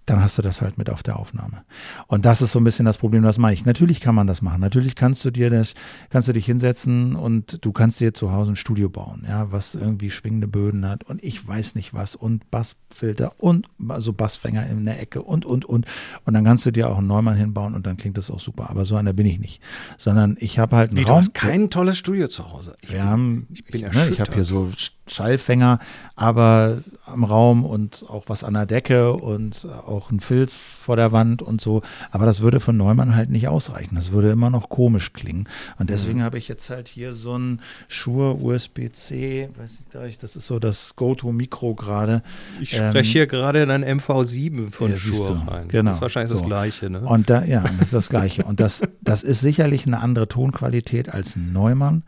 dann 0.07 0.21
hast 0.21 0.37
du 0.37 0.43
das 0.43 0.61
halt 0.61 0.79
mit 0.79 0.91
auf 0.91 1.03
der 1.03 1.19
Aufnahme. 1.19 1.63
Und 2.09 2.25
das 2.25 2.43
ist 2.43 2.53
so 2.53 2.59
ein 2.59 2.65
bisschen 2.65 2.87
das 2.87 2.99
Problem, 2.99 3.23
das 3.23 3.39
meine 3.39 3.55
ich. 3.55 3.65
Natürlich 3.65 4.01
kann 4.01 4.15
man 4.15 4.27
das 4.27 4.43
machen. 4.43 4.61
Natürlich 4.61 4.97
kannst 4.97 5.25
du 5.25 5.31
dir 5.31 5.49
das, 5.49 5.75
kannst 6.11 6.29
du 6.29 6.33
dich 6.33 6.47
hinsetzen 6.47 7.15
und 7.15 7.65
du 7.65 7.73
kannst 7.73 8.01
dir 8.01 8.13
zu 8.13 8.33
Hause 8.33 8.53
ein 8.53 8.57
Studio 8.57 8.89
bauen, 8.89 9.25
ja, 9.29 9.53
was 9.53 9.75
irgendwie 9.75 10.11
schwingende 10.11 10.49
Böden 10.49 10.87
hat 10.89 11.05
und 11.05 11.23
ich 11.23 11.47
weiß 11.47 11.75
nicht 11.77 11.95
was 11.95 12.17
und 12.17 12.51
Bassfilter 12.51 13.33
und 13.39 13.69
so 13.99 14.13
Bassfänger 14.13 14.67
in 14.67 14.85
der 14.85 15.01
Ecke 15.01 15.23
und, 15.23 15.45
und, 15.45 15.65
und. 15.65 15.87
Und 16.25 16.35
dann 16.35 16.45
kannst 16.45 16.67
du 16.67 16.73
dir 16.73 16.89
auch 16.89 16.99
einen 16.99 17.07
Neumann 17.07 17.37
hinbauen 17.37 17.75
und 17.75 17.87
dann 17.87 17.97
klingt 17.97 18.19
das 18.19 18.31
auch 18.31 18.41
super. 18.41 18.71
Aber 18.71 18.85
so 18.85 18.97
einer 18.97 19.13
bin 19.13 19.27
ich 19.27 19.39
nicht. 19.39 19.63
Sondern 19.99 20.37
ich 20.41 20.59
habe 20.59 20.77
halt 20.77 20.91
einen 20.91 20.99
Wie, 20.99 21.05
du 21.05 21.11
Raum. 21.11 21.19
hast 21.19 21.35
kein 21.35 21.71
tolles 21.71 21.99
Studio 21.99 22.29
zu 22.29 22.51
Hause. 22.51 22.75
Ich 22.81 22.93
Wir 22.93 23.05
haben, 23.05 23.47
ich 23.53 23.65
bin 23.65 23.87
ich, 23.87 23.93
ne, 23.93 24.09
ich 24.09 24.21
habe 24.21 24.35
hier 24.35 24.45
so 24.45 24.71
Schallfänger, 25.13 25.79
aber 26.17 26.79
am 27.07 27.25
Raum 27.25 27.65
und 27.65 28.05
auch 28.09 28.25
was 28.29 28.45
an 28.45 28.55
der 28.55 28.67
Decke 28.67 29.13
und 29.13 29.67
auch 29.87 30.11
ein 30.11 30.21
Filz 30.21 30.79
vor 30.81 30.97
der 30.97 31.13
Wand 31.13 31.43
und 31.43 31.61
so. 31.61 31.83
Aber 32.11 32.27
das 32.27 32.41
würde 32.41 32.61
von 32.61 32.77
Neumann 32.77 33.15
halt 33.15 33.31
nicht 33.31 33.49
ausreichen. 33.49 33.95
Das 33.95 34.13
würde 34.13 34.31
immer 34.31 34.51
noch 34.51 34.69
komisch 34.69 35.13
klingen. 35.13 35.49
Und 35.79 35.91
deswegen 35.91 36.21
Mhm. 36.21 36.23
habe 36.25 36.39
ich 36.39 36.49
jetzt 36.49 36.71
halt 36.71 36.89
hier 36.89 37.13
so 37.13 37.37
ein 37.39 37.61
Shure 37.89 38.37
USB-C, 38.43 39.49
weiß 39.59 39.83
ich- 40.09 40.19
das 40.19 40.37
ist 40.37 40.47
so 40.47 40.59
das 40.59 40.97
Go-To-Mikro 40.97 41.75
gerade. 41.75 42.23
Ich 42.61 42.73
Ähm, 42.79 42.91
spreche 42.91 43.11
hier 43.13 43.27
gerade 43.27 43.63
in 43.63 43.71
ein 43.71 43.85
MV7 43.85 44.71
von 44.71 44.91
Ja, 44.91 44.97
Shure 44.97 45.43
rein. 45.47 45.69
Genau. 45.69 45.91
Das 45.91 45.97
ist 45.97 46.03
wahrscheinlich 46.03 46.31
das 46.31 46.41
So. 46.41 46.47
Gleiche, 46.47 46.91
ne? 46.91 47.01
Und 47.01 47.29
da, 47.31 47.45
ja, 47.45 47.63
das 47.63 47.89
ist 47.89 47.95
das 47.95 48.09
Gleiche. 48.11 48.45
Und 48.45 48.61
das, 48.61 48.83
das 49.01 49.23
ist 49.23 49.41
sicherlich 49.41 49.87
eine 49.87 50.01
andere 50.01 50.29
Tonqualität 50.29 51.09
als 51.09 51.37
ein 51.37 51.53
Neumann, 51.53 52.03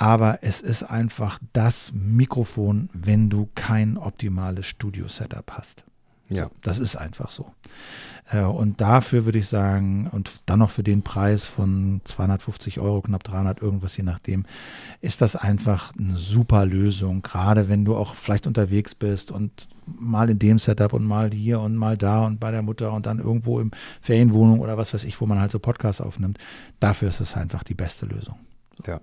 aber 0.00 0.38
es 0.42 0.60
ist 0.60 0.84
einfach 0.84 1.40
das 1.52 1.90
Mikrofon, 1.92 2.88
wenn 2.92 3.30
du 3.30 3.48
kein 3.56 3.96
optimales 3.98 4.66
Studio-Setup 4.66 5.50
hast. 5.50 5.82
ja. 6.28 6.48
Das 6.62 6.78
ist 6.78 6.94
einfach 6.94 7.30
so. 7.30 7.52
Äh, 8.30 8.42
Und 8.42 8.80
dafür 8.80 9.24
würde 9.24 9.38
ich 9.40 9.48
sagen, 9.48 10.08
und 10.12 10.30
dann 10.46 10.60
noch 10.60 10.70
für 10.70 10.84
den 10.84 11.02
Preis 11.02 11.46
von 11.46 12.00
250 12.04 12.78
Euro, 12.78 13.02
knapp 13.02 13.24
300 13.24 13.60
irgendwas, 13.60 13.96
je 13.96 14.04
nachdem, 14.04 14.46
ist 15.00 15.20
das 15.20 15.34
einfach 15.34 15.92
eine 15.98 16.16
super 16.16 16.64
Lösung. 16.64 17.22
Gerade 17.22 17.68
wenn 17.68 17.84
du 17.84 17.96
auch 17.96 18.14
vielleicht 18.14 18.46
unterwegs 18.46 18.94
bist 18.94 19.32
und 19.32 19.68
mal 19.84 20.30
in 20.30 20.38
dem 20.38 20.60
Setup 20.60 20.92
und 20.92 21.06
mal 21.06 21.32
hier 21.32 21.58
und 21.58 21.74
mal 21.74 21.96
da 21.96 22.24
und 22.24 22.38
bei 22.38 22.52
der 22.52 22.62
Mutter 22.62 22.92
und 22.92 23.06
dann 23.06 23.18
irgendwo 23.18 23.58
im 23.58 23.72
Ferienwohnung 24.00 24.60
oder 24.60 24.78
was 24.78 24.94
weiß 24.94 25.02
ich, 25.02 25.20
wo 25.20 25.26
man 25.26 25.40
halt 25.40 25.50
so 25.50 25.58
Podcasts 25.58 26.00
aufnimmt. 26.00 26.38
Dafür 26.78 27.08
ist 27.08 27.18
es 27.18 27.34
einfach 27.34 27.64
die 27.64 27.74
beste 27.74 28.06
Lösung. 28.06 28.36
ja. 28.86 29.00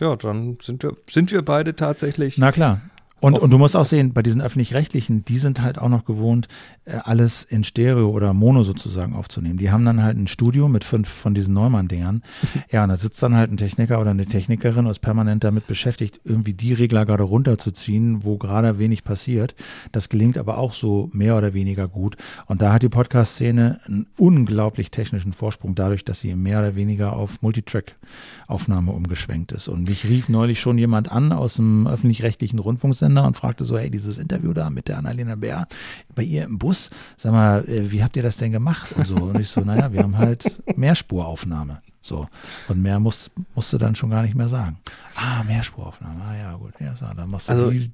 Ja, 0.00 0.16
dann 0.16 0.58
sind 0.62 0.82
wir, 0.82 0.96
sind 1.08 1.32
wir 1.32 1.42
beide 1.42 1.74
tatsächlich. 1.74 2.38
Na 2.38 2.52
klar. 2.52 2.80
Und, 3.18 3.38
und 3.38 3.50
du 3.50 3.56
musst 3.56 3.74
auch 3.76 3.86
sehen, 3.86 4.12
bei 4.12 4.22
diesen 4.22 4.42
öffentlich-rechtlichen, 4.42 5.24
die 5.24 5.38
sind 5.38 5.62
halt 5.62 5.78
auch 5.78 5.88
noch 5.88 6.04
gewohnt, 6.04 6.48
äh, 6.84 6.96
alles 7.02 7.44
in 7.44 7.64
Stereo 7.64 8.10
oder 8.10 8.34
Mono 8.34 8.62
sozusagen 8.62 9.14
aufzunehmen. 9.14 9.56
Die 9.56 9.70
haben 9.70 9.86
dann 9.86 10.02
halt 10.02 10.18
ein 10.18 10.26
Studio 10.26 10.68
mit 10.68 10.84
fünf 10.84 11.08
von 11.08 11.34
diesen 11.34 11.54
Neumann-Dingern. 11.54 12.22
Ja, 12.70 12.82
und 12.82 12.88
da 12.88 12.96
sitzt 12.96 13.22
dann 13.22 13.34
halt 13.34 13.50
ein 13.50 13.56
Techniker 13.56 14.00
oder 14.00 14.10
eine 14.10 14.26
Technikerin 14.26 14.86
und 14.86 14.90
ist 14.90 14.98
permanent 14.98 15.44
damit 15.44 15.66
beschäftigt, 15.66 16.20
irgendwie 16.24 16.52
die 16.52 16.72
Regler 16.72 17.06
gerade 17.06 17.22
runterzuziehen, 17.22 18.24
wo 18.24 18.38
gerade 18.38 18.78
wenig 18.78 19.04
passiert. 19.04 19.54
Das 19.92 20.08
gelingt 20.08 20.36
aber 20.36 20.58
auch 20.58 20.72
so 20.72 21.08
mehr 21.12 21.36
oder 21.36 21.54
weniger 21.54 21.86
gut. 21.86 22.16
Und 22.46 22.62
da 22.62 22.72
hat 22.72 22.82
die 22.82 22.88
Podcast-Szene 22.88 23.80
einen 23.86 24.06
unglaublich 24.16 24.90
technischen 24.90 25.32
Vorsprung 25.32 25.74
dadurch, 25.74 26.04
dass 26.04 26.20
sie 26.20 26.34
mehr 26.34 26.58
oder 26.58 26.76
weniger 26.76 27.12
auf 27.12 27.40
Multitrack-Aufnahme 27.40 28.92
umgeschwenkt 28.92 29.52
ist. 29.52 29.68
Und 29.68 29.88
mich 29.88 30.04
rief 30.04 30.28
neulich 30.28 30.60
schon 30.60 30.76
jemand 30.76 31.10
an 31.10 31.32
aus 31.32 31.54
dem 31.54 31.86
öffentlich-rechtlichen 31.86 32.58
Rundfunksender 33.06 33.26
und 33.26 33.36
fragte 33.36 33.64
so, 33.64 33.78
hey, 33.78 33.90
dieses 33.90 34.18
Interview 34.18 34.52
da 34.52 34.70
mit 34.70 34.88
der 34.88 34.98
Annalena 34.98 35.34
Bär 35.36 35.66
bei 36.14 36.22
ihr 36.22 36.44
im 36.44 36.58
Bus, 36.58 36.90
sag 37.16 37.32
mal, 37.32 37.64
äh, 37.68 37.90
wie 37.90 38.02
habt 38.02 38.16
ihr 38.16 38.22
das 38.22 38.36
denn 38.36 38.52
gemacht? 38.52 38.92
Und 38.96 39.06
so. 39.06 39.14
Und 39.16 39.40
ich 39.40 39.48
so, 39.48 39.60
naja, 39.60 39.92
wir 39.92 40.02
haben 40.02 40.18
halt 40.18 40.44
Mehrspuraufnahme. 40.76 41.82
So. 42.02 42.28
Und 42.68 42.82
mehr 42.82 43.00
muss, 43.00 43.30
musst 43.54 43.72
du 43.72 43.78
dann 43.78 43.94
schon 43.96 44.10
gar 44.10 44.22
nicht 44.22 44.34
mehr 44.34 44.48
sagen. 44.48 44.78
Ah, 45.16 45.42
Mehrspuraufnahme. 45.44 46.20
Ah, 46.22 46.36
ja, 46.36 46.54
gut. 46.56 46.74
Ja, 46.80 46.94
so, 46.94 47.06
dann 47.16 47.30
machst 47.30 47.48
du 47.48 47.52
Also- 47.52 47.70
die, 47.70 47.90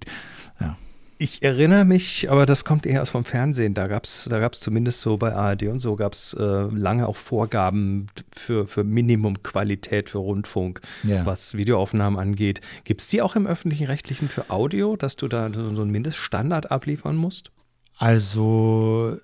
ja. 0.61 0.77
Ich 1.22 1.40
erinnere 1.40 1.85
mich, 1.85 2.28
aber 2.32 2.46
das 2.46 2.64
kommt 2.64 2.85
eher 2.85 3.00
aus 3.00 3.11
vom 3.11 3.24
Fernsehen. 3.24 3.74
Da 3.74 3.87
gab 3.87 4.06
es 4.06 4.26
da 4.28 4.40
gab's 4.40 4.58
zumindest 4.58 5.00
so 5.02 5.18
bei 5.18 5.32
ARD 5.32 5.62
und 5.68 5.78
so 5.78 5.94
gab 5.94 6.14
es 6.14 6.35
äh, 6.35 6.42
lange 6.42 7.06
auch 7.06 7.14
Vorgaben 7.14 8.08
für, 8.32 8.66
für 8.66 8.82
Minimumqualität 8.82 10.11
für 10.11 10.18
Rundfunk, 10.18 10.80
Ja. 11.04 11.24
was 11.24 11.56
Videoaufnahmen 11.56 12.18
angeht. 12.18 12.61
Gibt 12.82 13.02
es 13.02 13.06
die 13.06 13.22
auch 13.22 13.37
im 13.37 13.46
öffentlichen 13.46 13.87
Rechtlichen 13.87 14.28
für 14.28 14.50
Audio, 14.50 14.96
dass 14.96 15.14
du 15.14 15.28
da 15.28 15.48
so 15.52 15.61
einen 15.82 15.92
Mindeststandard 15.92 16.72
abliefern 16.72 17.14
musst? 17.14 17.52
Also, 17.98 19.16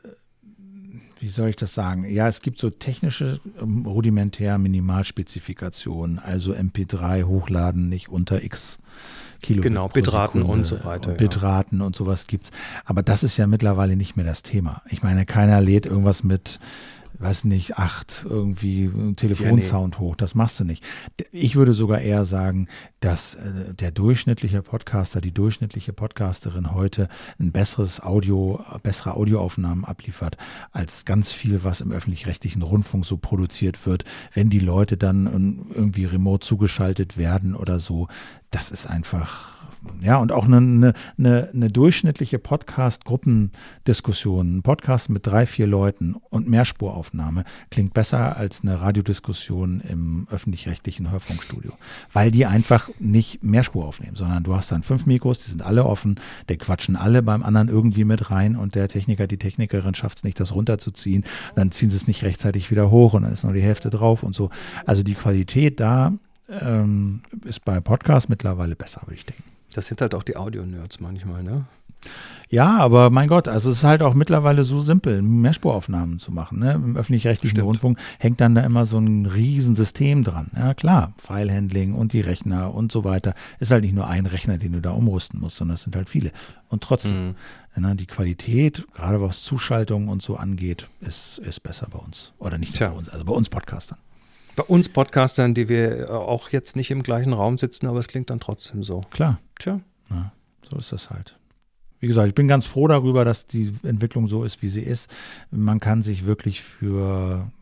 wie 1.18 1.28
soll 1.30 1.48
ich 1.48 1.56
das 1.56 1.74
sagen? 1.74 2.08
Ja, 2.08 2.28
es 2.28 2.42
gibt 2.42 2.60
so 2.60 2.70
technische, 2.70 3.40
ähm, 3.60 3.84
rudimentär 3.86 4.56
Minimalspezifikationen, 4.58 6.20
also 6.20 6.52
MP3 6.54 7.24
hochladen 7.24 7.88
nicht 7.88 8.08
unter 8.08 8.44
X 8.44 8.78
Kilobit 9.42 9.62
Genau, 9.62 9.88
Bitraten 9.88 10.42
und 10.42 10.66
so 10.66 10.84
weiter, 10.84 11.10
ja. 11.10 11.16
Bitraten 11.16 11.80
und 11.80 11.96
sowas 11.96 12.26
gibt's. 12.26 12.50
Aber 12.84 13.02
das 13.02 13.22
ist 13.22 13.36
ja 13.36 13.46
mittlerweile 13.46 13.96
nicht 13.96 14.16
mehr 14.16 14.26
das 14.26 14.42
Thema. 14.42 14.82
Ich 14.88 15.02
meine, 15.02 15.26
keiner 15.26 15.60
lädt 15.60 15.86
irgendwas 15.86 16.24
mit 16.24 16.58
weiß 17.20 17.44
nicht, 17.44 17.78
acht 17.78 18.24
irgendwie 18.28 18.90
einen 18.92 19.16
Telefonsound 19.16 19.98
hoch. 19.98 20.16
Das 20.16 20.34
machst 20.34 20.60
du 20.60 20.64
nicht. 20.64 20.84
Ich 21.32 21.56
würde 21.56 21.74
sogar 21.74 22.00
eher 22.00 22.24
sagen, 22.24 22.68
dass 23.00 23.34
äh, 23.34 23.74
der 23.74 23.90
durchschnittliche 23.90 24.62
Podcaster, 24.62 25.20
die 25.20 25.32
durchschnittliche 25.32 25.92
Podcasterin 25.92 26.74
heute 26.74 27.08
ein 27.38 27.52
besseres 27.52 28.00
Audio, 28.00 28.64
bessere 28.82 29.14
Audioaufnahmen 29.14 29.84
abliefert, 29.84 30.36
als 30.72 31.04
ganz 31.04 31.32
viel, 31.32 31.64
was 31.64 31.80
im 31.80 31.92
öffentlich-rechtlichen 31.92 32.62
Rundfunk 32.62 33.04
so 33.04 33.16
produziert 33.16 33.86
wird, 33.86 34.04
wenn 34.34 34.50
die 34.50 34.60
Leute 34.60 34.96
dann 34.96 35.26
ähm, 35.26 35.66
irgendwie 35.74 36.04
remote 36.04 36.46
zugeschaltet 36.46 37.16
werden 37.16 37.54
oder 37.54 37.78
so. 37.78 38.08
Das 38.50 38.70
ist 38.70 38.86
einfach 38.86 39.57
ja, 40.00 40.18
und 40.18 40.30
auch 40.32 40.44
eine, 40.44 40.58
eine, 40.58 40.92
eine, 41.18 41.50
eine 41.52 41.70
durchschnittliche 41.70 42.38
Podcast-Gruppendiskussion, 42.38 44.58
ein 44.58 44.62
Podcast 44.62 45.08
mit 45.08 45.26
drei, 45.26 45.46
vier 45.46 45.66
Leuten 45.66 46.14
und 46.30 46.48
Mehrspuraufnahme 46.48 47.44
klingt 47.70 47.94
besser 47.94 48.36
als 48.36 48.60
eine 48.62 48.80
Radiodiskussion 48.80 49.80
im 49.80 50.26
öffentlich-rechtlichen 50.30 51.10
Hörfunkstudio, 51.10 51.72
weil 52.12 52.30
die 52.30 52.46
einfach 52.46 52.90
nicht 52.98 53.42
Mehrspur 53.42 53.86
aufnehmen, 53.86 54.16
sondern 54.16 54.44
du 54.44 54.54
hast 54.54 54.72
dann 54.72 54.82
fünf 54.82 55.06
Mikros, 55.06 55.44
die 55.44 55.50
sind 55.50 55.62
alle 55.62 55.84
offen, 55.84 56.20
der 56.48 56.56
quatschen 56.56 56.96
alle 56.96 57.22
beim 57.22 57.42
anderen 57.42 57.68
irgendwie 57.68 58.04
mit 58.04 58.30
rein 58.30 58.56
und 58.56 58.74
der 58.74 58.88
Techniker, 58.88 59.26
die 59.26 59.38
Technikerin 59.38 59.94
schafft 59.94 60.18
es 60.18 60.24
nicht, 60.24 60.40
das 60.40 60.54
runterzuziehen, 60.54 61.24
dann 61.54 61.72
ziehen 61.72 61.90
sie 61.90 61.96
es 61.96 62.06
nicht 62.06 62.22
rechtzeitig 62.22 62.70
wieder 62.70 62.90
hoch 62.90 63.14
und 63.14 63.22
dann 63.22 63.32
ist 63.32 63.44
nur 63.44 63.52
die 63.52 63.62
Hälfte 63.62 63.90
drauf 63.90 64.22
und 64.22 64.34
so. 64.34 64.50
Also 64.86 65.02
die 65.02 65.14
Qualität 65.14 65.80
da 65.80 66.12
ähm, 66.48 67.22
ist 67.44 67.64
bei 67.64 67.80
Podcasts 67.80 68.28
mittlerweile 68.28 68.76
besser, 68.76 69.02
würde 69.04 69.16
ich 69.16 69.26
denken. 69.26 69.57
Das 69.74 69.86
sind 69.86 70.00
halt 70.00 70.14
auch 70.14 70.22
die 70.22 70.36
Audio-Nerds 70.36 71.00
manchmal, 71.00 71.42
ne? 71.42 71.64
Ja, 72.48 72.78
aber 72.78 73.10
mein 73.10 73.28
Gott, 73.28 73.48
also 73.48 73.70
es 73.70 73.78
ist 73.78 73.84
halt 73.84 74.02
auch 74.02 74.14
mittlerweile 74.14 74.62
so 74.62 74.80
simpel, 74.80 75.20
Mehrspuraufnahmen 75.20 76.20
zu 76.20 76.30
machen. 76.32 76.60
Ne? 76.60 76.72
Im 76.72 76.96
öffentlich-rechtlichen. 76.96 77.60
Rundfunk 77.60 77.98
hängt 78.18 78.40
dann 78.40 78.54
da 78.54 78.62
immer 78.62 78.86
so 78.86 78.98
ein 78.98 79.26
Riesensystem 79.26 80.22
dran. 80.22 80.46
Ja 80.56 80.74
klar, 80.74 81.12
Filehandling 81.18 81.94
und 81.94 82.12
die 82.12 82.20
Rechner 82.20 82.72
und 82.72 82.92
so 82.92 83.02
weiter. 83.02 83.34
Ist 83.58 83.72
halt 83.72 83.82
nicht 83.82 83.94
nur 83.94 84.06
ein 84.06 84.26
Rechner, 84.26 84.58
den 84.58 84.72
du 84.72 84.80
da 84.80 84.92
umrüsten 84.92 85.40
musst, 85.40 85.56
sondern 85.56 85.74
es 85.74 85.82
sind 85.82 85.96
halt 85.96 86.08
viele. 86.08 86.30
Und 86.68 86.82
trotzdem, 86.84 87.34
Mhm. 87.76 87.82
ne, 87.82 87.96
die 87.96 88.06
Qualität, 88.06 88.86
gerade 88.94 89.20
was 89.20 89.42
Zuschaltungen 89.42 90.08
und 90.08 90.22
so 90.22 90.36
angeht, 90.36 90.88
ist, 91.00 91.38
ist 91.38 91.64
besser 91.64 91.88
bei 91.90 91.98
uns. 91.98 92.32
Oder 92.38 92.58
nicht 92.58 92.78
bei 92.78 92.90
uns, 92.90 93.08
also 93.08 93.24
bei 93.24 93.32
uns 93.32 93.48
Podcastern. 93.50 93.98
Bei 94.58 94.64
uns 94.64 94.88
Podcastern, 94.88 95.54
die 95.54 95.68
wir 95.68 96.08
äh, 96.08 96.10
auch 96.10 96.48
jetzt 96.48 96.74
nicht 96.74 96.90
im 96.90 97.04
gleichen 97.04 97.32
Raum 97.32 97.58
sitzen, 97.58 97.86
aber 97.86 98.00
es 98.00 98.08
klingt 98.08 98.28
dann 98.28 98.40
trotzdem 98.40 98.82
so. 98.82 99.02
Klar. 99.10 99.38
Tja. 99.60 99.78
Ja, 100.10 100.32
so 100.68 100.76
ist 100.78 100.90
das 100.90 101.10
halt. 101.10 101.38
Wie 102.00 102.08
gesagt, 102.08 102.26
ich 102.26 102.34
bin 102.34 102.48
ganz 102.48 102.66
froh 102.66 102.88
darüber, 102.88 103.24
dass 103.24 103.46
die 103.46 103.72
Entwicklung 103.84 104.26
so 104.26 104.42
ist, 104.42 104.60
wie 104.60 104.68
sie 104.68 104.82
ist. 104.82 105.08
Man 105.52 105.78
kann 105.78 106.02
sich 106.02 106.26
wirklich 106.26 106.60
für 106.60 107.52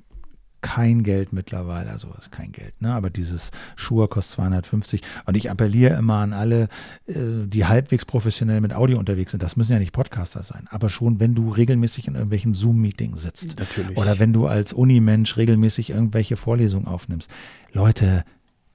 kein 0.66 1.04
Geld 1.04 1.32
mittlerweile, 1.32 1.90
also 1.90 2.08
ist 2.18 2.32
kein 2.32 2.50
Geld, 2.50 2.74
ne? 2.82 2.92
aber 2.92 3.08
dieses 3.08 3.52
Schuhe 3.76 4.08
kostet 4.08 4.34
250 4.34 5.00
und 5.24 5.36
ich 5.36 5.48
appelliere 5.48 5.96
immer 5.96 6.16
an 6.16 6.32
alle, 6.32 6.68
äh, 7.06 7.46
die 7.46 7.66
halbwegs 7.66 8.04
professionell 8.04 8.60
mit 8.60 8.74
Audio 8.74 8.98
unterwegs 8.98 9.30
sind, 9.30 9.44
das 9.44 9.56
müssen 9.56 9.74
ja 9.74 9.78
nicht 9.78 9.92
Podcaster 9.92 10.42
sein, 10.42 10.66
aber 10.70 10.90
schon, 10.90 11.20
wenn 11.20 11.36
du 11.36 11.50
regelmäßig 11.50 12.08
in 12.08 12.14
irgendwelchen 12.14 12.52
Zoom-Meetings 12.52 13.22
sitzt 13.22 13.60
Natürlich. 13.60 13.96
oder 13.96 14.18
wenn 14.18 14.32
du 14.32 14.48
als 14.48 14.72
Unimensch 14.72 15.36
regelmäßig 15.36 15.90
irgendwelche 15.90 16.36
Vorlesungen 16.36 16.88
aufnimmst. 16.88 17.30
Leute, 17.72 18.24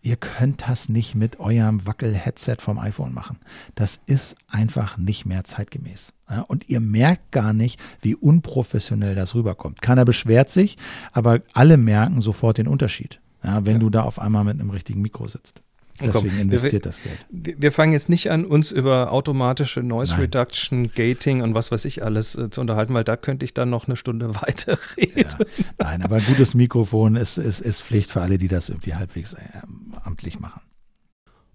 ihr 0.01 0.15
könnt 0.15 0.63
das 0.67 0.89
nicht 0.89 1.15
mit 1.15 1.39
eurem 1.39 1.85
Wackel-Headset 1.85 2.57
vom 2.59 2.79
iPhone 2.79 3.13
machen. 3.13 3.37
Das 3.75 3.99
ist 4.05 4.35
einfach 4.47 4.97
nicht 4.97 5.25
mehr 5.25 5.43
zeitgemäß. 5.43 6.13
Und 6.47 6.69
ihr 6.69 6.79
merkt 6.79 7.31
gar 7.31 7.53
nicht, 7.53 7.79
wie 8.01 8.15
unprofessionell 8.15 9.15
das 9.15 9.35
rüberkommt. 9.35 9.81
Keiner 9.81 10.05
beschwert 10.05 10.49
sich, 10.49 10.77
aber 11.11 11.41
alle 11.53 11.77
merken 11.77 12.21
sofort 12.21 12.57
den 12.57 12.67
Unterschied, 12.67 13.19
wenn 13.41 13.73
Ja. 13.75 13.79
du 13.79 13.89
da 13.89 14.03
auf 14.03 14.19
einmal 14.19 14.43
mit 14.43 14.59
einem 14.59 14.69
richtigen 14.69 15.01
Mikro 15.01 15.27
sitzt. 15.27 15.61
Komm, 16.01 16.23
Deswegen 16.23 16.35
wir- 16.35 16.41
investiert 16.41 16.85
das 16.85 17.01
Geld. 17.01 17.17
Wir 17.29 17.61
wir 17.61 17.71
fangen 17.71 17.93
jetzt 17.93 18.09
nicht 18.09 18.31
an, 18.31 18.45
uns 18.45 18.71
über 18.71 19.11
automatische 19.11 19.81
Noise 19.81 20.13
Nein. 20.13 20.21
Reduction, 20.21 20.91
Gating 20.93 21.41
und 21.41 21.53
was 21.53 21.71
weiß 21.71 21.85
ich 21.85 22.03
alles 22.03 22.35
äh, 22.35 22.49
zu 22.49 22.61
unterhalten, 22.61 22.93
weil 22.93 23.03
da 23.03 23.17
könnte 23.17 23.45
ich 23.45 23.53
dann 23.53 23.69
noch 23.69 23.87
eine 23.87 23.95
Stunde 23.95 24.33
weiter 24.41 24.77
reden. 24.97 25.25
Ja. 25.39 25.45
Nein, 25.79 26.01
aber 26.03 26.17
ein 26.17 26.25
gutes 26.25 26.53
Mikrofon 26.53 27.15
ist, 27.15 27.37
ist, 27.37 27.59
ist 27.61 27.81
Pflicht 27.81 28.11
für 28.11 28.21
alle, 28.21 28.37
die 28.37 28.47
das 28.47 28.69
irgendwie 28.69 28.95
halbwegs 28.95 29.35
ähm, 29.35 29.93
amtlich 30.03 30.39
machen. 30.39 30.61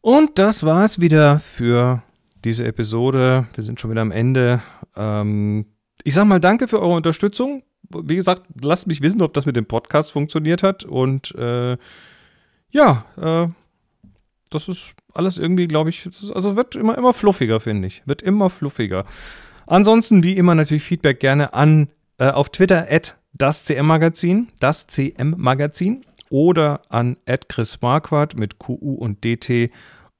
Und 0.00 0.38
das 0.38 0.62
war's 0.62 1.00
wieder 1.00 1.40
für 1.40 2.02
diese 2.44 2.64
Episode. 2.64 3.48
Wir 3.54 3.64
sind 3.64 3.80
schon 3.80 3.90
wieder 3.90 4.02
am 4.02 4.12
Ende. 4.12 4.62
Ähm, 4.94 5.66
ich 6.04 6.14
sag 6.14 6.26
mal 6.26 6.38
danke 6.40 6.68
für 6.68 6.80
eure 6.80 6.94
Unterstützung. 6.94 7.62
Wie 7.90 8.16
gesagt, 8.16 8.42
lasst 8.60 8.86
mich 8.86 9.00
wissen, 9.00 9.22
ob 9.22 9.34
das 9.34 9.46
mit 9.46 9.56
dem 9.56 9.66
Podcast 9.66 10.12
funktioniert 10.12 10.62
hat. 10.62 10.84
Und 10.84 11.34
äh, 11.34 11.76
ja, 12.70 13.04
äh, 13.16 13.48
das 14.50 14.68
ist 14.68 14.94
alles 15.12 15.38
irgendwie, 15.38 15.66
glaube 15.66 15.90
ich, 15.90 16.08
also 16.34 16.56
wird 16.56 16.76
immer, 16.76 16.96
immer 16.96 17.12
fluffiger, 17.12 17.60
finde 17.60 17.88
ich. 17.88 18.02
Wird 18.06 18.22
immer 18.22 18.50
fluffiger. 18.50 19.04
Ansonsten, 19.66 20.22
wie 20.22 20.36
immer, 20.36 20.54
natürlich 20.54 20.84
Feedback 20.84 21.20
gerne 21.20 21.52
an 21.52 21.88
äh, 22.18 22.30
auf 22.30 22.50
Twitter 22.50 22.86
at 22.90 23.18
das 23.32 23.64
CM 23.64 23.86
Magazin, 23.86 24.48
das 24.60 24.86
CM 24.86 25.34
Magazin 25.36 26.04
oder 26.30 26.82
an 26.88 27.16
at 27.26 27.48
Chris 27.48 27.80
Marquardt 27.82 28.38
mit 28.38 28.58
QU 28.58 28.94
und 28.94 29.24
DT 29.24 29.70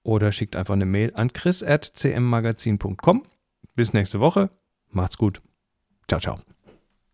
oder 0.03 0.33
schickt 0.33 0.57
einfach 0.57 0.75
eine 0.75 0.87
Mail 0.87 1.13
an 1.15 1.33
chris 1.33 1.63
at 1.63 1.93
cmmagazin.com. 1.97 3.25
Bis 3.75 3.93
nächste 3.93 4.21
Woche. 4.21 4.51
Macht's 4.91 5.19
gut. 5.19 5.41
Ciao, 6.09 6.21
ciao. 6.21 6.56